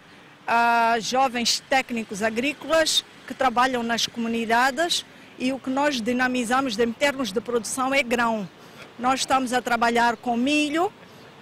uh, 0.46 1.00
jovens 1.00 1.62
técnicos 1.70 2.22
agrícolas 2.22 3.06
que 3.26 3.34
trabalham 3.34 3.82
nas 3.82 4.06
comunidades 4.06 5.06
e 5.38 5.52
o 5.52 5.60
que 5.60 5.70
nós 5.70 6.02
dinamizamos 6.02 6.78
em 6.78 6.92
termos 6.92 7.32
de 7.32 7.42
produção 7.42 7.94
é 7.94 8.04
grão. 8.04 8.48
Nós 8.98 9.22
estamos 9.22 9.54
a 9.54 9.62
trabalhar 9.62 10.16
com 10.18 10.38
milho, 10.38 10.92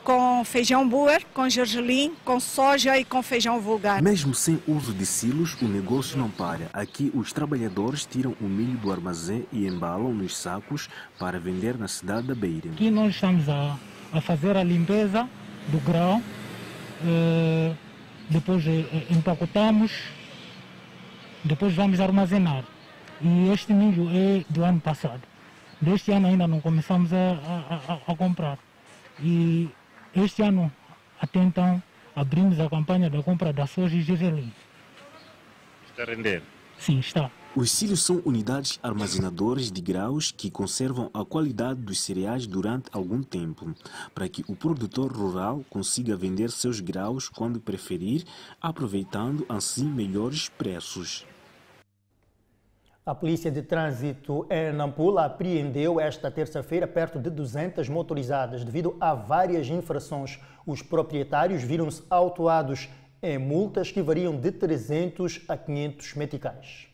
com 0.04 0.44
feijão 0.44 0.88
buer, 0.88 1.24
com 1.34 1.48
gergelim, 1.48 2.14
com 2.26 2.40
soja 2.40 2.98
e 2.98 3.06
com 3.06 3.22
feijão 3.22 3.60
vulgar. 3.60 4.02
Mesmo 4.02 4.34
sem 4.34 4.62
uso 4.68 4.94
de 4.94 5.06
silos, 5.06 5.56
o 5.62 5.68
negócio 5.68 6.18
não 6.18 6.30
para. 6.30 6.70
Aqui 6.74 7.12
os 7.14 7.32
trabalhadores 7.32 8.06
tiram 8.06 8.36
o 8.42 8.46
milho 8.46 8.78
do 8.78 8.92
armazém 8.92 9.46
e 9.52 9.68
embalam 9.68 10.14
nos 10.14 10.36
sacos 10.36 10.90
para 11.20 11.40
vender 11.40 11.78
na 11.78 11.88
cidade 11.88 12.28
da 12.28 12.36
Beira. 12.36 12.70
Aqui 12.72 12.90
nós 12.90 13.14
estamos 13.14 13.48
a, 13.48 13.78
a 14.14 14.22
fazer 14.22 14.58
a 14.58 14.64
limpeza 14.64 15.30
do 15.68 15.80
grão, 15.80 16.24
eh, 17.06 17.74
depois 18.30 18.66
eh, 18.66 19.06
empacotamos, 19.10 19.92
depois 21.44 21.74
vamos 21.74 22.00
armazenar. 22.00 22.64
E 23.24 23.50
este 23.50 23.72
milho 23.74 24.10
é 24.10 24.44
do 24.50 24.64
ano 24.64 24.82
passado. 24.82 25.22
Deste 25.80 26.12
ano 26.12 26.28
ainda 26.28 26.48
não 26.48 26.60
começamos 26.60 27.12
a, 27.14 27.18
a, 27.18 27.94
a, 27.94 28.12
a 28.12 28.16
comprar. 28.16 28.58
E 29.20 29.70
este 30.16 30.42
ano, 30.42 30.72
até 31.20 31.40
então, 31.40 31.82
abrimos 32.16 32.60
a 32.60 32.70
campanha 32.70 33.10
da 33.10 33.22
compra 33.22 33.54
da 33.54 33.68
soja 33.68 33.96
e 33.96 34.02
gergelim. 34.02 34.52
Está 35.90 36.04
a 36.04 36.06
render? 36.06 36.42
Sim, 36.78 37.00
está. 37.00 37.30
Os 37.56 37.70
silos 37.70 38.02
são 38.02 38.22
unidades 38.26 38.80
armazenadores 38.82 39.72
de 39.72 39.82
graus 39.82 40.32
que 40.32 40.50
conservam 40.50 41.12
a 41.14 41.24
qualidade 41.26 41.82
dos 41.82 42.00
cereais 42.00 42.48
durante 42.48 42.90
algum 42.94 43.22
tempo, 43.22 43.76
para 44.16 44.28
que 44.30 44.44
o 44.48 44.56
produtor 44.56 45.12
rural 45.12 45.64
consiga 45.70 46.16
vender 46.16 46.50
seus 46.50 46.80
graus 46.80 47.28
quando 47.28 47.60
preferir, 47.60 48.24
aproveitando 48.62 49.46
assim 49.50 49.84
melhores 49.84 50.48
preços. 50.48 51.26
A 53.04 53.16
Polícia 53.16 53.50
de 53.50 53.64
Trânsito 53.64 54.46
em 54.48 54.72
Nampula 54.72 55.26
apreendeu 55.26 56.00
esta 56.00 56.30
terça-feira 56.30 56.88
perto 56.88 57.18
de 57.18 57.32
200 57.32 57.90
motorizadas. 57.90 58.64
Devido 58.64 58.96
a 59.02 59.16
várias 59.16 59.66
infrações, 59.70 60.40
os 60.68 60.84
proprietários 60.84 61.64
viram-se 61.64 62.04
autuados 62.12 62.88
em 63.20 63.40
multas 63.40 63.92
que 63.92 64.04
variam 64.04 64.40
de 64.40 64.52
300 64.52 65.42
a 65.48 65.58
500 65.58 66.14
meticais. 66.14 66.92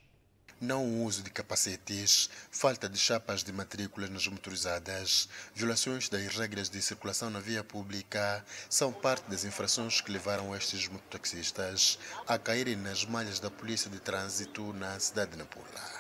Não 0.62 1.04
uso 1.04 1.22
de 1.22 1.30
capacetes, 1.30 2.30
falta 2.50 2.88
de 2.88 2.98
chapas 2.98 3.44
de 3.44 3.52
matrículas 3.52 4.10
nas 4.10 4.28
motorizadas, 4.28 5.28
violações 5.54 6.08
das 6.10 6.36
regras 6.36 6.70
de 6.70 6.82
circulação 6.82 7.30
na 7.30 7.40
via 7.40 7.64
pública 7.66 8.44
são 8.70 8.94
parte 8.94 9.30
das 9.30 9.44
infrações 9.44 10.00
que 10.02 10.12
levaram 10.12 10.56
estes 10.56 10.88
mototaxistas 10.88 12.00
a 12.26 12.40
caírem 12.40 12.78
nas 12.78 13.06
malhas 13.06 13.40
da 13.42 13.52
Polícia 13.52 13.92
de 13.92 14.00
Trânsito 14.00 14.74
na 14.74 14.98
cidade 15.00 15.32
de 15.32 15.38
Nampula. 15.38 15.97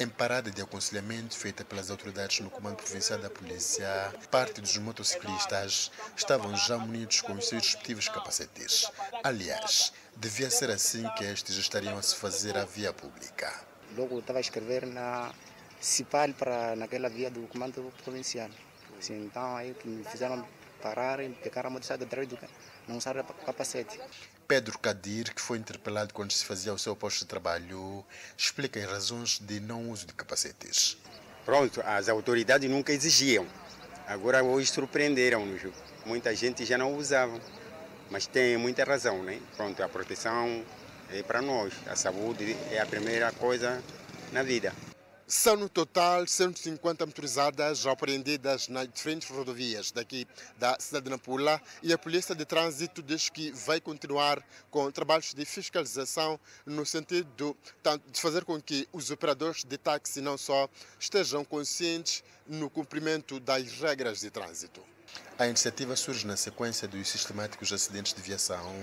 Em 0.00 0.08
parada 0.08 0.50
de 0.50 0.62
aconselhamento 0.62 1.36
feita 1.36 1.62
pelas 1.62 1.90
autoridades 1.90 2.40
no 2.40 2.48
Comando 2.48 2.76
Provincial 2.76 3.18
da 3.18 3.28
Polícia, 3.28 3.86
parte 4.30 4.58
dos 4.58 4.78
motociclistas 4.78 5.92
estavam 6.16 6.56
já 6.56 6.78
munidos 6.78 7.20
com 7.20 7.34
os 7.34 7.46
seus 7.46 7.66
respectivos 7.66 8.08
capacetes. 8.08 8.90
Aliás, 9.22 9.92
devia 10.16 10.48
ser 10.48 10.70
assim 10.70 11.06
que 11.18 11.24
estes 11.24 11.54
estariam 11.56 11.98
a 11.98 12.02
se 12.02 12.16
fazer 12.16 12.56
à 12.56 12.64
via 12.64 12.94
pública. 12.94 13.52
Logo 13.94 14.20
estava 14.20 14.38
a 14.38 14.40
escrever 14.40 14.86
na 14.86 15.34
Cipal 15.78 16.32
para 16.32 16.74
naquela 16.76 17.10
via 17.10 17.30
do 17.30 17.46
Comando 17.48 17.92
Provincial. 18.02 18.48
Assim, 18.98 19.26
então 19.26 19.54
aí 19.54 19.74
que 19.74 19.86
me 19.86 20.02
fizeram 20.04 20.48
parar 20.80 21.20
e 21.20 21.28
pegar 21.28 21.66
a 21.66 21.70
motocidade 21.70 22.04
atrás 22.04 22.26
do 22.26 22.38
não 22.88 22.96
usar 22.96 23.22
capacete. 23.44 24.00
Pedro 24.50 24.76
Kadir, 24.80 25.32
que 25.32 25.40
foi 25.40 25.58
interpelado 25.58 26.12
quando 26.12 26.32
se 26.32 26.44
fazia 26.44 26.74
o 26.74 26.78
seu 26.78 26.96
posto 26.96 27.20
de 27.20 27.26
trabalho, 27.26 28.04
explica 28.36 28.80
as 28.80 28.90
razões 28.90 29.38
de 29.38 29.60
não 29.60 29.88
uso 29.88 30.06
de 30.06 30.12
capacetes. 30.12 30.98
Pronto, 31.44 31.80
as 31.86 32.08
autoridades 32.08 32.68
nunca 32.68 32.92
exigiam. 32.92 33.46
Agora 34.08 34.42
hoje 34.42 34.72
surpreenderam-nos. 34.72 35.72
Muita 36.04 36.34
gente 36.34 36.64
já 36.64 36.76
não 36.76 36.96
usava. 36.96 37.40
Mas 38.10 38.26
tem 38.26 38.56
muita 38.56 38.82
razão, 38.82 39.22
né? 39.22 39.40
Pronto, 39.56 39.80
a 39.84 39.88
proteção 39.88 40.64
é 41.12 41.22
para 41.22 41.40
nós. 41.40 41.72
A 41.86 41.94
saúde 41.94 42.56
é 42.72 42.80
a 42.80 42.86
primeira 42.86 43.30
coisa 43.30 43.80
na 44.32 44.42
vida. 44.42 44.72
São 45.30 45.54
no 45.54 45.68
total 45.68 46.26
150 46.26 47.06
motorizadas 47.06 47.86
apreendidas 47.86 48.66
nas 48.66 48.88
diferentes 48.88 49.30
rodovias 49.30 49.92
daqui 49.92 50.26
da 50.58 50.76
cidade 50.80 51.04
de 51.04 51.10
Nampula 51.10 51.62
e 51.84 51.92
a 51.92 51.98
Polícia 51.98 52.34
de 52.34 52.44
Trânsito 52.44 53.00
diz 53.00 53.28
que 53.28 53.52
vai 53.52 53.80
continuar 53.80 54.44
com 54.72 54.90
trabalhos 54.90 55.32
de 55.32 55.44
fiscalização 55.44 56.38
no 56.66 56.84
sentido 56.84 57.56
de 58.10 58.20
fazer 58.20 58.44
com 58.44 58.60
que 58.60 58.88
os 58.92 59.12
operadores 59.12 59.62
de 59.62 59.78
táxi 59.78 60.20
não 60.20 60.36
só 60.36 60.68
estejam 60.98 61.44
conscientes 61.44 62.24
no 62.44 62.68
cumprimento 62.68 63.38
das 63.38 63.70
regras 63.78 64.18
de 64.18 64.30
trânsito. 64.30 64.89
A 65.40 65.46
iniciativa 65.46 65.96
surge 65.96 66.26
na 66.26 66.36
sequência 66.36 66.86
dos 66.86 67.08
sistemáticos 67.08 67.72
acidentes 67.72 68.12
de 68.12 68.20
viação 68.20 68.74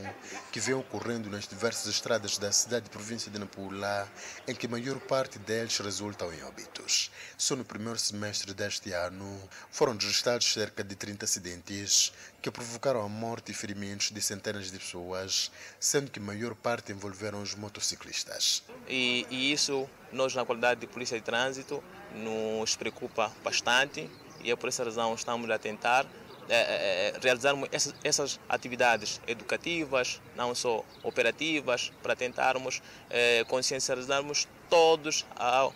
que 0.51 0.59
vêm 0.59 0.73
ocorrendo 0.73 1.29
nas 1.29 1.47
diversas 1.47 1.85
estradas 1.85 2.39
da 2.39 2.51
cidade 2.51 2.87
e 2.87 2.89
província 2.89 3.31
de 3.31 3.37
Nampula, 3.37 4.11
em 4.47 4.55
que 4.55 4.65
a 4.65 4.69
maior 4.69 4.99
parte 5.01 5.37
deles 5.37 5.77
resultam 5.77 6.33
em 6.33 6.41
óbitos. 6.41 7.11
Só 7.37 7.55
no 7.55 7.63
primeiro 7.63 7.99
semestre 7.99 8.55
deste 8.55 8.91
ano 8.91 9.39
foram 9.69 9.93
registrados 9.93 10.51
cerca 10.51 10.83
de 10.83 10.95
30 10.95 11.25
acidentes 11.25 12.11
que 12.41 12.49
provocaram 12.49 13.03
a 13.03 13.07
morte 13.07 13.51
e 13.51 13.53
ferimentos 13.53 14.09
de 14.09 14.19
centenas 14.19 14.71
de 14.71 14.79
pessoas, 14.79 15.51
sendo 15.79 16.09
que 16.09 16.17
a 16.17 16.23
maior 16.23 16.55
parte 16.55 16.91
envolveram 16.91 17.39
os 17.39 17.53
motociclistas. 17.53 18.63
E, 18.89 19.27
e 19.29 19.51
isso, 19.51 19.87
nós, 20.11 20.33
na 20.33 20.43
qualidade 20.43 20.81
de 20.81 20.87
polícia 20.87 21.19
de 21.19 21.23
trânsito, 21.23 21.83
nos 22.15 22.75
preocupa 22.75 23.31
bastante 23.43 24.09
e 24.43 24.51
é 24.51 24.55
por 24.55 24.69
essa 24.69 24.83
razão 24.83 25.13
estamos 25.13 25.49
a 25.49 25.57
tentar 25.57 26.05
é, 26.49 27.11
é, 27.13 27.19
realizarmos 27.21 27.67
essas, 27.71 27.93
essas, 28.03 28.39
atividades 28.47 29.19
educativas, 29.27 30.21
não 30.35 30.55
só 30.55 30.83
operativas, 31.03 31.91
para 32.01 32.15
tentarmos 32.15 32.81
é, 33.09 33.43
consciencializarmos 33.45 34.47
todos 34.69 35.25
a, 35.35 35.69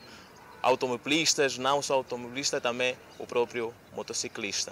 automobilistas, 0.62 1.58
não 1.58 1.82
só 1.82 1.96
automobilistas, 1.96 2.62
também 2.62 2.96
o 3.20 3.28
próprio 3.28 3.74
motociclista. 3.94 4.72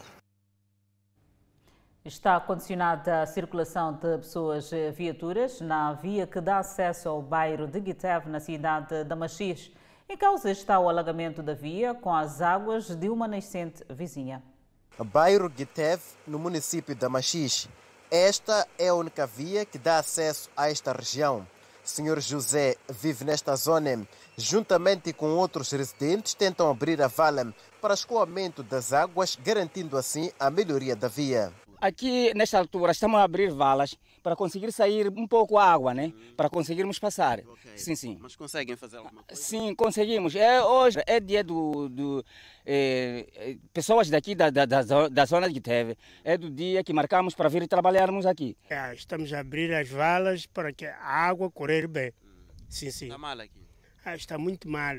Está 2.05 2.39
condicionada 2.39 3.21
a 3.21 3.25
circulação 3.25 3.93
de 3.93 4.19
pessoas 4.19 4.71
viaturas 4.95 5.59
na 5.59 5.93
via 5.93 6.25
que 6.25 6.39
dá 6.39 6.59
acesso 6.59 7.09
ao 7.09 7.21
bairro 7.21 7.67
de 7.67 7.79
Guitev, 7.79 8.27
na 8.27 8.39
cidade 8.39 9.03
de 9.03 9.15
Machis. 9.15 9.69
Em 10.12 10.18
causa 10.18 10.49
está 10.49 10.80
o 10.80 10.89
alagamento 10.89 11.43
da 11.43 11.53
via 11.53 11.93
com 11.93 12.12
as 12.12 12.41
águas 12.41 12.95
de 12.95 13.10
uma 13.10 13.28
nascente 13.28 13.86
vizinha. 13.88 14.41
Bairro 14.97 15.47
Guitev, 15.47 16.01
no 16.26 16.39
município 16.39 16.95
de 16.95 17.07
Machixe. 17.07 17.70
Esta 18.10 18.68
é 18.80 18.88
a 18.88 18.95
única 18.95 19.28
via 19.28 19.66
que 19.66 19.78
dá 19.78 19.99
acesso 19.99 20.49
a 20.57 20.68
esta 20.68 20.93
região. 20.93 21.45
Senhor 21.84 22.20
José 22.22 22.76
vive 22.89 23.24
nesta 23.24 23.55
zona. 23.55 24.07
Juntamente 24.36 25.14
com 25.14 25.28
outros 25.28 25.70
residentes, 25.70 26.34
tentam 26.34 26.72
abrir 26.72 26.99
a 27.03 27.07
vala 27.07 27.53
para 27.80 27.93
escoamento 27.93 28.64
das 28.64 28.91
águas, 28.91 29.36
garantindo 29.36 29.95
assim 29.95 30.32
a 30.39 30.49
melhoria 30.49 30.95
da 30.95 31.07
via. 31.07 31.53
Aqui, 31.82 32.34
nesta 32.36 32.59
altura, 32.59 32.91
estamos 32.91 33.19
a 33.19 33.23
abrir 33.23 33.51
valas 33.51 33.97
para 34.21 34.36
conseguir 34.36 34.69
sair 34.73 35.07
um 35.07 35.25
pouco 35.25 35.57
a 35.57 35.63
água, 35.63 35.93
né? 35.93 36.11
Para 36.36 36.49
conseguirmos 36.49 36.99
passar. 36.99 37.39
Okay. 37.39 37.77
Sim, 37.77 37.95
sim. 37.95 38.17
Mas 38.19 38.36
conseguem 38.36 38.75
fazer 38.75 38.97
alguma 38.97 39.23
coisa? 39.23 39.41
Sim, 39.41 39.73
conseguimos. 39.75 40.36
É, 40.36 40.61
hoje 40.61 40.99
é 41.07 41.21
dia 41.21 41.41
do... 41.41 41.88
do 41.88 42.25
é, 42.65 43.55
pessoas 43.71 44.09
daqui 44.09 44.36
da, 44.36 44.49
da, 44.49 44.65
da, 44.65 45.25
zona 45.25 45.49
de 45.49 45.61
Teve. 45.61 45.97
É 46.23 46.38
do 46.38 46.49
dia 46.49 46.84
que 46.84 46.91
marcamos 46.91 47.34
para 47.34 47.47
vir 47.47 47.65
trabalharmos 47.65 48.25
aqui. 48.25 48.57
É, 48.69 48.93
estamos 48.93 49.32
a 49.32 49.39
abrir 49.39 49.73
as 49.73 49.89
valas 49.89 50.45
para 50.45 50.73
que 50.73 50.86
a 50.86 50.97
água 50.99 51.49
correr 51.49 51.88
bem. 51.88 52.11
Sim, 52.67 52.91
sim. 52.91 53.05
Está 53.05 53.17
mal 53.17 53.39
aqui? 53.39 53.65
Ah, 54.03 54.15
está 54.15 54.38
muito 54.38 54.69
mal. 54.69 54.97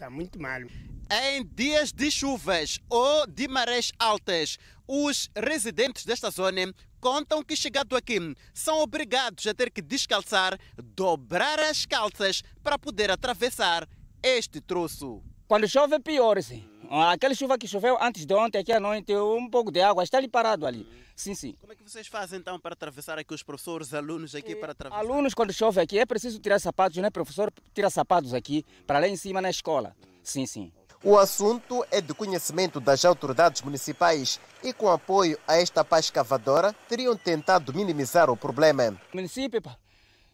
Está 0.00 0.08
muito 0.08 0.40
mal. 0.40 0.62
Em 1.10 1.44
dias 1.44 1.92
de 1.92 2.10
chuvas 2.10 2.78
ou 2.88 3.26
de 3.26 3.46
marés 3.46 3.92
altas, 3.98 4.56
os 4.88 5.28
residentes 5.36 6.06
desta 6.06 6.30
zona 6.30 6.72
contam 6.98 7.44
que, 7.44 7.54
chegado 7.54 7.94
aqui, 7.94 8.16
são 8.54 8.78
obrigados 8.80 9.46
a 9.46 9.52
ter 9.52 9.70
que 9.70 9.82
descalçar, 9.82 10.58
dobrar 10.82 11.60
as 11.60 11.84
calças 11.84 12.42
para 12.62 12.78
poder 12.78 13.10
atravessar 13.10 13.86
este 14.22 14.58
troço. 14.58 15.22
Quando 15.46 15.68
chove 15.68 15.96
é 15.96 15.98
pior, 15.98 16.42
sim. 16.42 16.66
Aquela 16.92 17.32
chuva 17.36 17.56
que 17.56 17.68
choveu 17.68 17.96
antes 18.02 18.26
de 18.26 18.34
ontem, 18.34 18.58
aqui 18.58 18.72
à 18.72 18.80
noite, 18.80 19.14
um 19.14 19.48
pouco 19.48 19.70
de 19.70 19.80
água 19.80 20.02
está 20.02 20.18
ali 20.18 20.26
parado 20.26 20.66
ali. 20.66 20.84
Sim, 21.14 21.36
sim. 21.36 21.54
Como 21.60 21.72
é 21.72 21.76
que 21.76 21.88
vocês 21.88 22.08
fazem 22.08 22.40
então 22.40 22.58
para 22.58 22.72
atravessar 22.72 23.16
aqui 23.16 23.32
os 23.32 23.44
professores, 23.44 23.94
alunos 23.94 24.34
aqui 24.34 24.56
para 24.56 24.72
atravessar? 24.72 24.98
Alunos, 25.00 25.32
quando 25.32 25.52
chove 25.52 25.80
aqui, 25.80 26.00
é 26.00 26.04
preciso 26.04 26.40
tirar 26.40 26.58
sapatos, 26.58 26.96
né? 26.98 27.08
Professor 27.08 27.52
tira 27.72 27.88
sapatos 27.90 28.34
aqui 28.34 28.64
para 28.88 28.98
lá 28.98 29.06
em 29.06 29.14
cima 29.14 29.40
na 29.40 29.50
escola. 29.50 29.94
Sim, 30.20 30.46
sim. 30.46 30.72
O 31.04 31.16
assunto 31.16 31.86
é 31.92 32.00
de 32.00 32.12
conhecimento 32.12 32.80
das 32.80 33.04
autoridades 33.04 33.62
municipais 33.62 34.40
e, 34.60 34.72
com 34.72 34.88
apoio 34.90 35.38
a 35.46 35.58
esta 35.58 35.84
paz 35.84 36.06
escavadora, 36.06 36.74
teriam 36.88 37.16
tentado 37.16 37.72
minimizar 37.72 38.28
o 38.28 38.36
problema. 38.36 39.00
O 39.12 39.16
município 39.16 39.62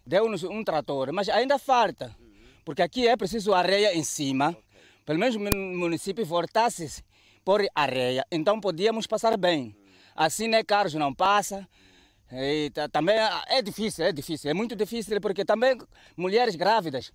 deu-nos 0.07 0.43
um 0.43 0.65
trator, 0.65 1.13
mas 1.13 1.29
ainda 1.29 1.59
falta, 1.59 2.17
porque 2.65 2.81
aqui 2.81 3.07
é 3.07 3.15
preciso 3.15 3.53
areia 3.53 3.95
em 3.95 4.03
cima. 4.03 4.57
Pelo 5.07 5.21
menos 5.21 5.37
o 5.37 5.41
município 5.41 6.27
voltasse 6.27 7.05
por 7.45 7.65
areia, 7.73 8.27
então 8.31 8.61
podíamos 8.61 9.07
passar 9.07 9.37
bem. 9.37 9.77
Assim, 10.17 10.49
né, 10.49 10.65
carros 10.65 10.95
não 10.95 11.15
passam. 11.15 11.65
E 12.33 12.73
também 12.91 13.15
é 13.47 13.63
difícil, 13.63 14.05
é 14.05 14.11
difícil, 14.11 14.51
é 14.51 14.55
muito 14.55 14.75
difícil 14.75 15.21
porque 15.21 15.45
também 15.45 15.79
mulheres 16.17 16.57
grávidas 16.57 17.13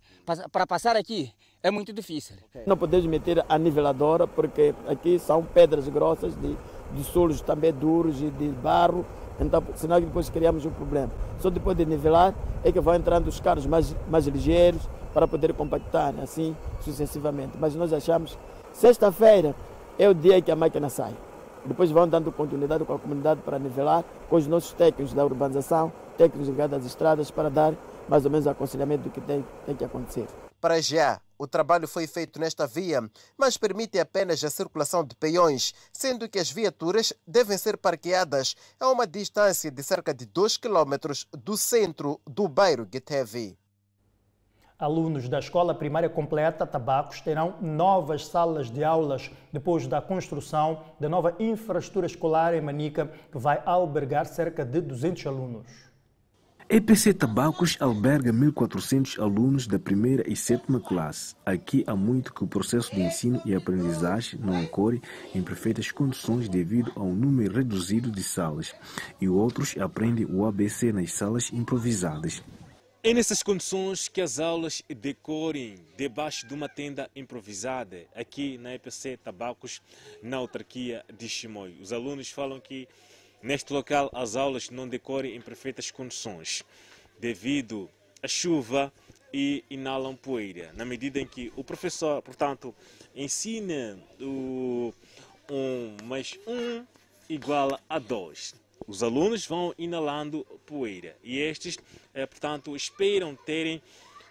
para 0.54 0.66
passar 0.66 0.96
aqui 0.96 1.34
é 1.62 1.70
muito 1.70 1.92
difícil. 1.92 2.38
Não 2.66 2.78
podemos 2.78 3.06
meter 3.06 3.44
a 3.50 3.58
niveladora 3.58 4.26
porque 4.26 4.74
aqui 4.88 5.20
são 5.20 5.44
pedras 5.44 5.90
grossas 5.90 6.34
de, 6.38 6.56
de 6.94 7.04
solos 7.04 7.42
também 7.42 7.74
duros 7.74 8.22
e 8.22 8.30
de 8.30 8.48
barro, 8.48 9.06
então 9.38 9.62
senão 9.76 10.00
depois 10.00 10.30
criamos 10.30 10.66
um 10.66 10.72
problema. 10.72 11.12
Só 11.40 11.50
depois 11.50 11.76
de 11.76 11.86
nivelar 11.86 12.34
é 12.64 12.72
que 12.72 12.80
vão 12.80 12.96
entrando 12.96 13.28
os 13.28 13.42
carros 13.42 13.66
mais, 13.66 13.94
mais 14.10 14.26
ligeiros 14.28 14.88
para 15.14 15.28
poder 15.28 15.54
compactar, 15.54 16.14
assim 16.22 16.56
sucessivamente. 16.82 17.58
Mas 17.60 17.76
nós 17.76 17.94
achamos 17.94 18.38
sexta-feira 18.74 19.56
é 19.98 20.08
o 20.10 20.14
dia 20.14 20.42
que 20.42 20.52
a 20.52 20.56
máquina 20.56 20.90
sai. 20.90 21.16
Depois 21.66 21.92
vão 21.92 22.08
dando 22.08 22.32
continuidade 22.32 22.84
com 22.86 22.94
a 22.94 23.00
comunidade 23.00 23.42
para 23.42 23.60
nivelar 23.60 24.04
com 24.30 24.36
os 24.36 24.48
nossos 24.48 24.74
técnicos 24.74 25.14
da 25.14 25.24
urbanização, 25.24 25.92
técnicos 26.18 26.48
ligados 26.48 26.80
às 26.80 26.86
estradas, 26.86 27.30
para 27.30 27.50
dar 27.50 27.76
mais 28.10 28.26
ou 28.26 28.32
menos 28.32 28.48
aconselhamento 28.48 29.04
do 29.04 29.10
que 29.12 29.22
tem, 29.22 29.46
tem 29.66 29.76
que 29.76 29.86
acontecer. 29.86 30.28
Para 30.60 30.82
já, 30.82 31.20
o 31.38 31.48
trabalho 31.48 31.88
foi 31.88 32.06
feito 32.06 32.40
nesta 32.40 32.68
via, 32.68 33.02
mas 33.38 33.58
permite 33.58 34.00
apenas 34.00 34.44
a 34.44 34.50
circulação 34.50 35.04
de 35.04 35.16
peões, 35.16 35.74
sendo 35.92 36.30
que 36.30 36.38
as 36.38 36.52
viaturas 36.52 37.14
devem 37.26 37.58
ser 37.58 37.78
parqueadas 37.78 38.56
a 38.80 38.90
uma 38.90 39.08
distância 39.08 39.72
de 39.72 39.82
cerca 39.82 40.14
de 40.14 40.26
2 40.26 40.58
km 40.58 40.94
do 41.32 41.58
centro 41.58 42.20
do 42.28 42.48
bairro 42.48 42.86
Guetevi. 42.86 43.58
Alunos 44.82 45.30
da 45.30 45.38
Escola 45.38 45.76
Primária 45.76 46.10
Completa 46.10 46.66
Tabacos 46.66 47.22
terão 47.22 47.54
novas 47.62 48.26
salas 48.26 48.72
de 48.72 48.84
aulas 48.84 49.30
depois 49.54 49.86
da 49.86 50.02
construção 50.02 50.82
da 51.00 51.08
nova 51.08 51.36
infraestrutura 51.40 52.08
escolar 52.08 52.56
em 52.56 52.62
Manica, 52.62 53.12
que 53.32 53.38
vai 53.38 53.62
albergar 53.64 54.26
cerca 54.26 54.66
de 54.66 54.82
200 54.82 55.28
alunos. 55.28 55.92
EPC 56.68 57.14
Tabacos 57.14 57.78
alberga 57.80 58.34
1.400 58.34 59.22
alunos 59.22 59.68
da 59.68 59.78
primeira 59.78 60.28
e 60.28 60.36
sétima 60.36 60.80
classe. 60.80 61.36
Aqui 61.46 61.84
há 61.86 61.96
muito 61.96 62.34
que 62.34 62.44
o 62.44 62.48
processo 62.48 62.96
de 62.96 63.02
ensino 63.02 63.40
e 63.46 63.54
aprendizagem 63.54 64.40
não 64.40 64.64
ocorre 64.64 65.00
em 65.36 65.44
perfeitas 65.44 65.92
condições 65.92 66.50
devido 66.50 66.92
ao 66.96 67.08
número 67.08 67.58
reduzido 67.58 68.10
de 68.10 68.24
salas, 68.24 68.74
e 69.20 69.30
outros 69.30 69.78
aprendem 69.78 70.26
o 70.26 70.44
ABC 70.44 70.92
nas 70.92 71.12
salas 71.14 71.52
improvisadas. 71.54 72.42
É 73.04 73.16
nessas 73.16 73.42
condições 73.42 74.08
que 74.08 74.22
as 74.22 74.38
aulas 74.38 74.84
decorrem 74.88 75.84
debaixo 75.98 76.46
de 76.46 76.54
uma 76.54 76.70
tenda 76.70 77.10
improvisada 77.16 78.06
aqui 78.14 78.60
na 78.60 78.76
EPC 78.76 79.18
Tabacos, 79.18 79.82
na 80.22 80.38
autarquia 80.38 81.04
de 81.12 81.28
Chimoio. 81.28 81.82
Os 81.82 81.92
alunos 81.92 82.30
falam 82.30 82.60
que 82.60 82.88
neste 83.42 83.74
local 83.74 84.08
as 84.14 84.36
aulas 84.36 84.70
não 84.70 84.88
decorrem 84.88 85.36
em 85.36 85.42
perfeitas 85.42 85.90
condições 85.90 86.64
devido 87.20 87.90
à 88.22 88.28
chuva 88.28 88.94
e 89.34 89.64
inalam 89.68 90.16
poeira. 90.16 90.72
Na 90.74 90.86
medida 90.86 91.20
em 91.20 91.26
que 91.26 91.52
o 91.56 91.64
professor, 91.64 92.22
portanto, 92.22 92.72
ensina 93.16 93.98
o 94.20 94.94
1 95.50 95.56
um 95.56 95.98
mais 96.04 96.38
1 96.46 96.54
um 96.54 96.86
igual 97.28 97.80
a 97.90 97.98
2 97.98 98.61
os 98.88 99.04
alunos 99.04 99.46
vão 99.46 99.74
inalando 99.78 100.46
poeira 100.66 101.18
e 101.24 101.40
estes, 101.40 101.78
eh, 102.14 102.26
portanto, 102.26 102.76
esperam 102.76 103.36
terem 103.36 103.82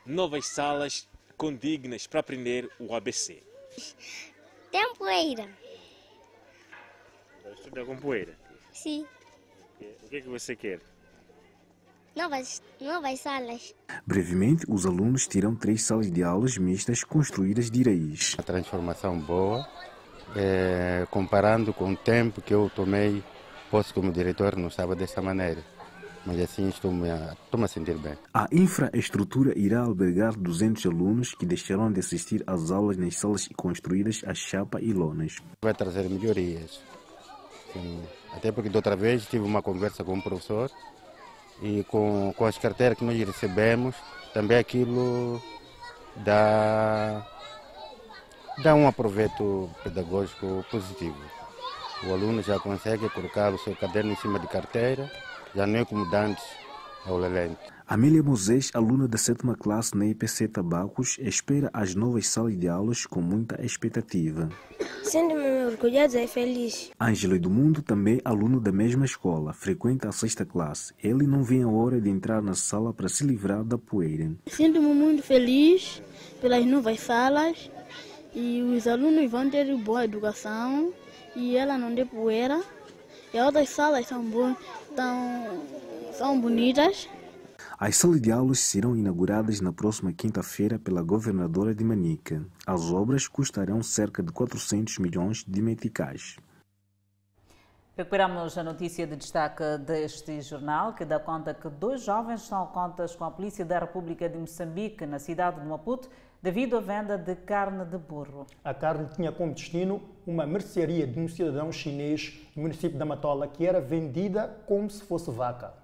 novas 0.05 0.47
salas 0.47 1.09
condignas 1.37 2.07
para 2.07 2.21
aprender 2.21 2.71
o 2.79 2.95
ABC. 2.95 3.43
Tem 4.71 4.95
poeira. 4.95 5.49
Vai 7.43 7.53
estudar 7.55 7.85
com 7.85 7.97
poeira? 7.97 8.39
Sim. 8.73 9.07
O 9.81 10.09
que 10.09 10.17
é 10.17 10.21
que 10.21 10.29
você 10.29 10.55
quer? 10.55 10.81
Novas, 12.15 12.61
novas 12.81 13.21
salas. 13.21 13.75
Brevemente, 14.05 14.67
os 14.69 14.85
alunos 14.85 15.27
terão 15.27 15.55
três 15.55 15.83
salas 15.85 16.11
de 16.11 16.23
aulas 16.23 16.59
mistas 16.59 17.05
construídas 17.05 17.71
de 17.71 17.83
raiz. 17.83 18.35
Uma 18.35 18.43
transformação 18.43 19.19
boa, 19.19 19.67
é, 20.37 21.07
comparando 21.11 21.73
com 21.73 21.93
o 21.93 21.97
tempo 21.97 22.43
que 22.43 22.53
eu 22.53 22.71
tomei 22.75 23.23
posso 23.71 23.95
como 23.95 24.13
diretor 24.13 24.57
não 24.57 24.69
estava 24.69 24.95
dessa 24.97 25.23
maneira. 25.23 25.63
Mas 26.27 26.39
assim 26.41 26.69
estou-me 26.69 27.09
a, 27.09 27.35
estou 27.45 27.65
a 27.65 27.69
sentir 27.69 27.97
bem. 27.97 28.15
A 28.35 28.47
infraestrutura 28.53 29.59
irá 29.59 29.81
albergar 29.81 30.37
200 30.37 30.85
alunos 30.87 31.35
que 31.35 31.47
deixarão 31.47 31.91
de 31.91 32.01
assistir 32.01 32.45
às 32.47 32.71
aulas 32.71 32.99
nas 32.99 33.17
salas 33.17 33.49
construídas 33.57 34.23
a 34.27 34.35
chapa 34.35 34.81
e 34.81 34.93
lonas. 34.93 35.37
Vai 35.63 35.73
trazer 35.73 36.09
melhorias. 36.11 36.83
Sim. 37.73 38.03
Até 38.33 38.53
porque 38.53 38.69
da 38.69 38.79
outra 38.79 38.97
vez 38.97 39.25
tive 39.27 39.45
uma 39.45 39.63
conversa 39.63 40.05
com 40.05 40.19
o 40.19 40.23
professor 40.23 40.71
e 41.63 41.85
com, 41.85 42.35
com 42.37 42.45
as 42.45 42.59
carteiras 42.59 42.99
que 42.99 43.05
nós 43.05 43.19
recebemos, 43.19 43.97
também 44.35 44.59
aquilo 44.59 45.43
dá, 46.17 47.27
dá 48.63 48.75
um 48.75 48.87
aproveito 48.87 49.71
pedagógico 49.83 50.65
positivo. 50.71 51.40
O 52.03 52.13
aluno 52.13 52.43
já 52.43 52.59
consegue 52.59 53.11
colocar 53.11 53.53
o 53.53 53.59
seu 53.59 53.77
caderno 53.77 54.13
em 54.13 54.17
cima 54.17 54.39
de 54.39 54.49
carteira, 54.49 55.11
já 55.55 55.67
não 55.67 55.81
é 55.81 55.85
como 55.85 56.05
antes 56.15 56.43
ao 57.05 57.19
lelente. 57.19 57.61
Amélia 57.87 58.23
Moisés, 58.23 58.71
aluna 58.73 59.07
da 59.07 59.19
sétima 59.19 59.55
classe 59.55 59.95
na 59.95 60.07
IPC 60.07 60.49
Tabacos, 60.49 61.19
espera 61.21 61.69
as 61.75 61.95
novas 61.95 62.27
salas 62.29 62.59
de 62.59 62.69
aulas 62.69 63.05
com 63.05 63.21
muita 63.21 63.61
expectativa. 63.63 64.49
Sendo-me 65.03 65.67
orgulhosa 65.67 66.23
e 66.23 66.27
feliz. 66.27 66.91
Ângelo 66.99 67.35
Edmundo, 67.35 67.83
também 67.83 68.21
aluno 68.25 68.61
da 68.61 68.73
mesma 68.73 69.05
escola, 69.05 69.53
frequenta 69.53 70.09
a 70.09 70.13
sexta 70.13 70.47
classe. 70.47 70.95
Ele 71.03 71.27
não 71.27 71.43
vê 71.43 71.61
a 71.61 71.69
hora 71.69 72.01
de 72.01 72.09
entrar 72.09 72.41
na 72.41 72.55
sala 72.55 72.95
para 72.95 73.09
se 73.11 73.25
livrar 73.25 73.63
da 73.63 73.77
poeira. 73.77 74.31
Sinto-me 74.47 74.95
muito 74.95 75.23
feliz 75.23 76.01
pelas 76.41 76.65
novas 76.65 77.01
salas 77.01 77.71
e 78.35 78.63
os 78.63 78.87
alunos 78.87 79.31
vão 79.31 79.51
ter 79.51 79.77
boa 79.77 80.05
educação 80.05 80.95
e 81.35 81.57
ela 81.57 81.79
não 81.79 81.95
deu 81.95 82.07
poeira. 82.07 82.63
E 83.33 83.39
as 83.39 83.47
outras 83.47 83.69
salas 83.69 84.07
são, 84.07 84.25
boas, 84.25 84.57
são, 84.95 85.63
são 86.13 86.41
bonitas. 86.41 87.09
As 87.79 87.97
salas 87.97 88.21
de 88.21 88.31
aulas 88.31 88.59
serão 88.61 88.95
inauguradas 88.95 89.61
na 89.61 89.73
próxima 89.73 90.13
quinta-feira 90.13 90.79
pela 90.79 91.03
governadora 91.03 91.75
de 91.75 91.83
Manica. 91.83 92.45
As 92.67 92.93
obras 92.93 93.27
custarão 93.27 93.83
cerca 93.83 94.23
de 94.23 94.31
400 94.33 94.99
milhões 94.99 95.45
de 95.47 95.63
meticais. 95.63 96.37
Recuperamos 97.97 98.57
a 98.57 98.63
notícia 98.63 99.07
de 99.07 99.17
destaque 99.17 99.63
deste 99.79 100.41
jornal, 100.41 100.95
que 100.95 101.05
dá 101.05 101.19
conta 101.19 101.53
que 101.53 101.69
dois 101.69 102.03
jovens 102.03 102.43
estão 102.43 102.63
a 102.63 102.67
contas 102.67 103.15
com 103.15 103.25
a 103.25 103.31
Polícia 103.31 103.65
da 103.65 103.79
República 103.79 104.29
de 104.29 104.39
Moçambique, 104.39 105.05
na 105.07 105.19
cidade 105.19 105.61
de 105.61 105.67
Maputo, 105.67 106.09
devido 106.43 106.77
à 106.77 106.81
venda 106.81 107.19
de 107.19 107.35
carne 107.37 107.85
de 107.85 107.99
burro. 107.99 108.47
A 108.65 108.73
carne 108.73 109.09
tinha 109.15 109.31
como 109.31 109.53
destino 109.53 110.03
uma 110.27 110.47
mercearia 110.47 111.07
de 111.07 111.19
um 111.19 111.29
cidadão 111.29 111.71
chinês 111.71 112.39
no 112.57 112.63
município 112.63 112.99
da 112.99 113.05
Matola, 113.05 113.47
que 113.47 113.67
era 113.67 113.81
vendida 113.81 114.49
como 114.67 114.89
se 114.91 115.03
fosse 115.03 115.31
vaca. 115.31 115.75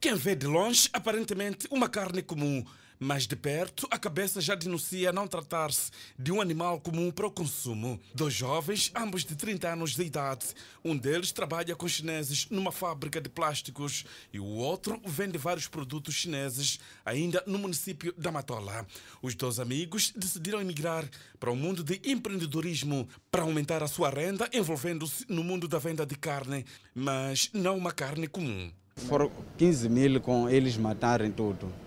Quem 0.00 0.14
vê 0.14 0.34
de 0.34 0.46
longe, 0.46 0.90
aparentemente, 0.92 1.66
uma 1.70 1.88
carne 1.88 2.22
comum 2.22 2.62
mas 2.98 3.26
de 3.26 3.36
perto, 3.36 3.86
a 3.90 3.98
cabeça 3.98 4.40
já 4.40 4.54
denuncia 4.54 5.12
não 5.12 5.26
tratar-se 5.26 5.90
de 6.18 6.32
um 6.32 6.40
animal 6.40 6.80
comum 6.80 7.10
para 7.10 7.26
o 7.26 7.30
consumo. 7.30 8.00
Dois 8.14 8.34
jovens, 8.34 8.90
ambos 8.94 9.24
de 9.24 9.34
30 9.34 9.68
anos 9.68 9.94
de 9.94 10.02
idade. 10.02 10.46
Um 10.84 10.96
deles 10.96 11.32
trabalha 11.32 11.74
com 11.74 11.88
chineses 11.88 12.48
numa 12.50 12.72
fábrica 12.72 13.20
de 13.20 13.28
plásticos 13.28 14.04
e 14.32 14.38
o 14.38 14.44
outro 14.44 15.00
vende 15.04 15.38
vários 15.38 15.68
produtos 15.68 16.14
chineses, 16.14 16.78
ainda 17.04 17.42
no 17.46 17.58
município 17.58 18.14
da 18.16 18.30
Matola. 18.30 18.86
Os 19.22 19.34
dois 19.34 19.58
amigos 19.58 20.12
decidiram 20.16 20.60
emigrar 20.60 21.08
para 21.38 21.50
o 21.50 21.56
mundo 21.56 21.82
de 21.82 22.00
empreendedorismo 22.04 23.08
para 23.30 23.42
aumentar 23.42 23.82
a 23.82 23.88
sua 23.88 24.10
renda, 24.10 24.48
envolvendo-se 24.52 25.24
no 25.28 25.44
mundo 25.44 25.68
da 25.68 25.78
venda 25.78 26.06
de 26.06 26.14
carne, 26.16 26.64
mas 26.94 27.50
não 27.52 27.76
uma 27.76 27.92
carne 27.92 28.26
comum. 28.26 28.70
Foram 28.96 29.30
15 29.58 29.88
mil 29.88 30.20
com 30.20 30.48
eles 30.48 30.76
matarem 30.76 31.30
tudo. 31.30 31.83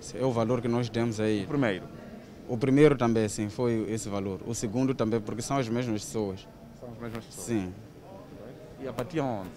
Esse 0.00 0.16
é 0.18 0.24
o 0.24 0.30
valor 0.30 0.60
que 0.60 0.68
nós 0.68 0.88
temos 0.88 1.20
aí. 1.20 1.46
Primeiro? 1.46 1.84
O 2.48 2.56
primeiro 2.56 2.96
também, 2.96 3.28
sim, 3.28 3.48
foi 3.48 3.86
esse 3.90 4.08
valor. 4.08 4.40
O 4.46 4.54
segundo 4.54 4.94
também, 4.94 5.20
porque 5.20 5.42
são 5.42 5.58
as 5.58 5.68
mesmas 5.68 6.04
pessoas. 6.04 6.46
São 6.80 6.88
as 6.90 6.98
mesmas 6.98 7.24
pessoas? 7.24 7.46
Sim. 7.46 7.74
E 8.80 8.88
abatiam 8.88 9.42
onde? 9.42 9.50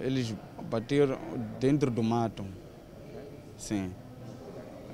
Eles 0.00 0.34
bateram 0.70 1.18
dentro 1.60 1.90
do 1.90 2.02
mato. 2.02 2.46
Sim. 3.56 3.92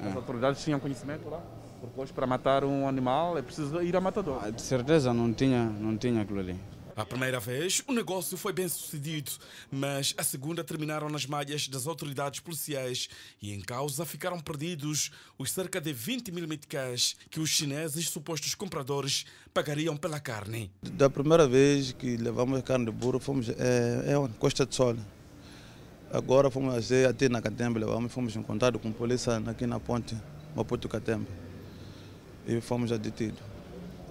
As 0.03 0.17
autoridades 0.17 0.63
tinham 0.63 0.81
conhecimento 0.81 1.29
lá? 1.29 1.41
Porque 1.81 2.01
hoje 2.01 2.13
para 2.13 2.27
matar 2.27 2.65
um 2.65 2.89
animal 2.89 3.39
é 3.39 3.43
preciso 3.43 3.81
ir 3.83 3.95
a 3.97 4.01
matador. 4.01 4.41
Ah, 4.43 4.51
de 4.51 4.61
certeza 4.61 5.15
não 5.15 5.33
tinha, 5.33 5.65
não 5.65 5.97
tinha 5.97 6.23
aquilo 6.23 6.41
ali. 6.41 6.59
A 6.99 7.07
primeira 7.07 7.39
vez, 7.39 7.81
o 7.87 7.93
negócio 7.93 8.37
foi 8.37 8.53
bem 8.53 8.69
sucedido, 8.69 9.31
mas 9.71 10.13
a 10.19 10.25
segunda 10.25 10.65
terminaram 10.65 11.09
nas 11.09 11.27
malhas 11.27 11.69
das 11.69 11.87
autoridades 11.87 12.41
policiais 12.41 13.09
e 13.41 13.55
em 13.55 13.61
causa 13.61 14.05
ficaram 14.05 14.41
perdidos 14.41 15.13
os 15.39 15.53
cerca 15.53 15.81
de 15.81 15.93
20 15.93 16.33
mil 16.33 16.49
meticais 16.49 17.15
que 17.31 17.39
os 17.39 17.51
chineses, 17.51 18.09
supostos 18.09 18.57
compradores, 18.57 19.27
pagariam 19.55 19.97
pela 19.97 20.19
carne. 20.19 20.73
Da 20.83 21.09
primeira 21.09 21.47
vez 21.47 21.93
que 21.93 22.17
levamos 22.17 22.61
carne 22.63 22.87
de 22.87 22.91
burro, 22.91 23.21
fomos 23.21 23.49
é, 23.49 23.53
é? 23.55 24.29
Costa 24.37 24.67
de 24.67 24.75
Sol. 24.75 24.97
Agora 26.11 26.51
fomos 26.51 26.91
até 27.09 27.29
na 27.29 27.41
Catembe, 27.41 27.79
levamos, 27.79 28.13
fomos 28.13 28.35
encontrados 28.35 28.83
com 28.83 28.91
polícia 28.91 29.37
aqui 29.47 29.69
na 29.69 29.79
ponte 29.79 30.17
Maputo 30.53 30.89
Catembe 30.89 31.29
e 32.45 32.61
fomos 32.61 32.91
detidos. 32.99 33.39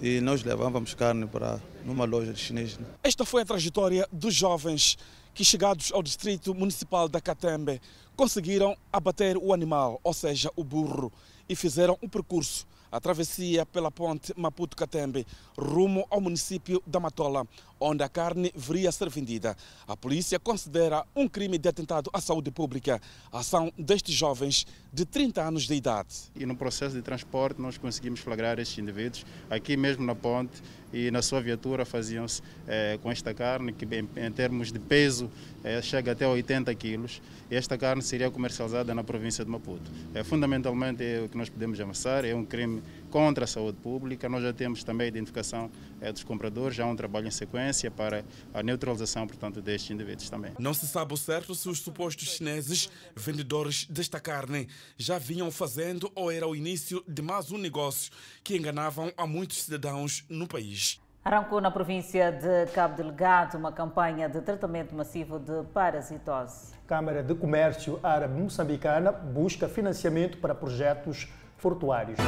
E 0.02 0.22
nós 0.22 0.42
levávamos 0.42 0.94
carne 0.94 1.28
para 1.28 1.60
numa 1.88 2.04
loja 2.04 2.34
de 2.34 2.40
chinês. 2.40 2.78
Esta 3.02 3.24
foi 3.24 3.44
a 3.44 3.46
trajetória 3.46 4.06
dos 4.12 4.36
jovens 4.36 4.98
que, 5.34 5.46
chegados 5.46 5.94
ao 5.94 6.04
distrito 6.04 6.54
municipal 6.54 7.08
da 7.08 7.22
Catembe, 7.22 7.82
conseguiram 8.14 8.76
abater 8.92 9.38
o 9.38 9.54
animal, 9.54 9.98
ou 10.04 10.14
seja, 10.14 10.52
o 10.58 10.66
burro, 10.66 11.12
e 11.48 11.56
fizeram 11.56 11.98
um 12.04 12.10
percurso 12.10 12.68
a 12.92 13.00
travessia 13.00 13.66
pela 13.66 13.92
ponte 13.92 14.34
Maputo-Catembe, 14.36 15.26
rumo 15.58 16.06
ao 16.10 16.22
município 16.22 16.82
da 16.86 17.00
Matola, 17.00 17.46
onde 17.80 18.04
a 18.04 18.10
carne 18.10 18.52
viria 18.56 18.90
a 18.90 18.92
ser 18.92 19.10
vendida. 19.10 19.56
A 19.88 19.96
polícia 19.96 20.40
considera 20.40 21.06
um 21.16 21.28
crime 21.28 21.58
de 21.58 21.70
atentado 21.70 22.10
à 22.14 22.20
saúde 22.20 22.50
pública 22.50 23.02
a 23.32 23.40
ação 23.40 23.72
destes 23.78 24.16
jovens 24.16 24.66
de 24.92 25.06
30 25.06 25.42
anos 25.42 25.64
de 25.64 25.76
idade. 25.76 26.32
E 26.36 26.46
no 26.46 26.56
processo 26.56 26.96
de 26.96 27.02
transporte 27.02 27.62
nós 27.62 27.78
conseguimos 27.78 28.20
flagrar 28.20 28.58
estes 28.60 28.78
indivíduos 28.78 29.26
aqui 29.50 29.78
mesmo 29.78 30.06
na 30.06 30.16
ponte 30.16 30.62
e 30.94 31.12
na 31.12 31.22
sua 31.22 31.42
viatura 31.42 31.86
faziam-se 31.86 32.42
eh, 32.68 32.98
com 33.02 33.12
esta 33.12 33.34
carne 33.34 33.74
que 33.74 33.86
em, 33.86 34.08
em 34.16 34.32
termos 34.32 34.72
de 34.72 34.80
peso 34.80 35.30
eh, 35.64 35.82
chega 35.82 36.12
até 36.12 36.28
80 36.28 36.74
quilos 36.76 37.22
esta 37.50 37.78
carne 37.78 38.02
seria 38.02 38.30
comercializada 38.30 38.94
na 38.94 39.04
província 39.04 39.44
de 39.44 39.50
Maputo. 39.50 39.90
É, 40.14 40.24
fundamentalmente 40.24 41.04
é 41.04 41.22
o 41.22 41.30
que 41.30 41.38
nós 41.38 41.50
podemos 41.50 41.80
avançar, 41.80 42.26
é 42.26 42.36
um 42.36 42.44
crime 42.44 42.82
contra 43.18 43.46
a 43.46 43.48
saúde 43.48 43.80
pública. 43.80 44.30
Nós 44.30 44.44
já 44.44 44.54
temos 44.54 44.84
também 44.84 45.06
a 45.06 45.08
identificação 45.08 45.72
é, 46.00 46.12
dos 46.12 46.24
compradores, 46.24 46.78
já 46.78 46.84
há 46.84 46.88
um 46.88 46.96
trabalho 46.96 47.26
em 47.26 47.32
sequência 47.32 47.90
para 47.90 48.24
a 48.54 48.62
neutralização, 48.62 49.26
portanto, 49.26 49.60
destes 49.60 49.90
indivíduos 49.90 50.30
também. 50.30 50.52
Não 50.60 50.72
se 50.72 50.86
sabe 50.86 51.16
o 51.16 51.18
certo 51.18 51.56
se 51.56 51.68
os 51.68 51.80
supostos 51.80 52.36
chineses, 52.36 52.92
vendedores 53.16 53.86
desta 53.86 54.20
carne, 54.20 54.70
já 54.96 55.18
vinham 55.18 55.50
fazendo 55.50 56.12
ou 56.14 56.30
era 56.30 56.48
o 56.48 56.56
início 56.56 57.04
de 57.08 57.24
mais 57.24 57.52
um 57.52 57.58
negócio 57.58 58.12
que 58.44 58.56
enganavam 58.56 59.12
a 59.18 59.26
muitos 59.26 59.64
cidadãos 59.64 60.24
no 60.30 60.48
país. 60.48 61.02
Arrancou 61.26 61.60
na 61.60 61.72
província 61.72 62.32
de 62.32 62.72
Cabo 62.72 62.98
Delgado 62.98 63.58
uma 63.58 63.72
campanha 63.72 64.30
de 64.30 64.42
tratamento 64.42 64.94
massivo 64.94 65.40
de 65.40 65.64
parasitose. 65.74 66.72
Câmara 66.86 67.24
de 67.24 67.34
Comércio 67.34 68.00
Árabe 68.04 68.40
Moçambicana 68.40 69.12
busca 69.12 69.68
financiamento 69.68 70.38
para 70.38 70.54
projetos 70.54 71.28
portuários. 71.60 72.20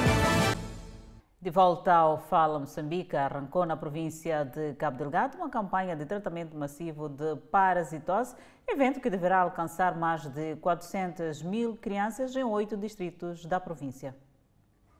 De 1.41 1.49
volta 1.49 1.93
ao 1.93 2.17
Fala 2.17 2.59
Moçambique, 2.59 3.15
arrancou 3.15 3.65
na 3.65 3.77
província 3.77 4.43
de 4.43 4.73
Cabo 4.73 4.97
Delgado 4.97 5.37
uma 5.37 5.49
campanha 5.49 5.95
de 5.95 6.05
tratamento 6.05 6.53
massivo 6.57 7.07
de 7.07 7.37
parasitose, 7.49 8.35
evento 8.67 8.99
que 8.99 9.09
deverá 9.09 9.39
alcançar 9.39 9.97
mais 9.97 10.25
de 10.25 10.57
400 10.57 11.41
mil 11.41 11.77
crianças 11.77 12.35
em 12.35 12.43
oito 12.43 12.75
distritos 12.75 13.45
da 13.45 13.57
província. 13.57 14.13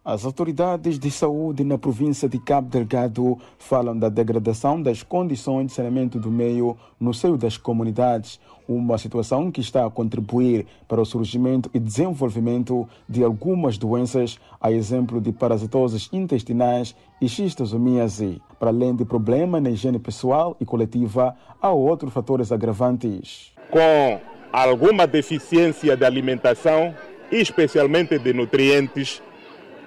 As 0.03 0.23
autoridades 0.23 0.97
de 0.97 1.11
saúde 1.11 1.61
na 1.65 1.77
província 1.77 2.29
de 2.29 2.39
Cabo 2.39 2.69
Delgado 2.69 3.37
falam 3.57 3.97
da 3.97 4.07
degradação 4.07 4.81
das 4.81 5.03
condições 5.03 5.67
de 5.67 5.73
saneamento 5.73 6.17
do 6.17 6.31
meio 6.31 6.77
no 6.97 7.13
seio 7.13 7.35
das 7.35 7.57
comunidades, 7.57 8.39
uma 8.65 8.97
situação 8.97 9.51
que 9.51 9.59
está 9.59 9.85
a 9.85 9.89
contribuir 9.89 10.65
para 10.87 11.01
o 11.01 11.05
surgimento 11.05 11.69
e 11.73 11.79
desenvolvimento 11.79 12.87
de 13.09 13.25
algumas 13.25 13.77
doenças, 13.77 14.39
a 14.61 14.71
exemplo 14.71 15.19
de 15.19 15.33
parasitoses 15.33 16.07
intestinais 16.13 16.95
e 17.19 17.27
xistosomíase. 17.27 18.41
Para 18.57 18.69
além 18.69 18.95
de 18.95 19.03
problema 19.03 19.59
na 19.59 19.69
higiene 19.69 19.99
pessoal 19.99 20.55
e 20.61 20.65
coletiva, 20.65 21.35
há 21.61 21.71
outros 21.71 22.13
fatores 22.13 22.53
agravantes. 22.53 23.51
Com 23.69 24.21
alguma 24.53 25.05
deficiência 25.05 25.97
de 25.97 26.05
alimentação, 26.05 26.95
especialmente 27.29 28.17
de 28.17 28.33
nutrientes, 28.33 29.21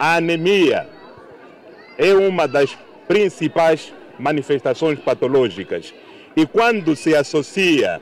a 0.02 0.16
anemia 0.16 0.88
é 1.96 2.12
uma 2.12 2.48
das 2.48 2.76
principais 3.06 3.94
manifestações 4.18 4.98
patológicas. 4.98 5.94
E 6.34 6.44
quando 6.44 6.96
se 6.96 7.14
associa 7.14 8.00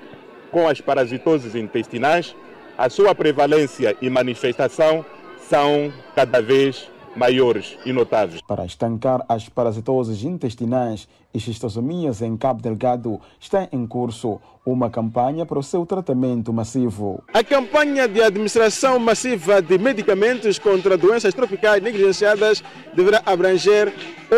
com 0.51 0.67
as 0.67 0.81
parasitoses 0.81 1.55
intestinais, 1.55 2.35
a 2.79 2.89
sua 2.89 3.15
prevalência 3.15 3.95
e 4.01 4.09
manifestação 4.09 5.05
são 5.47 5.93
cada 6.17 6.41
vez 6.41 6.89
maiores 7.15 7.77
e 7.85 7.93
notáveis. 7.93 8.41
Para 8.43 8.65
estancar 8.65 9.25
as 9.29 9.49
parasitoses 9.49 10.23
intestinais 10.25 11.09
e 11.33 11.41
xistosomias 11.41 12.23
em 12.23 12.37
Cabo 12.37 12.63
Delgado, 12.63 13.21
está 13.39 13.69
em 13.73 13.87
curso 13.87 14.41
uma 14.65 14.91
campanha 14.91 15.47
para 15.47 15.59
o 15.59 15.63
seu 15.63 15.87
tratamento 15.87 16.53
massivo. 16.53 17.23
A 17.33 17.43
campanha 17.43 18.07
de 18.07 18.23
administração 18.23 18.99
massiva 18.99 19.63
de 19.63 19.79
medicamentos 19.79 20.59
contra 20.59 20.97
doenças 20.97 21.35
tropicais 21.35 21.83
negligenciadas 21.83 22.63
deverá 22.95 23.23
abranger 23.25 23.93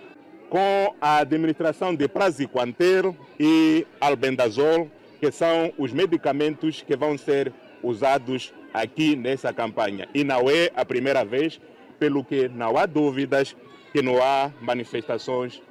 com 0.51 0.95
a 1.01 1.20
administração 1.20 1.95
de 1.95 2.07
praziquantel 2.07 3.16
e 3.41 3.87
albendazol, 3.99 4.91
que 5.18 5.33
são 5.33 5.72
os 5.79 5.91
medicamentos 5.91 6.83
que 6.83 6.95
vão 6.95 7.16
ser 7.16 7.51
usados 7.83 8.53
aqui 8.75 9.16
nessa 9.16 9.55
campanha. 9.55 10.07
E 10.12 10.22
não 10.22 10.51
é 10.51 10.70
a 10.77 10.85
primeira 10.85 11.25
vez, 11.25 11.59
pelo 11.99 12.22
que 12.22 12.47
não 12.47 12.77
há 12.77 12.85
dúvidas 12.85 13.57
que 13.91 14.03
não 14.03 14.22
há 14.22 14.53
manifestações 14.61 15.62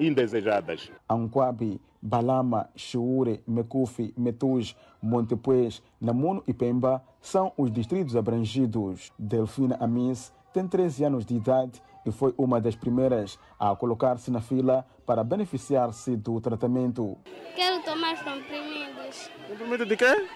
indesejadas. 0.00 0.90
Anquabi, 1.10 1.78
Balama, 2.02 2.68
Xuure, 2.76 3.40
Mecufi, 3.46 4.12
Metuj, 4.16 4.74
Montepuez, 5.00 5.80
Namuno 6.00 6.42
e 6.48 6.52
Pemba 6.52 7.02
são 7.20 7.52
os 7.56 7.70
distritos 7.70 8.16
abrangidos. 8.16 9.12
Delfina 9.16 9.76
Amis 9.78 10.32
tem 10.52 10.66
13 10.66 11.04
anos 11.04 11.24
de 11.24 11.36
idade 11.36 11.80
e 12.04 12.10
foi 12.10 12.34
uma 12.36 12.60
das 12.60 12.74
primeiras 12.74 13.38
a 13.58 13.74
colocar-se 13.76 14.30
na 14.30 14.40
fila 14.40 14.84
para 15.06 15.22
beneficiar-se 15.22 16.16
do 16.16 16.40
tratamento. 16.40 17.16
Quero 17.54 17.82
tomar 17.84 18.16
comprimidos. 18.22 19.30
Comprimido 19.48 19.86
de 19.86 19.96
quê? 19.96 20.28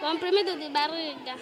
Comprimido 0.00 0.58
de 0.58 0.68
barriga. 0.70 1.36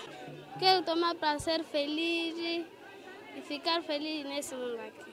Quero 0.59 0.85
tomar 0.85 1.15
para 1.15 1.39
ser 1.39 1.65
feliz 1.65 2.37
e 2.37 3.41
ficar 3.41 3.83
feliz 3.83 4.25
nesse 4.27 4.55
mundo 4.55 4.79
aqui. 4.81 5.13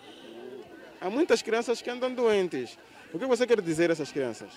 Há 1.02 1.10
muitas 1.10 1.42
crianças 1.42 1.82
que 1.82 1.90
andam 1.90 2.14
doentes. 2.14 2.78
O 3.12 3.18
que 3.18 3.26
você 3.26 3.48
quer 3.48 3.60
dizer 3.60 3.90
a 3.90 3.94
essas 3.94 4.12
crianças? 4.12 4.50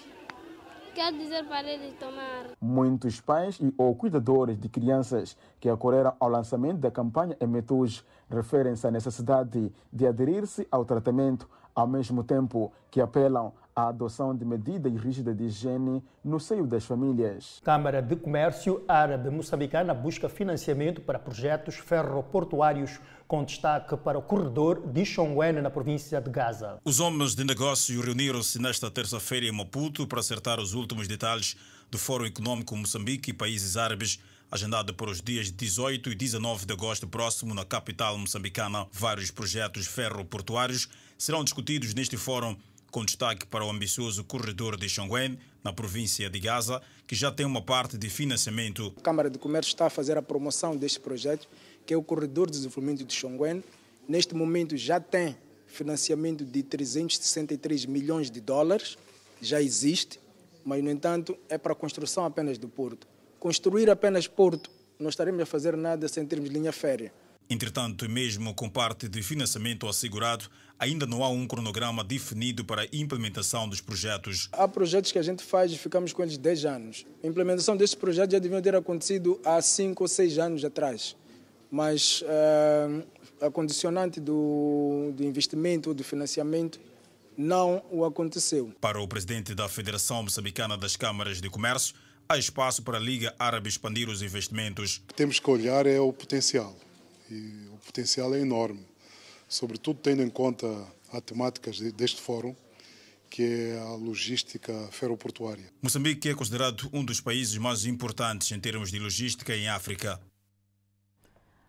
Quero 0.94 1.16
dizer 1.16 1.42
para 1.46 1.66
eles 1.72 1.94
tomar. 1.94 2.50
Muitos 2.60 3.18
pais 3.18 3.58
e 3.58 3.72
ou 3.78 3.94
cuidadores 3.94 4.60
de 4.60 4.68
crianças 4.68 5.38
que 5.58 5.70
acorreram 5.70 6.14
ao 6.20 6.28
lançamento 6.28 6.76
da 6.76 6.90
campanha 6.90 7.34
Emetuj 7.40 8.02
referem-se 8.28 8.86
à 8.86 8.90
necessidade 8.90 9.72
de 9.90 10.06
aderir-se 10.06 10.68
ao 10.70 10.84
tratamento, 10.84 11.48
ao 11.74 11.86
mesmo 11.86 12.22
tempo 12.22 12.70
que 12.90 13.00
apelam 13.00 13.54
a 13.74 13.88
adoção 13.88 14.36
de 14.36 14.44
medidas 14.44 14.92
rígidas 15.00 15.36
de 15.36 15.44
higiene 15.44 16.02
no 16.24 16.38
seio 16.38 16.66
das 16.66 16.84
famílias. 16.84 17.60
Câmara 17.64 18.02
de 18.02 18.16
Comércio 18.16 18.84
Árabe 18.86 19.30
Moçambicana 19.30 19.94
busca 19.94 20.28
financiamento 20.28 21.00
para 21.00 21.18
projetos 21.18 21.76
ferroportuários 21.76 23.00
com 23.26 23.44
destaque 23.44 23.96
para 23.96 24.18
o 24.18 24.22
corredor 24.22 24.86
de 24.86 25.04
Xongwen 25.04 25.62
na 25.62 25.70
província 25.70 26.20
de 26.20 26.30
Gaza. 26.30 26.78
Os 26.84 27.00
homens 27.00 27.34
de 27.34 27.44
negócio 27.44 28.00
reuniram-se 28.00 28.60
nesta 28.60 28.90
terça-feira 28.90 29.46
em 29.46 29.52
Maputo 29.52 30.06
para 30.06 30.20
acertar 30.20 30.60
os 30.60 30.74
últimos 30.74 31.08
detalhes 31.08 31.56
do 31.90 31.98
Fórum 31.98 32.26
Econômico 32.26 32.76
Moçambique 32.76 33.30
e 33.30 33.34
Países 33.34 33.76
Árabes 33.76 34.18
agendado 34.52 34.92
para 34.92 35.10
os 35.10 35.22
dias 35.22 35.50
18 35.50 36.10
e 36.10 36.14
19 36.14 36.66
de 36.66 36.74
agosto 36.74 37.08
próximo 37.08 37.54
na 37.54 37.64
capital 37.64 38.18
moçambicana. 38.18 38.86
Vários 38.92 39.30
projetos 39.30 39.86
ferroportuários 39.86 40.90
serão 41.16 41.42
discutidos 41.42 41.94
neste 41.94 42.18
fórum, 42.18 42.54
com 42.92 43.04
destaque 43.04 43.44
para 43.44 43.64
o 43.64 43.70
ambicioso 43.70 44.22
corredor 44.22 44.76
de 44.76 44.88
Xongwen, 44.88 45.36
na 45.64 45.72
província 45.72 46.30
de 46.30 46.38
Gaza, 46.38 46.80
que 47.08 47.16
já 47.16 47.32
tem 47.32 47.44
uma 47.44 47.60
parte 47.60 47.98
de 47.98 48.08
financiamento. 48.08 48.94
A 48.96 49.00
Câmara 49.00 49.28
de 49.28 49.38
Comércio 49.38 49.70
está 49.70 49.86
a 49.86 49.90
fazer 49.90 50.16
a 50.16 50.22
promoção 50.22 50.76
deste 50.76 51.00
projeto, 51.00 51.48
que 51.84 51.92
é 51.92 51.96
o 51.96 52.02
corredor 52.04 52.46
de 52.46 52.58
desenvolvimento 52.58 53.04
de 53.04 53.12
Xongwen. 53.12 53.64
Neste 54.08 54.36
momento 54.36 54.76
já 54.76 55.00
tem 55.00 55.36
financiamento 55.66 56.44
de 56.44 56.62
363 56.62 57.86
milhões 57.86 58.30
de 58.30 58.40
dólares, 58.40 58.96
já 59.40 59.60
existe, 59.60 60.20
mas 60.64 60.84
no 60.84 60.90
entanto 60.90 61.36
é 61.48 61.58
para 61.58 61.72
a 61.72 61.74
construção 61.74 62.24
apenas 62.24 62.58
do 62.58 62.68
porto 62.68 63.08
construir 63.42 63.90
apenas 63.90 64.28
porto, 64.28 64.70
não 65.00 65.08
estaremos 65.08 65.40
a 65.40 65.44
fazer 65.44 65.76
nada 65.76 66.06
sem 66.06 66.24
termos 66.24 66.48
linha 66.48 66.70
férrea. 66.70 67.12
Entretanto, 67.50 68.08
mesmo 68.08 68.54
com 68.54 68.68
parte 68.70 69.08
de 69.08 69.20
financiamento 69.20 69.88
assegurado, 69.88 70.48
ainda 70.82 71.06
não 71.06 71.22
há 71.22 71.28
um 71.28 71.46
cronograma 71.46 72.02
definido 72.02 72.64
para 72.64 72.82
a 72.82 72.86
implementação 72.92 73.68
dos 73.68 73.80
projetos. 73.80 74.48
Há 74.50 74.66
projetos 74.66 75.12
que 75.12 75.18
a 75.18 75.22
gente 75.22 75.40
faz 75.40 75.70
e 75.70 75.78
ficamos 75.78 76.12
com 76.12 76.22
eles 76.24 76.36
10 76.36 76.64
anos. 76.64 77.06
A 77.22 77.26
implementação 77.28 77.76
destes 77.76 77.94
projetos 77.94 78.32
já 78.32 78.40
deviam 78.40 78.60
ter 78.60 78.74
acontecido 78.74 79.40
há 79.44 79.62
5 79.62 80.02
ou 80.02 80.08
6 80.08 80.38
anos 80.38 80.64
atrás. 80.64 81.14
Mas 81.70 82.22
uh, 82.22 83.06
a 83.40 83.48
condicionante 83.48 84.18
do, 84.20 85.12
do 85.14 85.22
investimento 85.22 85.90
ou 85.90 85.94
do 85.94 86.02
financiamento 86.02 86.80
não 87.38 87.80
o 87.88 88.04
aconteceu. 88.04 88.72
Para 88.80 89.00
o 89.00 89.06
presidente 89.06 89.54
da 89.54 89.68
Federação 89.68 90.24
Moçambicana 90.24 90.76
das 90.76 90.96
Câmaras 90.96 91.40
de 91.40 91.48
Comércio, 91.48 91.94
há 92.28 92.36
espaço 92.36 92.82
para 92.82 92.98
a 92.98 93.00
Liga 93.00 93.32
Árabe 93.38 93.68
expandir 93.68 94.08
os 94.08 94.20
investimentos. 94.20 94.96
O 94.96 95.06
que 95.06 95.14
temos 95.14 95.38
que 95.38 95.48
olhar 95.48 95.86
é 95.86 96.00
o 96.00 96.12
potencial. 96.12 96.76
E 97.30 97.68
o 97.72 97.78
potencial 97.86 98.34
é 98.34 98.40
enorme, 98.40 98.84
sobretudo 99.52 100.00
tendo 100.00 100.22
em 100.22 100.30
conta 100.30 100.66
as 101.12 101.20
temáticas 101.20 101.78
deste 101.92 102.20
fórum, 102.20 102.56
que 103.28 103.42
é 103.42 103.78
a 103.80 103.94
logística 103.94 104.72
ferroportuária. 104.90 105.64
Moçambique 105.82 106.28
é 106.28 106.34
considerado 106.34 106.88
um 106.92 107.04
dos 107.04 107.20
países 107.20 107.56
mais 107.58 107.84
importantes 107.84 108.50
em 108.50 108.58
termos 108.58 108.90
de 108.90 108.98
logística 108.98 109.54
em 109.54 109.68
África. 109.68 110.18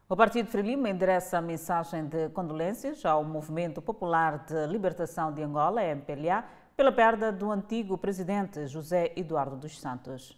O 0.08 0.16
Partido 0.16 0.50
Frelimo 0.50 0.88
endereça 0.88 1.38
a 1.38 1.42
mensagem 1.42 2.06
de 2.06 2.30
condolências 2.30 3.04
ao 3.06 3.24
Movimento 3.24 3.82
Popular 3.82 4.46
de 4.46 4.68
Libertação 4.68 5.34
de 5.34 5.42
Angola, 5.42 5.84
MPLA, 5.84 6.46
pela 6.76 6.92
perda 6.92 7.32
do 7.32 7.52
antigo 7.52 7.98
presidente 7.98 8.66
José 8.68 9.12
Eduardo 9.16 9.58
dos 9.58 9.80
Santos. 9.80 10.38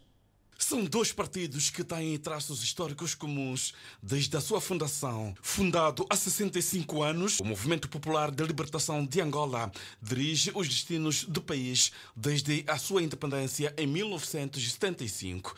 São 0.58 0.86
dois 0.86 1.12
partidos 1.12 1.70
que 1.70 1.84
têm 1.84 2.18
traços 2.18 2.64
históricos 2.64 3.14
comuns 3.14 3.74
desde 4.02 4.36
a 4.38 4.42
sua 4.42 4.62
fundação. 4.62 5.36
Fundado 5.42 6.06
há 6.10 6.16
65 6.16 7.04
anos, 7.04 7.40
o 7.40 7.44
Movimento 7.44 7.90
Popular 7.90 8.32
de 8.32 8.44
Libertação 8.44 9.06
de 9.06 9.22
Angola 9.22 9.70
dirige 10.02 10.52
os 10.56 10.68
destinos 10.68 11.26
do 11.26 11.42
país 11.42 11.92
desde 12.16 12.64
a 12.68 12.78
sua 12.78 13.04
independência 13.04 13.74
em 13.78 13.86
1975. 13.86 15.56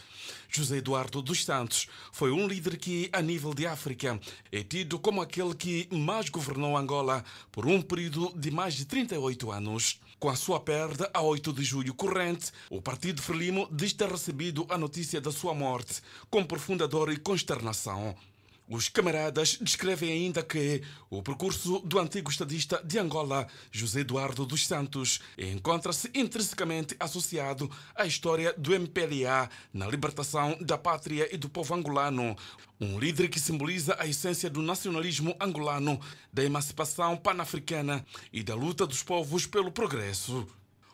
José 0.50 0.78
Eduardo 0.78 1.22
dos 1.22 1.45
Santos 1.45 1.88
foi 2.12 2.32
um 2.32 2.48
líder 2.48 2.78
que, 2.78 3.10
a 3.14 3.22
nível 3.22 3.54
de 3.54 3.68
África, 3.68 4.20
é 4.52 4.64
tido 4.64 4.98
como 4.98 5.22
aquele 5.22 5.54
que 5.54 5.88
mais 5.91 6.30
governou 6.30 6.76
Angola 6.76 7.24
por 7.52 7.68
um 7.68 7.82
período 7.82 8.34
de 8.36 8.50
mais 8.50 8.74
de 8.74 8.86
38 8.86 9.52
anos. 9.52 10.00
Com 10.20 10.30
a 10.30 10.36
sua 10.36 10.59
perda, 10.59 11.11
a 11.13 11.22
8 11.22 11.53
de 11.53 11.63
julho 11.63 11.93
corrente, 11.93 12.51
o 12.72 12.82
Partido 12.82 13.22
Frelimo 13.22 13.70
diz 13.72 13.93
ter 13.93 14.09
recebido 14.09 14.65
a 14.68 14.76
notícia 14.76 15.22
da 15.22 15.32
sua 15.32 15.53
morte 15.53 16.01
com 16.28 16.43
profunda 16.43 16.88
dor 16.88 17.13
e 17.13 17.18
consternação. 17.18 18.15
Os 18.70 18.89
camaradas 18.89 19.57
descrevem 19.61 20.11
ainda 20.11 20.43
que 20.43 20.84
o 21.09 21.24
percurso 21.24 21.80
do 21.80 21.97
antigo 21.99 22.30
estadista 22.30 22.82
de 22.84 22.99
Angola, 22.99 23.47
José 23.72 24.01
Eduardo 24.01 24.45
dos 24.45 24.68
Santos, 24.68 25.22
encontra-se 25.38 26.11
intrinsecamente 26.13 26.93
associado 26.99 27.72
à 27.95 28.05
história 28.05 28.53
do 28.57 28.76
MPLA 28.76 29.49
na 29.74 29.88
libertação 29.88 30.57
da 30.59 30.78
pátria 30.78 31.34
e 31.34 31.38
do 31.38 31.47
povo 31.47 31.74
angolano. 31.74 32.36
Um 32.80 32.99
líder 32.99 33.30
que 33.30 33.39
simboliza 33.39 33.95
a 33.97 34.05
essência 34.05 34.49
do 34.49 34.61
nacionalismo 34.61 35.34
angolano, 35.39 35.97
da 36.34 36.43
emancipação 36.43 37.15
panafricana 37.15 38.05
e 38.34 38.43
da 38.43 38.53
luta 38.53 38.86
dos 38.86 39.01
povos 39.01 39.45
pelo 39.45 39.72
progresso. 39.72 40.45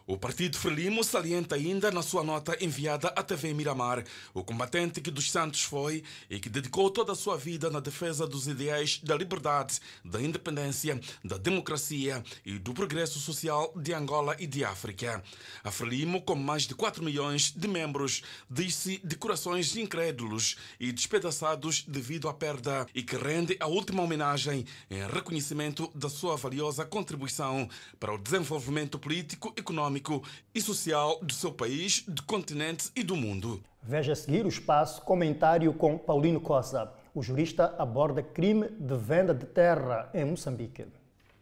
O 0.05 0.17
Partido 0.17 0.57
Frelimo 0.57 1.01
salienta 1.01 1.55
ainda 1.55 1.89
na 1.89 2.01
sua 2.01 2.25
nota 2.25 2.57
enviada 2.59 3.07
à 3.15 3.23
TV 3.23 3.53
Miramar 3.53 4.03
o 4.33 4.43
combatente 4.43 4.99
que 4.99 5.09
dos 5.09 5.31
Santos 5.31 5.61
foi 5.61 6.03
e 6.29 6.41
que 6.41 6.49
dedicou 6.49 6.91
toda 6.91 7.13
a 7.13 7.15
sua 7.15 7.37
vida 7.37 7.69
na 7.69 7.79
defesa 7.79 8.27
dos 8.27 8.45
ideais 8.45 8.99
da 9.01 9.15
liberdade, 9.15 9.79
da 10.03 10.21
independência, 10.21 10.99
da 11.23 11.37
democracia 11.37 12.21
e 12.45 12.59
do 12.59 12.73
progresso 12.73 13.17
social 13.17 13.71
de 13.77 13.93
Angola 13.93 14.35
e 14.39 14.45
de 14.45 14.65
África. 14.65 15.23
A 15.63 15.71
Frelimo, 15.71 16.21
com 16.21 16.35
mais 16.35 16.63
de 16.63 16.75
4 16.75 17.01
milhões 17.01 17.53
de 17.55 17.67
membros, 17.69 18.23
diz-se 18.49 18.99
de 19.05 19.15
corações 19.15 19.77
incrédulos 19.77 20.57
e 20.81 20.91
despedaçados 20.91 21.85
devido 21.87 22.27
à 22.27 22.33
perda 22.33 22.85
e 22.93 23.03
que 23.03 23.15
rende 23.15 23.55
a 23.57 23.67
última 23.67 24.03
homenagem 24.03 24.65
em 24.91 25.07
reconhecimento 25.07 25.89
da 25.95 26.09
sua 26.09 26.35
valiosa 26.35 26.83
contribuição 26.83 27.69
para 27.97 28.13
o 28.13 28.17
desenvolvimento 28.17 28.99
político, 28.99 29.53
econômico 29.55 29.92
econômico 29.93 30.23
e 30.53 30.61
social 30.61 31.19
do 31.21 31.33
seu 31.33 31.51
país, 31.51 32.03
do 32.07 32.23
continente 32.23 32.91
e 32.95 33.03
do 33.03 33.15
mundo. 33.15 33.61
Veja 33.81 34.13
a 34.13 34.15
seguir 34.15 34.45
o 34.45 34.49
espaço 34.49 35.01
comentário 35.01 35.73
com 35.73 35.97
Paulino 35.97 36.41
Costa. 36.41 36.91
O 37.13 37.21
jurista 37.21 37.75
aborda 37.77 38.23
crime 38.23 38.69
de 38.69 38.95
venda 38.95 39.33
de 39.33 39.45
terra 39.45 40.09
em 40.13 40.25
Moçambique. 40.25 40.87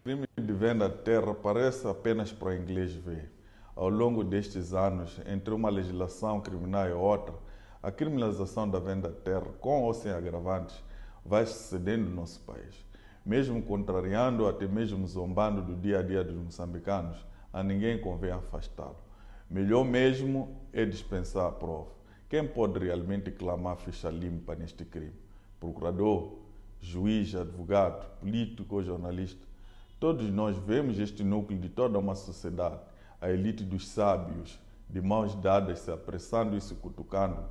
Crime 0.03 0.27
de 0.35 0.53
venda 0.53 0.89
de 0.89 0.97
terra 0.97 1.33
parece 1.33 1.87
apenas 1.87 2.31
para 2.31 2.49
o 2.49 2.53
inglês 2.53 2.93
ver. 2.93 3.31
Ao 3.75 3.87
longo 3.87 4.23
destes 4.23 4.73
anos, 4.73 5.19
entre 5.25 5.53
uma 5.53 5.69
legislação 5.69 6.41
criminal 6.41 6.89
e 6.89 6.91
outra, 6.91 7.35
a 7.81 7.91
criminalização 7.91 8.69
da 8.69 8.79
venda 8.79 9.09
de 9.09 9.15
terra, 9.21 9.47
com 9.59 9.83
ou 9.83 9.93
sem 9.93 10.11
agravantes, 10.11 10.75
vai 11.25 11.45
sucedendo 11.45 12.09
no 12.09 12.15
nosso 12.15 12.41
país. 12.41 12.85
Mesmo 13.25 13.61
contrariando, 13.61 14.47
até 14.47 14.67
mesmo 14.67 15.07
zombando 15.07 15.61
do 15.61 15.75
dia 15.75 15.99
a 15.99 16.03
dia 16.03 16.23
dos 16.23 16.35
moçambicanos, 16.35 17.17
a 17.51 17.63
ninguém 17.63 17.99
convém 17.99 18.31
afastá-lo. 18.31 18.97
Melhor 19.49 19.83
mesmo 19.83 20.61
é 20.71 20.85
dispensar 20.85 21.47
a 21.47 21.51
prova. 21.51 21.91
Quem 22.29 22.47
pode 22.47 22.79
realmente 22.79 23.29
clamar 23.31 23.75
ficha 23.75 24.09
limpa 24.09 24.55
neste 24.55 24.85
crime? 24.85 25.13
Procurador, 25.59 26.37
juiz, 26.79 27.35
advogado, 27.35 28.05
político 28.19 28.75
ou 28.75 28.83
jornalista? 28.83 29.45
Todos 29.99 30.31
nós 30.31 30.57
vemos 30.57 30.97
este 30.97 31.23
núcleo 31.23 31.59
de 31.59 31.69
toda 31.69 31.99
uma 31.99 32.15
sociedade, 32.15 32.79
a 33.19 33.29
elite 33.29 33.63
dos 33.63 33.87
sábios, 33.87 34.57
de 34.89 35.01
mãos 35.01 35.35
dadas, 35.35 35.79
se 35.79 35.91
apressando 35.91 36.55
e 36.55 36.61
se 36.61 36.73
cutucando, 36.75 37.43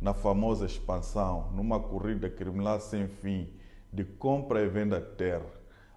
na 0.00 0.14
famosa 0.14 0.64
expansão, 0.64 1.50
numa 1.52 1.80
corrida 1.80 2.30
criminal 2.30 2.80
sem 2.80 3.08
fim, 3.08 3.48
de 3.92 4.04
compra 4.04 4.62
e 4.62 4.68
venda 4.68 5.00
de 5.00 5.10
terra. 5.16 5.46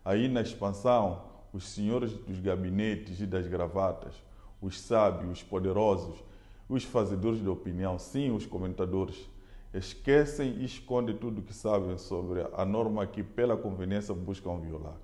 Aí 0.03 0.27
na 0.27 0.41
expansão, 0.41 1.30
os 1.53 1.67
senhores 1.67 2.13
dos 2.13 2.39
gabinetes 2.39 3.19
e 3.19 3.25
das 3.25 3.47
gravatas, 3.47 4.13
os 4.61 4.79
sábios, 4.79 5.39
os 5.39 5.43
poderosos, 5.43 6.23
os 6.69 6.83
fazedores 6.83 7.41
de 7.41 7.49
opinião, 7.49 7.99
sim, 7.99 8.31
os 8.31 8.45
comentadores, 8.45 9.29
esquecem 9.73 10.57
e 10.59 10.65
escondem 10.65 11.15
tudo 11.17 11.39
o 11.39 11.43
que 11.43 11.53
sabem 11.53 11.97
sobre 11.97 12.45
a 12.53 12.65
norma 12.65 13.05
que, 13.05 13.23
pela 13.23 13.57
conveniência, 13.57 14.13
buscam 14.13 14.59
violar. 14.59 14.95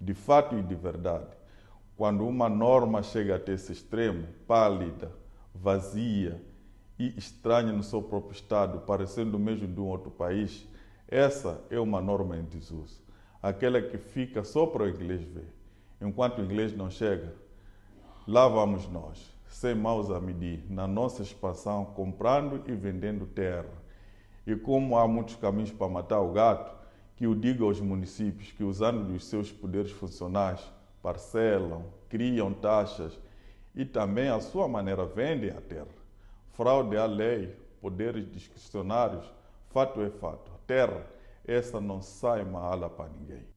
De 0.00 0.14
fato 0.14 0.56
e 0.56 0.62
de 0.62 0.74
verdade, 0.74 1.36
quando 1.96 2.26
uma 2.26 2.48
norma 2.48 3.02
chega 3.02 3.36
até 3.36 3.52
esse 3.52 3.72
extremo, 3.72 4.26
pálida, 4.46 5.12
vazia 5.54 6.42
e 6.98 7.16
estranha 7.16 7.72
no 7.72 7.82
seu 7.82 8.02
próprio 8.02 8.32
estado, 8.32 8.80
parecendo 8.80 9.38
mesmo 9.38 9.68
de 9.68 9.80
um 9.80 9.86
outro 9.86 10.10
país, 10.10 10.66
essa 11.06 11.62
é 11.70 11.78
uma 11.78 12.00
norma 12.00 12.36
em 12.36 12.44
desuso, 12.44 13.00
aquela 13.40 13.80
que 13.80 13.98
fica 13.98 14.42
só 14.42 14.66
para 14.66 14.84
o 14.84 14.88
inglês 14.88 15.22
ver 15.22 15.61
enquanto 16.02 16.38
o 16.38 16.44
inglês 16.44 16.76
não 16.76 16.90
chega, 16.90 17.34
lá 18.26 18.48
vamos 18.48 18.88
nós, 18.88 19.32
sem 19.48 19.74
maus 19.74 20.10
a 20.10 20.20
medir, 20.20 20.64
na 20.68 20.86
nossa 20.86 21.22
expansão, 21.22 21.84
comprando 21.84 22.62
e 22.66 22.72
vendendo 22.74 23.26
terra. 23.26 23.70
E 24.46 24.56
como 24.56 24.98
há 24.98 25.06
muitos 25.06 25.36
caminhos 25.36 25.70
para 25.70 25.88
matar 25.88 26.20
o 26.20 26.32
gato, 26.32 26.74
que 27.16 27.26
o 27.26 27.34
diga 27.34 27.64
aos 27.64 27.80
municípios 27.80 28.50
que, 28.50 28.64
usando 28.64 29.04
dos 29.04 29.26
seus 29.26 29.52
poderes 29.52 29.92
funcionais, 29.92 30.60
parcelam, 31.00 31.84
criam 32.08 32.52
taxas 32.52 33.18
e 33.74 33.84
também 33.84 34.28
a 34.28 34.40
sua 34.40 34.66
maneira 34.66 35.06
vendem 35.06 35.50
a 35.50 35.60
terra. 35.60 35.86
Fraude 36.50 36.96
à 36.96 37.06
lei, 37.06 37.56
poderes 37.80 38.30
discricionários, 38.30 39.24
fato 39.70 40.00
é 40.02 40.10
fato. 40.10 40.50
A 40.52 40.58
terra, 40.66 41.06
essa 41.46 41.80
não 41.80 42.02
sai 42.02 42.44
mala 42.44 42.90
para 42.90 43.08
ninguém. 43.08 43.51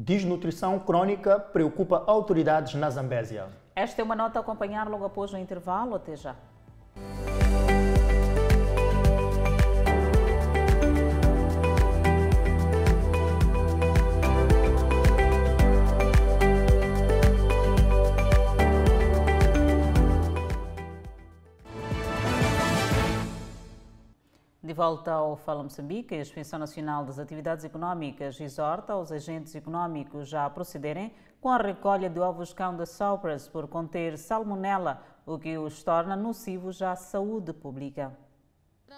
Desnutrição 0.00 0.78
crônica 0.78 1.40
preocupa 1.40 2.04
autoridades 2.06 2.74
na 2.74 2.88
Zambésia. 2.88 3.48
Esta 3.74 4.00
é 4.00 4.04
uma 4.04 4.14
nota 4.14 4.38
a 4.38 4.42
acompanhar 4.42 4.88
logo 4.88 5.04
após 5.04 5.32
o 5.32 5.36
intervalo. 5.36 5.96
Até 5.96 6.14
já. 6.14 6.36
Volta 24.78 25.10
ao 25.10 25.34
Fala 25.34 25.64
Moçambique, 25.64 26.14
a 26.14 26.20
Inspeção 26.20 26.56
Nacional 26.56 27.04
das 27.04 27.18
Atividades 27.18 27.64
Económicas 27.64 28.40
exorta 28.40 28.94
os 28.94 29.10
agentes 29.10 29.56
económicos 29.56 30.32
a 30.32 30.48
procederem 30.48 31.12
com 31.40 31.48
a 31.48 31.56
recolha 31.56 32.08
de 32.08 32.20
ovos 32.20 32.52
cão 32.52 32.76
da 32.76 32.86
Sopras 32.86 33.48
por 33.48 33.66
conter 33.66 34.16
salmonela, 34.16 35.02
o 35.26 35.36
que 35.36 35.58
os 35.58 35.82
torna 35.82 36.14
nocivos 36.14 36.80
à 36.80 36.94
saúde 36.94 37.52
pública. 37.52 38.16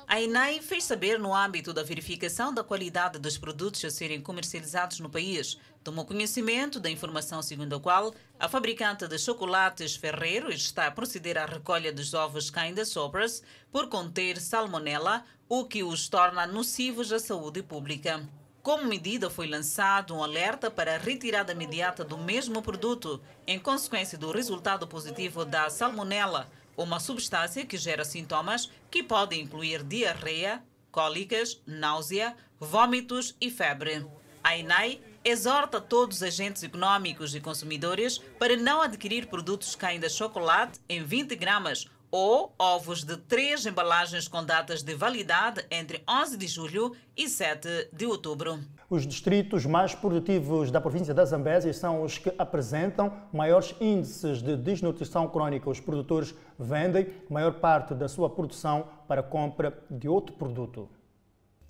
A 0.06 0.20
INAI 0.20 0.60
fez 0.60 0.84
saber 0.84 1.18
no 1.18 1.34
âmbito 1.34 1.72
da 1.72 1.82
verificação 1.82 2.52
da 2.52 2.64
qualidade 2.64 3.18
dos 3.18 3.38
produtos 3.38 3.84
a 3.84 3.90
serem 3.90 4.20
comercializados 4.20 4.98
no 5.00 5.08
país. 5.08 5.58
Tomou 5.84 6.04
conhecimento 6.04 6.80
da 6.80 6.90
informação 6.90 7.42
segundo 7.42 7.76
a 7.76 7.80
qual 7.80 8.14
a 8.38 8.48
fabricante 8.48 9.06
de 9.06 9.18
chocolates 9.18 9.96
Ferreiro 9.96 10.52
está 10.52 10.86
a 10.86 10.90
proceder 10.90 11.38
à 11.38 11.46
recolha 11.46 11.92
dos 11.92 12.12
ovos 12.14 12.50
Kinda 12.50 12.84
Sobras 12.84 13.42
por 13.70 13.88
conter 13.88 14.40
salmonela, 14.40 15.24
o 15.48 15.64
que 15.64 15.82
os 15.82 16.08
torna 16.08 16.46
nocivos 16.46 17.12
à 17.12 17.18
saúde 17.18 17.62
pública. 17.62 18.28
Como 18.62 18.84
medida, 18.84 19.30
foi 19.30 19.46
lançado 19.46 20.14
um 20.14 20.22
alerta 20.22 20.70
para 20.70 20.96
a 20.96 20.98
retirada 20.98 21.52
imediata 21.52 22.04
do 22.04 22.18
mesmo 22.18 22.60
produto, 22.60 23.18
em 23.46 23.58
consequência 23.58 24.18
do 24.18 24.30
resultado 24.30 24.86
positivo 24.86 25.46
da 25.46 25.70
salmonela, 25.70 26.46
uma 26.82 27.00
substância 27.00 27.66
que 27.66 27.76
gera 27.76 28.04
sintomas 28.04 28.70
que 28.90 29.02
podem 29.02 29.42
incluir 29.42 29.82
diarreia, 29.82 30.62
cólicas, 30.90 31.60
náusea, 31.66 32.36
vômitos 32.58 33.36
e 33.40 33.50
febre. 33.50 34.06
A 34.42 34.56
INAI 34.56 35.00
exorta 35.22 35.80
todos 35.80 36.18
os 36.18 36.22
agentes 36.22 36.62
econômicos 36.62 37.34
e 37.34 37.40
consumidores 37.40 38.18
para 38.38 38.56
não 38.56 38.80
adquirir 38.80 39.26
produtos 39.26 39.74
que 39.74 39.84
ainda 39.84 40.08
chocolate 40.08 40.80
em 40.88 41.02
20 41.02 41.36
gramas 41.36 41.86
ou 42.10 42.54
ovos 42.58 43.04
de 43.04 43.16
três 43.16 43.66
embalagens 43.66 44.26
com 44.26 44.44
datas 44.44 44.82
de 44.82 44.94
validade 44.94 45.64
entre 45.70 46.02
11 46.08 46.36
de 46.36 46.46
julho 46.48 46.96
e 47.16 47.28
7 47.28 47.90
de 47.92 48.06
outubro. 48.06 48.58
Os 48.90 49.06
distritos 49.06 49.64
mais 49.64 49.94
produtivos 49.94 50.72
da 50.72 50.80
província 50.80 51.14
da 51.14 51.24
Zambésia 51.24 51.72
são 51.72 52.02
os 52.02 52.18
que 52.18 52.34
apresentam 52.36 53.12
maiores 53.32 53.72
índices 53.80 54.42
de 54.42 54.56
desnutrição 54.56 55.28
crônica. 55.28 55.70
Os 55.70 55.78
produtores 55.78 56.34
vendem 56.58 57.06
maior 57.30 57.52
parte 57.60 57.94
da 57.94 58.08
sua 58.08 58.28
produção 58.28 58.88
para 59.06 59.22
compra 59.22 59.80
de 59.88 60.08
outro 60.08 60.34
produto. 60.34 60.88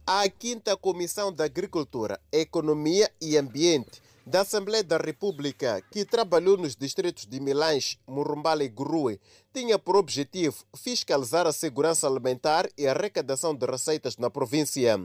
A 0.07 0.27
quinta 0.31 0.75
Comissão 0.79 1.31
da 1.31 1.45
Agricultura, 1.45 2.19
Economia 2.33 3.11
e 3.21 3.37
Ambiente 3.37 4.01
da 4.27 4.41
Assembleia 4.41 4.83
da 4.83 4.97
República, 4.97 5.83
que 5.91 6.07
trabalhou 6.07 6.57
nos 6.57 6.75
distritos 6.75 7.27
de 7.27 7.39
Milange, 7.39 7.99
Murumbala 8.07 8.65
e 8.65 8.69
Gurue, 8.69 9.21
tinha 9.53 9.79
por 9.79 9.95
objetivo 9.95 10.65
fiscalizar 10.75 11.47
a 11.47 11.53
segurança 11.53 12.07
alimentar 12.07 12.67
e 12.79 12.87
a 12.87 12.93
arrecadação 12.93 13.55
de 13.55 13.67
receitas 13.67 14.17
na 14.17 14.31
província. 14.31 14.99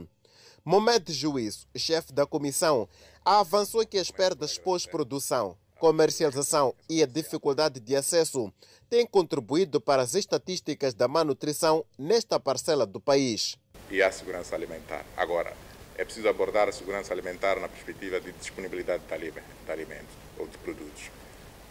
Momed 0.68 1.12
Juízo, 1.12 1.68
chefe 1.76 2.12
da 2.12 2.26
comissão, 2.26 2.88
avançou 3.24 3.86
que 3.86 3.98
as 3.98 4.10
perdas 4.10 4.58
pós-produção, 4.58 5.56
comercialização 5.78 6.74
e 6.90 7.04
a 7.04 7.06
dificuldade 7.06 7.78
de 7.78 7.94
acesso 7.94 8.52
têm 8.90 9.06
contribuído 9.06 9.80
para 9.80 10.02
as 10.02 10.16
estatísticas 10.16 10.92
da 10.92 11.06
malnutrição 11.06 11.84
nesta 11.96 12.40
parcela 12.40 12.84
do 12.84 12.98
país. 12.98 13.56
E 13.88 14.02
a 14.02 14.10
segurança 14.10 14.56
alimentar. 14.56 15.06
Agora, 15.16 15.54
é 15.96 16.04
preciso 16.04 16.28
abordar 16.28 16.68
a 16.68 16.72
segurança 16.72 17.14
alimentar 17.14 17.60
na 17.60 17.68
perspectiva 17.68 18.20
de 18.20 18.32
disponibilidade 18.32 19.04
de 19.06 19.70
alimentos 19.70 20.16
ou 20.36 20.48
de 20.48 20.58
produtos. 20.58 21.12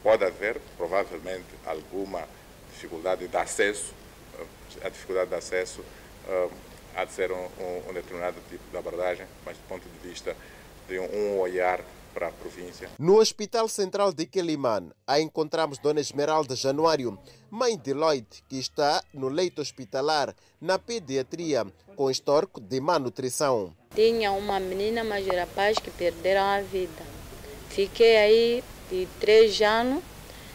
Pode 0.01 0.23
haver, 0.23 0.61
provavelmente, 0.77 1.49
alguma 1.65 2.25
dificuldade 2.71 3.27
de 3.27 3.35
acesso. 3.35 3.93
A 4.81 4.87
dificuldade 4.87 5.31
de 5.31 5.35
acesso 5.35 5.81
uh, 5.81 6.51
há 6.95 7.05
de 7.05 7.11
ser 7.11 7.31
um, 7.31 7.35
um, 7.35 7.89
um, 7.89 7.93
determinado 7.93 8.37
tipo 8.49 8.63
de 8.71 8.77
abordagem, 8.77 9.25
mas 9.45 9.57
do 9.57 9.63
ponto 9.67 9.87
de 9.87 10.07
vista 10.07 10.35
de 10.87 10.99
um, 10.99 11.05
um 11.05 11.39
olhar 11.39 11.81
para 12.13 12.29
a 12.29 12.31
província. 12.31 12.89
No 12.97 13.17
Hospital 13.19 13.67
Central 13.67 14.13
de 14.13 14.25
Quelimane, 14.25 14.91
a 15.05 15.19
encontramos 15.19 15.77
Dona 15.77 15.99
Esmeralda 15.99 16.55
Januário, 16.55 17.19
mãe 17.51 17.77
de 17.77 17.93
Lloyd, 17.93 18.25
que 18.47 18.57
está 18.57 19.03
no 19.13 19.27
leito 19.27 19.61
hospitalar, 19.61 20.33
na 20.61 20.79
pediatria, 20.79 21.65
com 21.97 22.09
histórico 22.09 22.61
de 22.61 22.79
má 22.79 22.97
nutrição. 22.97 23.75
Tinha 23.93 24.31
uma 24.31 24.59
menina, 24.59 25.03
mas 25.03 25.27
rapaz 25.27 25.77
que 25.77 25.91
perderam 25.91 26.43
a 26.43 26.61
vida. 26.61 27.03
Fiquei 27.69 28.15
aí 28.15 28.63
de 28.89 29.07
três 29.19 29.61
anos 29.61 30.01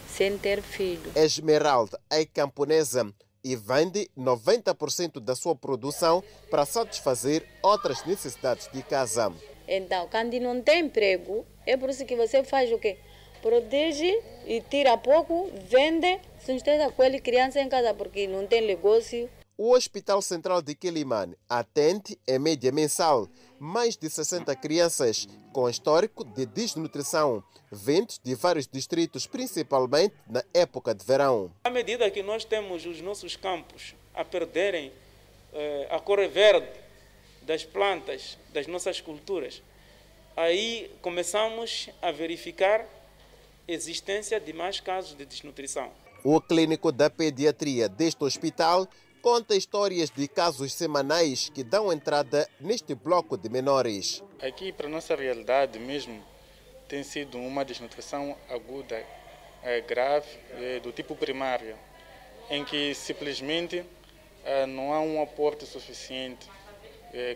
sem 0.09 0.37
ter 0.39 0.63
filho. 0.63 1.11
Esmeralda 1.15 1.99
é 2.09 2.25
camponesa 2.25 3.13
e 3.43 3.55
vende 3.55 4.09
90% 4.17 5.19
da 5.19 5.35
sua 5.35 5.55
produção 5.55 6.23
para 6.49 6.65
satisfazer 6.65 7.45
outras 7.61 8.05
necessidades 8.05 8.69
de 8.71 8.81
casa. 8.83 9.33
Então, 9.67 10.07
quando 10.09 10.39
não 10.39 10.61
tem 10.61 10.85
emprego, 10.85 11.45
é 11.65 11.77
por 11.77 11.89
isso 11.89 12.05
que 12.05 12.15
você 12.15 12.43
faz 12.43 12.71
o 12.71 12.77
quê? 12.77 12.97
Protege 13.41 14.21
e 14.45 14.61
tira 14.61 14.97
pouco, 14.97 15.49
vende, 15.67 16.19
sustenta 16.45 16.85
aquele 16.85 17.19
criança 17.19 17.59
em 17.59 17.69
casa 17.69 17.93
porque 17.93 18.27
não 18.27 18.45
tem 18.45 18.61
negócio. 18.61 19.29
O 19.57 19.73
Hospital 19.73 20.21
Central 20.21 20.61
de 20.61 20.75
Quelimane 20.75 21.35
atende, 21.47 22.17
em 22.27 22.39
média 22.39 22.71
mensal, 22.71 23.27
mais 23.61 23.95
de 23.95 24.09
60 24.09 24.55
crianças 24.55 25.27
com 25.53 25.69
histórico 25.69 26.25
de 26.25 26.47
desnutrição, 26.47 27.43
vindos 27.71 28.19
de 28.23 28.33
vários 28.33 28.67
distritos, 28.67 29.27
principalmente 29.27 30.15
na 30.27 30.43
época 30.51 30.95
de 30.95 31.05
verão. 31.05 31.51
À 31.63 31.69
medida 31.69 32.09
que 32.09 32.23
nós 32.23 32.43
temos 32.43 32.87
os 32.87 32.99
nossos 33.01 33.35
campos 33.35 33.93
a 34.15 34.25
perderem 34.25 34.91
eh, 35.53 35.87
a 35.91 35.99
cor 35.99 36.27
verde 36.27 36.67
das 37.43 37.63
plantas, 37.63 38.35
das 38.51 38.65
nossas 38.65 38.99
culturas, 38.99 39.61
aí 40.35 40.91
começamos 40.99 41.87
a 42.01 42.11
verificar 42.11 42.83
existência 43.67 44.39
de 44.39 44.53
mais 44.53 44.79
casos 44.79 45.15
de 45.15 45.23
desnutrição. 45.23 45.91
O 46.23 46.41
clínico 46.41 46.91
da 46.91 47.11
pediatria 47.11 47.87
deste 47.87 48.23
hospital 48.23 48.87
conta 49.21 49.55
histórias 49.55 50.09
de 50.09 50.27
casos 50.27 50.73
semanais 50.73 51.49
que 51.49 51.63
dão 51.63 51.93
entrada 51.93 52.49
neste 52.59 52.95
bloco 52.95 53.37
de 53.37 53.47
menores. 53.49 54.23
Aqui, 54.41 54.71
para 54.71 54.87
a 54.87 54.89
nossa 54.89 55.15
realidade 55.15 55.77
mesmo, 55.77 56.21
tem 56.89 57.03
sido 57.03 57.37
uma 57.37 57.63
desnutrição 57.63 58.35
aguda, 58.49 59.05
é, 59.63 59.79
grave, 59.81 60.27
é, 60.53 60.79
do 60.79 60.91
tipo 60.91 61.15
primário, 61.15 61.75
em 62.49 62.65
que 62.65 62.93
simplesmente 62.95 63.85
é, 64.43 64.65
não 64.65 64.91
há 64.93 64.99
um 64.99 65.21
aporte 65.21 65.65
suficiente 65.65 66.49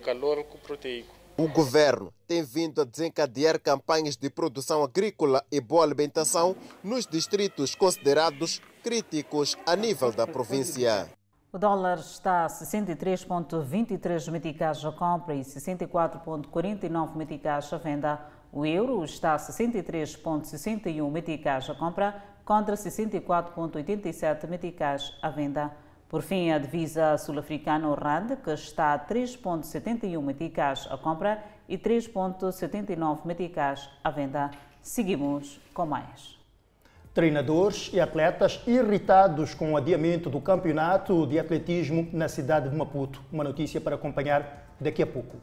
calórico 0.03 0.57
proteico. 0.59 1.13
O 1.37 1.49
governo 1.49 2.13
tem 2.25 2.41
vindo 2.41 2.79
a 2.79 2.85
desencadear 2.85 3.59
campanhas 3.59 4.15
de 4.15 4.29
produção 4.29 4.81
agrícola 4.81 5.43
e 5.51 5.59
boa 5.59 5.83
alimentação 5.83 6.55
nos 6.81 7.05
distritos 7.05 7.75
considerados 7.75 8.61
críticos 8.81 9.57
a 9.65 9.75
nível 9.75 10.13
da 10.13 10.25
província. 10.25 11.11
O 11.55 11.57
dólar 11.57 11.99
está 11.99 12.43
a 12.43 12.47
63,23 12.47 14.29
meticais 14.29 14.83
à 14.83 14.91
compra 14.91 15.33
e 15.33 15.39
64,49 15.39 17.15
meticais 17.15 17.71
à 17.71 17.77
venda. 17.77 18.19
O 18.51 18.65
euro 18.65 19.01
está 19.05 19.35
a 19.35 19.37
63,61 19.37 21.09
meticais 21.09 21.69
à 21.69 21.73
compra 21.73 22.21
contra 22.43 22.75
64,87 22.75 24.49
meticais 24.49 25.17
à 25.21 25.29
venda. 25.29 25.71
Por 26.09 26.21
fim, 26.23 26.51
a 26.51 26.57
divisa 26.57 27.17
sul-africana, 27.17 27.87
o 27.87 27.93
RAND, 27.93 28.35
que 28.43 28.51
está 28.51 28.93
a 28.93 28.99
3,71 28.99 30.21
meticais 30.21 30.85
à 30.91 30.97
compra 30.97 31.41
e 31.69 31.77
3,79 31.77 33.19
meticais 33.23 33.89
à 34.03 34.11
venda. 34.11 34.51
Seguimos 34.81 35.61
com 35.73 35.85
mais. 35.85 36.44
Treinadores 37.15 37.91
e 37.93 37.99
atletas 38.01 38.59
irritados 38.67 39.53
com 39.53 39.71
o 39.71 39.77
adiamento 39.77 40.29
do 40.29 40.41
campeonato 40.41 41.25
de 41.25 41.39
atletismo 41.39 42.09
na 42.11 42.27
cidade 42.27 42.69
de 42.69 42.75
Maputo. 42.75 43.21
Uma 43.31 43.41
notícia 43.41 43.79
para 43.79 43.95
acompanhar 43.95 44.75
daqui 44.81 45.01
a 45.01 45.07
pouco. 45.07 45.37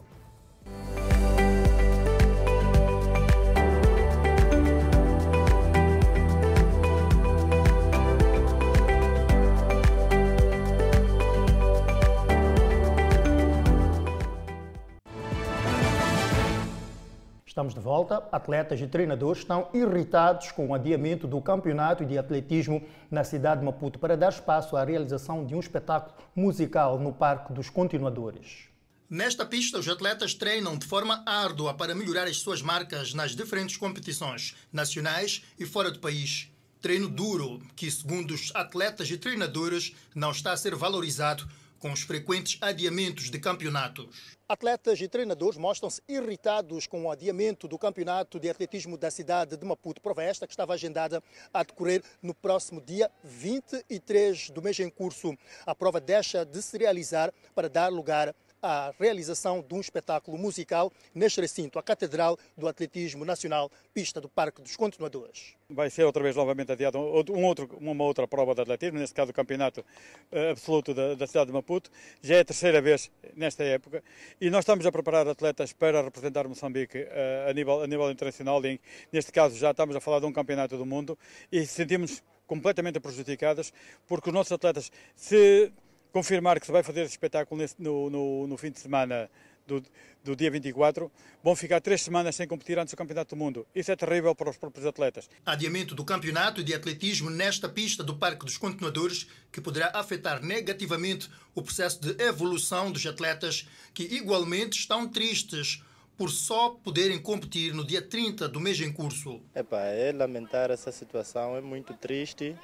Estamos 17.53 17.75
de 17.75 17.81
volta. 17.81 18.27
Atletas 18.33 18.81
e 18.81 18.87
treinadores 18.87 19.43
estão 19.43 19.69
irritados 19.75 20.51
com 20.53 20.69
o 20.69 20.75
adiamento 20.75 21.27
do 21.27 21.39
campeonato 21.39 22.03
de 22.03 22.17
atletismo 22.17 22.83
na 23.11 23.25
cidade 23.25 23.61
de 23.61 23.67
Maputo 23.67 23.99
para 23.99 24.17
dar 24.17 24.31
espaço 24.31 24.75
à 24.75 24.83
realização 24.83 25.45
de 25.45 25.55
um 25.55 25.61
espetáculo 25.61 26.17
musical 26.35 26.99
no 26.99 27.13
Parque 27.13 27.53
dos 27.53 27.69
Continuadores. 27.69 28.69
Nesta 29.07 29.45
pista, 29.45 29.79
os 29.79 29.87
atletas 29.87 30.33
treinam 30.33 30.79
de 30.79 30.87
forma 30.87 31.23
árdua 31.27 31.75
para 31.75 31.95
melhorar 31.95 32.25
as 32.25 32.39
suas 32.39 32.63
marcas 32.63 33.13
nas 33.13 33.37
diferentes 33.37 33.77
competições, 33.77 34.57
nacionais 34.73 35.45
e 35.59 35.67
fora 35.67 35.91
do 35.91 35.99
país. 35.99 36.51
Treino 36.81 37.07
duro, 37.07 37.61
que, 37.77 37.91
segundo 37.91 38.33
os 38.33 38.51
atletas 38.55 39.11
e 39.11 39.19
treinadores, 39.19 39.95
não 40.15 40.31
está 40.31 40.53
a 40.53 40.57
ser 40.57 40.75
valorizado 40.75 41.47
com 41.79 41.93
os 41.93 42.01
frequentes 42.01 42.57
adiamentos 42.63 43.29
de 43.29 43.39
campeonatos. 43.39 44.39
Atletas 44.53 45.01
e 45.01 45.09
treinadores 45.09 45.57
mostram-se 45.57 46.03
irritados 46.07 46.87
com 46.87 47.05
o 47.05 47.11
adiamento 47.11 47.67
do 47.67 47.79
campeonato 47.79 48.39
de 48.39 48.51
atletismo 48.51 48.99
da 48.99 49.11
cidade 49.11 49.57
de 49.57 49.65
Maputo, 49.65 50.03
prova 50.03 50.23
esta 50.23 50.47
que 50.47 50.53
estava 50.53 50.75
agendada 50.75 51.23
a 51.55 51.63
decorrer 51.63 52.05
no 52.21 52.35
próximo 52.35 52.79
dia 52.79 53.11
23 53.25 54.51
do 54.51 54.61
mês 54.61 54.79
em 54.79 54.91
curso. 54.91 55.35
A 55.65 55.75
prova 55.75 55.99
deixa 55.99 56.45
de 56.45 56.61
se 56.61 56.77
realizar 56.77 57.33
para 57.55 57.71
dar 57.71 57.89
lugar 57.89 58.35
a 58.63 58.95
realização 58.99 59.61
de 59.61 59.75
um 59.75 59.81
espetáculo 59.81 60.39
musical 60.39 60.93
neste 61.13 61.41
recinto, 61.41 61.79
a 61.79 61.83
Catedral 61.83 62.39
do 62.57 62.69
Atletismo 62.69 63.25
Nacional, 63.25 63.71
pista 63.93 64.21
do 64.21 64.29
Parque 64.29 64.63
dos 64.63 64.77
Continuadores. 64.77 65.57
Vai 65.69 65.91
ser 65.91 66.05
outra 66.05 66.23
vez 66.23 66.37
novamente 66.37 66.71
adiado 66.71 66.99
um 66.99 67.45
outro, 67.45 67.69
uma 67.81 68.05
outra 68.05 68.29
prova 68.29 68.55
de 68.55 68.61
atletismo, 68.61 68.99
neste 68.99 69.15
caso 69.15 69.33
o 69.33 69.35
Campeonato 69.35 69.85
eh, 70.31 70.51
Absoluto 70.51 70.95
da, 70.95 71.15
da 71.15 71.27
cidade 71.27 71.47
de 71.47 71.53
Maputo. 71.53 71.91
Já 72.23 72.37
é 72.37 72.41
a 72.41 72.45
terceira 72.45 72.81
vez 72.81 73.11
nesta 73.35 73.65
época 73.65 74.05
e 74.41 74.49
nós 74.49 74.61
estamos 74.61 74.87
a 74.87 74.93
preparar 74.93 75.27
atletas 75.27 75.73
para 75.73 76.01
representar 76.03 76.47
Moçambique 76.47 76.99
uh, 76.99 77.51
a, 77.51 77.53
nível, 77.53 77.83
a 77.83 77.87
nível 77.87 78.11
internacional. 78.11 78.65
E, 78.65 78.81
neste 79.11 79.33
caso 79.33 79.57
já 79.57 79.73
estamos 79.73 79.97
a 79.97 80.01
falar 80.01 80.21
de 80.21 80.27
um 80.27 80.33
Campeonato 80.33 80.77
do 80.77 80.87
Mundo 80.87 81.19
e 81.51 81.67
sentimos 81.67 82.23
completamente 82.47 83.01
prejudicadas 83.01 83.73
porque 84.07 84.29
os 84.29 84.35
nossos 84.35 84.53
atletas 84.53 84.93
se 85.17 85.73
confirmar 86.13 86.61
que 86.61 86.67
se 86.67 86.73
vai 86.73 86.83
fazer 86.83 87.01
esse 87.01 87.13
espetáculo 87.13 87.61
nesse, 87.61 87.75
no, 87.79 88.11
no, 88.11 88.47
no, 88.47 88.57
fim 88.57 88.71
de 88.71 88.79
semana 88.79 89.31
do, 89.67 89.83
do, 90.23 90.37
dia 90.37 90.51
24, 90.51 91.11
vão 91.43 91.57
ficar 91.57 91.81
três 91.81 92.03
semanas 92.03 92.37
sem 92.37 92.47
competir 92.47 92.79
antes 92.79 92.93
do 92.93 92.97
Campeonato 92.97 93.35
do 93.35 93.39
Mundo. 93.39 93.67
Isso 93.75 93.91
é 93.91 93.97
terrível 93.97 94.35
para 94.35 94.51
os 94.51 94.57
próprios 94.57 94.87
atletas. 94.87 95.29
Adiamento 95.45 95.95
do 95.95 96.05
campeonato 96.05 96.63
de 96.63 96.75
atletismo 96.75 97.31
nesta 97.31 97.69
pista 97.69 98.05
do 98.05 98.17
Parque 98.17 98.45
dos 98.45 98.59
Continuadores, 98.59 99.27
que 99.51 99.61
poderá 99.61 99.91
afetar 99.95 100.45
negativamente 100.45 101.31
o 101.55 101.63
processo 101.63 102.01
de 102.01 102.23
evolução 102.23 102.93
dos 102.93 103.07
atletas, 103.07 103.67
que 103.95 104.03
igualmente 104.03 104.79
estão 104.79 105.09
tristes 105.09 105.83
por 106.17 106.31
só 106.31 106.71
poderem 106.71 107.19
competir 107.19 107.73
no 107.73 107.85
dia 107.85 108.03
30 108.03 108.49
do 108.49 108.61
mês 108.61 108.79
em 108.81 108.93
curso. 108.93 109.41
Epa, 109.55 109.81
é 109.81 110.13
lamentar 110.13 110.71
essa 110.71 110.93
situação, 110.93 111.57
é 111.57 111.61
muito 111.61 111.95
triste 111.95 112.55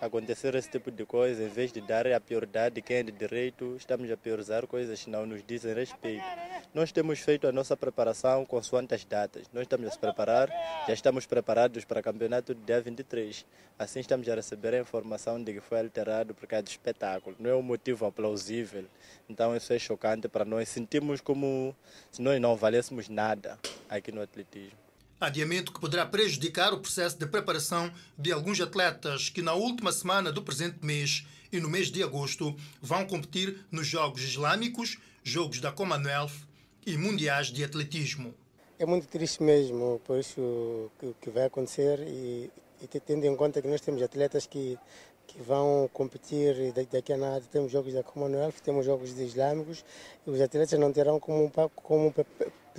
acontecer 0.00 0.54
esse 0.54 0.70
tipo 0.70 0.90
de 0.90 1.04
coisa, 1.04 1.42
em 1.42 1.48
vez 1.48 1.72
de 1.72 1.80
dar 1.80 2.06
a 2.06 2.20
prioridade 2.20 2.76
de 2.76 2.82
quem 2.82 2.98
é 2.98 3.02
de 3.02 3.12
direito, 3.12 3.74
estamos 3.76 4.10
a 4.10 4.16
priorizar 4.16 4.66
coisas 4.66 5.02
que 5.02 5.10
não 5.10 5.26
nos 5.26 5.42
dizem 5.44 5.74
respeito. 5.74 6.24
Nós 6.72 6.92
temos 6.92 7.18
feito 7.20 7.46
a 7.46 7.52
nossa 7.52 7.76
preparação 7.76 8.44
consoante 8.44 8.94
as 8.94 9.04
datas. 9.04 9.46
Nós 9.52 9.62
estamos 9.62 9.88
a 9.88 9.90
se 9.90 9.98
preparar, 9.98 10.48
já 10.86 10.94
estamos 10.94 11.26
preparados 11.26 11.84
para 11.84 12.00
o 12.00 12.02
campeonato 12.02 12.54
de 12.54 12.62
dia 12.62 12.80
23. 12.80 13.44
Assim 13.78 14.00
estamos 14.00 14.28
a 14.28 14.34
receber 14.34 14.74
a 14.74 14.80
informação 14.80 15.42
de 15.42 15.52
que 15.54 15.60
foi 15.60 15.80
alterado 15.80 16.34
por 16.34 16.46
causa 16.46 16.64
do 16.64 16.68
espetáculo. 16.68 17.36
Não 17.38 17.50
é 17.50 17.54
um 17.54 17.62
motivo 17.62 18.10
plausível. 18.12 18.84
Então 19.28 19.56
isso 19.56 19.72
é 19.72 19.78
chocante 19.78 20.28
para 20.28 20.44
nós. 20.44 20.68
Sentimos 20.68 21.20
como 21.20 21.74
se 22.10 22.22
nós 22.22 22.40
não 22.40 22.56
valêssemos 22.56 23.08
nada 23.08 23.58
aqui 23.88 24.12
no 24.12 24.20
atletismo. 24.20 24.87
Adiamento 25.20 25.72
que 25.72 25.80
poderá 25.80 26.06
prejudicar 26.06 26.72
o 26.72 26.78
processo 26.78 27.18
de 27.18 27.26
preparação 27.26 27.92
de 28.16 28.30
alguns 28.30 28.60
atletas 28.60 29.28
que, 29.28 29.42
na 29.42 29.52
última 29.52 29.90
semana 29.90 30.30
do 30.30 30.40
presente 30.40 30.78
mês 30.80 31.26
e 31.50 31.58
no 31.58 31.68
mês 31.68 31.90
de 31.90 32.04
agosto, 32.04 32.54
vão 32.80 33.04
competir 33.04 33.66
nos 33.68 33.88
Jogos 33.88 34.22
Islâmicos, 34.22 34.96
Jogos 35.24 35.60
da 35.60 35.72
Commonwealth 35.72 36.46
e 36.86 36.96
Mundiais 36.96 37.48
de 37.48 37.64
Atletismo. 37.64 38.32
É 38.78 38.86
muito 38.86 39.08
triste 39.08 39.42
mesmo, 39.42 40.00
por 40.04 40.20
isso 40.20 40.88
que, 41.00 41.12
que 41.20 41.30
vai 41.30 41.46
acontecer 41.46 41.98
e, 42.06 42.48
e, 42.80 43.00
tendo 43.00 43.24
em 43.24 43.34
conta 43.34 43.60
que 43.60 43.66
nós 43.66 43.80
temos 43.80 44.00
atletas 44.00 44.46
que, 44.46 44.78
que 45.26 45.42
vão 45.42 45.90
competir 45.92 46.72
daqui 46.92 47.12
a 47.12 47.16
nada, 47.16 47.42
temos 47.50 47.72
Jogos 47.72 47.92
da 47.92 48.04
Commonwealth, 48.04 48.54
temos 48.62 48.86
Jogos 48.86 49.18
Islâmicos 49.18 49.84
e 50.24 50.30
os 50.30 50.40
atletas 50.40 50.78
não 50.78 50.92
terão 50.92 51.18
como, 51.18 51.50
como 51.74 52.14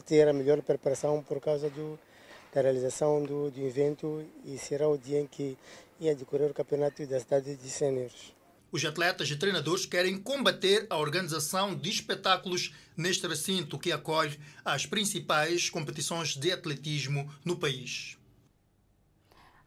ter 0.05 0.25
a 0.25 0.31
melhor 0.31 0.61
preparação 0.61 1.21
por 1.21 1.41
causa 1.41 1.69
do 1.69 1.99
da 2.53 2.61
realização 2.61 3.23
do, 3.23 3.51
do 3.51 3.61
evento 3.61 4.25
e 4.43 4.57
será 4.57 4.87
o 4.87 4.97
dia 4.97 5.19
em 5.19 5.27
que 5.27 5.57
ia 5.99 6.15
decorrer 6.15 6.49
o 6.49 6.53
campeonato 6.53 7.05
da 7.05 7.19
cidade 7.19 7.55
de 7.55 7.69
Séniores. 7.69 8.33
Os 8.71 8.85
atletas 8.85 9.29
e 9.29 9.35
treinadores 9.35 9.85
querem 9.85 10.17
combater 10.17 10.85
a 10.89 10.97
organização 10.97 11.75
de 11.75 11.89
espetáculos 11.89 12.73
neste 12.95 13.27
recinto 13.27 13.79
que 13.79 13.91
acolhe 13.91 14.39
as 14.63 14.85
principais 14.85 15.69
competições 15.69 16.35
de 16.35 16.51
atletismo 16.51 17.31
no 17.43 17.57
país. 17.57 18.15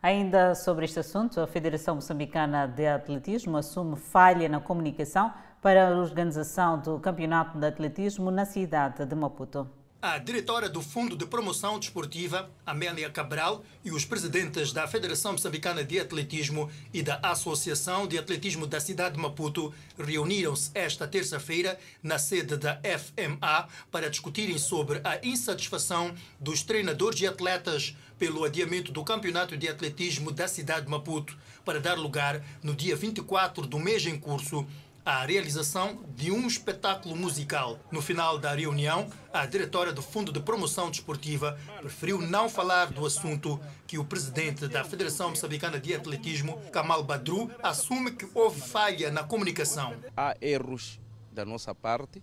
Ainda 0.01 0.55
sobre 0.55 0.85
este 0.85 1.01
assunto, 1.01 1.41
a 1.41 1.47
Federação 1.47 1.97
Moçambicana 1.97 2.67
de 2.67 2.87
Atletismo 2.87 3.57
assume 3.57 3.97
falha 3.97 4.49
na 4.49 4.61
comunicação 4.61 5.33
para 5.61 5.89
a 5.89 5.97
organização 5.97 6.81
do 6.81 6.99
Campeonato 6.99 7.59
de 7.59 7.67
Atletismo 7.67 8.31
na 8.31 8.45
cidade 8.45 9.07
de 9.07 9.15
Maputo. 9.15 9.82
A 10.05 10.19
diretora 10.19 10.69
do 10.69 10.83
Fundo 10.83 11.17
de 11.17 11.25
Promoção 11.25 11.79
Desportiva, 11.79 12.51
Amélia 12.67 13.09
Cabral, 13.09 13.65
e 13.85 13.93
os 13.93 14.05
presidentes 14.05 14.73
da 14.73 14.89
Federação 14.89 15.31
Moçambicana 15.31 15.85
de 15.85 16.01
Atletismo 16.01 16.69
e 16.93 17.05
da 17.05 17.21
Associação 17.23 18.09
de 18.09 18.19
Atletismo 18.19 18.67
da 18.67 18.81
cidade 18.81 19.15
de 19.15 19.21
Maputo 19.21 19.73
reuniram-se 19.97 20.73
esta 20.75 21.07
terça-feira 21.07 21.79
na 22.03 22.19
sede 22.19 22.57
da 22.57 22.81
FMA 22.83 23.69
para 23.93 24.11
discutirem 24.11 24.59
sobre 24.59 25.01
a 25.05 25.25
insatisfação 25.25 26.13
dos 26.41 26.65
treinadores 26.65 27.21
e 27.21 27.27
atletas 27.29 27.97
pelo 28.19 28.43
adiamento 28.43 28.91
do 28.91 29.05
Campeonato 29.05 29.57
de 29.57 29.69
Atletismo 29.69 30.33
da 30.33 30.49
cidade 30.49 30.87
de 30.87 30.91
Maputo 30.91 31.39
para 31.65 31.81
dar 31.81 31.97
lugar 31.97 32.45
no 32.61 32.75
dia 32.75 32.97
24 32.97 33.69
do 33.69 33.79
mês 33.79 34.05
em 34.05 34.19
curso 34.19 34.67
a 35.05 35.25
realização 35.27 36.05
de 36.15 36.31
um 36.31 36.47
espetáculo 36.47 37.17
musical. 37.17 37.79
No 37.91 38.01
final 38.01 38.39
da 38.39 38.55
reunião, 38.55 39.11
a 39.33 39.45
diretora 39.45 39.93
do 39.93 40.01
Fundo 40.01 40.33
de 40.33 40.41
Promoção 40.41 40.91
Desportiva 40.91 41.59
preferiu 41.81 42.21
não 42.21 42.49
falar 42.49 42.93
do 42.93 43.05
assunto 43.05 43.61
que 43.87 43.99
o 43.99 44.05
presidente 44.05 44.69
da 44.69 44.85
Federação 44.85 45.31
Moçambicana 45.31 45.81
de 45.81 45.93
Atletismo, 45.93 46.57
Kamal 46.71 47.03
Badru, 47.03 47.51
assume 47.63 48.13
que 48.13 48.29
houve 48.33 48.61
falha 48.61 49.11
na 49.11 49.25
comunicação. 49.25 49.97
Há 50.17 50.37
erros 50.41 51.01
da 51.33 51.45
nossa 51.45 51.75
parte, 51.75 52.23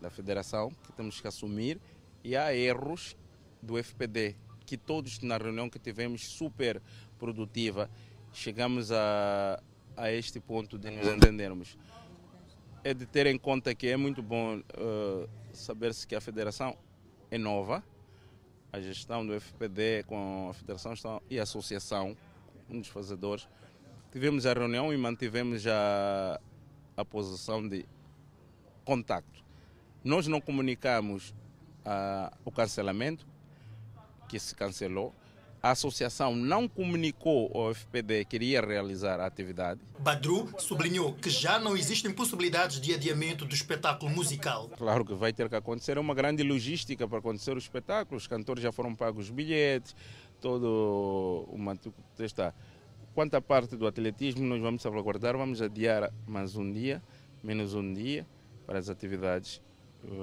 da 0.00 0.10
Federação, 0.10 0.70
que 0.84 0.92
temos 0.92 1.20
que 1.20 1.28
assumir, 1.28 1.80
e 2.22 2.36
há 2.36 2.54
erros 2.54 3.16
do 3.62 3.78
FPD, 3.78 4.36
que 4.66 4.76
todos 4.76 5.20
na 5.20 5.38
reunião 5.38 5.70
que 5.70 5.78
tivemos 5.78 6.28
super 6.28 6.82
produtiva, 7.18 7.88
chegamos 8.32 8.92
a 8.92 9.62
a 9.96 10.10
este 10.10 10.40
ponto 10.40 10.78
de 10.78 10.90
nos 10.90 11.06
entendermos. 11.06 11.76
É 12.84 12.92
de 12.92 13.06
ter 13.06 13.26
em 13.26 13.38
conta 13.38 13.74
que 13.74 13.88
é 13.88 13.96
muito 13.96 14.22
bom 14.22 14.58
uh, 14.58 15.28
saber-se 15.52 16.06
que 16.06 16.14
a 16.14 16.20
federação 16.20 16.76
é 17.30 17.38
nova, 17.38 17.82
a 18.72 18.80
gestão 18.80 19.24
do 19.24 19.38
FPD 19.38 20.04
com 20.04 20.48
a 20.50 20.54
federação 20.54 20.94
e 21.30 21.38
a 21.38 21.42
associação, 21.42 22.16
um 22.68 22.80
dos 22.80 22.88
fazedores. 22.88 23.48
Tivemos 24.10 24.46
a 24.46 24.52
reunião 24.52 24.92
e 24.92 24.96
mantivemos 24.96 25.66
a, 25.66 26.40
a 26.96 27.04
posição 27.04 27.66
de 27.66 27.86
contacto. 28.84 29.44
Nós 30.02 30.26
não 30.26 30.40
comunicamos 30.40 31.30
uh, 31.86 32.36
o 32.44 32.50
cancelamento, 32.50 33.26
que 34.28 34.38
se 34.38 34.54
cancelou, 34.54 35.14
a 35.62 35.70
associação 35.70 36.34
não 36.34 36.66
comunicou 36.66 37.50
ao 37.54 37.72
FPD 37.72 38.24
que 38.24 38.34
iria 38.34 38.60
realizar 38.60 39.20
a 39.20 39.26
atividade. 39.26 39.80
Badru 40.00 40.52
sublinhou 40.58 41.12
que 41.14 41.30
já 41.30 41.60
não 41.60 41.76
existem 41.76 42.12
possibilidades 42.12 42.80
de 42.80 42.92
adiamento 42.92 43.44
do 43.44 43.54
espetáculo 43.54 44.10
musical. 44.10 44.68
Claro 44.76 45.04
que 45.04 45.14
vai 45.14 45.32
ter 45.32 45.48
que 45.48 45.54
acontecer, 45.54 45.96
é 45.96 46.00
uma 46.00 46.14
grande 46.14 46.42
logística 46.42 47.06
para 47.06 47.18
acontecer 47.18 47.54
o 47.54 47.58
espetáculo. 47.58 48.16
Os 48.16 48.26
cantores 48.26 48.60
já 48.60 48.72
foram 48.72 48.92
pagos 48.92 49.26
os 49.26 49.30
bilhetes, 49.30 49.94
todo 50.40 51.46
uma 51.52 51.78
está. 52.18 52.52
Quanto 53.14 53.34
à 53.34 53.40
parte 53.40 53.76
do 53.76 53.86
atletismo, 53.86 54.42
nós 54.42 54.60
vamos 54.60 54.82
salvaguardar, 54.82 55.36
vamos 55.36 55.62
adiar 55.62 56.12
mais 56.26 56.56
um 56.56 56.72
dia, 56.72 57.00
menos 57.40 57.74
um 57.74 57.92
dia 57.92 58.26
para 58.66 58.80
as 58.80 58.88
atividades. 58.88 59.62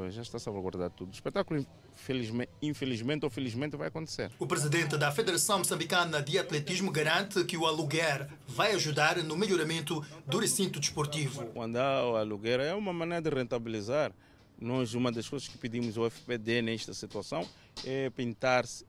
Já 0.10 0.22
está 0.22 0.38
salvaguardado 0.38 0.94
tudo. 0.98 1.10
O 1.10 1.14
espetáculo 1.14 1.66
Felizmente, 2.06 2.52
infelizmente 2.62 3.26
ou 3.26 3.30
felizmente 3.30 3.76
vai 3.76 3.88
acontecer. 3.88 4.32
O 4.39 4.47
presidente 4.47 4.97
da 4.97 5.12
Federação 5.12 5.60
Moçambicana 5.60 6.22
de 6.22 6.39
Atletismo 6.39 6.91
garante 6.91 7.43
que 7.43 7.58
o 7.58 7.66
aluguer 7.66 8.28
vai 8.47 8.72
ajudar 8.72 9.18
no 9.24 9.36
melhoramento 9.36 10.04
do 10.26 10.39
recinto 10.39 10.80
desportivo. 10.80 11.45
Quando 11.47 11.78
há 11.78 12.10
o 12.10 12.16
aluguer 12.16 12.60
é 12.62 12.74
uma 12.74 12.93
maneira 12.93 13.30
de 13.30 13.36
rentabilizar 13.36 14.12
Nós, 14.60 14.93
uma 14.93 15.12
das 15.12 15.28
coisas 15.30 15.47
que 15.47 15.58
pedimos 15.58 15.97
ao 15.97 16.10
FPD 16.10 16.62
nesta 16.62 16.93
situação 16.93 17.47
é 17.86 18.10
pintar-se 18.10 18.86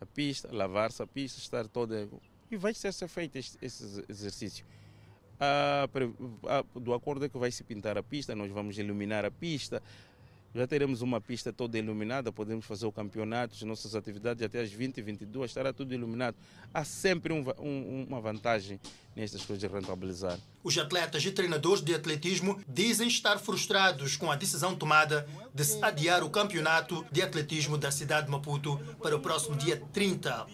a 0.00 0.06
pista, 0.06 0.48
lavar-se 0.50 1.02
a 1.02 1.06
pista, 1.06 1.38
estar 1.38 1.66
toda. 1.68 2.08
E 2.50 2.56
vai 2.56 2.72
ser 2.74 2.92
feito 3.08 3.36
este, 3.36 3.56
esse 3.60 4.04
exercício. 4.08 4.64
Ah, 5.40 5.88
do 6.74 6.94
acordo 6.94 7.24
é 7.24 7.28
que 7.28 7.36
vai 7.38 7.50
se 7.50 7.64
pintar 7.64 7.98
a 7.98 8.02
pista, 8.02 8.34
nós 8.34 8.50
vamos 8.50 8.78
iluminar 8.78 9.24
a 9.24 9.30
pista, 9.30 9.82
já 10.54 10.66
teremos 10.66 11.02
uma 11.02 11.20
pista 11.20 11.52
toda 11.52 11.76
iluminada, 11.76 12.30
podemos 12.32 12.64
fazer 12.64 12.86
o 12.86 12.92
campeonato, 12.92 13.54
as 13.54 13.62
nossas 13.62 13.94
atividades 13.94 14.42
até 14.42 14.60
às 14.60 14.70
20 14.70 14.98
e 14.98 15.02
22 15.02 15.50
estará 15.50 15.72
tudo 15.72 15.92
iluminado. 15.92 16.36
Há 16.72 16.84
sempre 16.84 17.32
um, 17.32 17.44
um, 17.58 18.06
uma 18.08 18.20
vantagem 18.20 18.78
nestas 19.16 19.44
coisas 19.44 19.58
de 19.58 19.66
rentabilizar. 19.66 20.38
Os 20.62 20.78
atletas 20.78 21.24
e 21.24 21.32
treinadores 21.32 21.82
de 21.82 21.94
atletismo 21.94 22.60
dizem 22.68 23.08
estar 23.08 23.38
frustrados 23.38 24.16
com 24.16 24.30
a 24.30 24.36
decisão 24.36 24.76
tomada 24.76 25.28
de 25.52 25.64
se 25.64 25.82
adiar 25.84 26.22
o 26.22 26.30
campeonato 26.30 27.04
de 27.10 27.20
atletismo 27.20 27.76
da 27.76 27.90
cidade 27.90 28.26
de 28.26 28.32
Maputo 28.32 28.78
para 29.02 29.16
o 29.16 29.20
próximo 29.20 29.56
dia 29.56 29.82
30. 29.92 30.46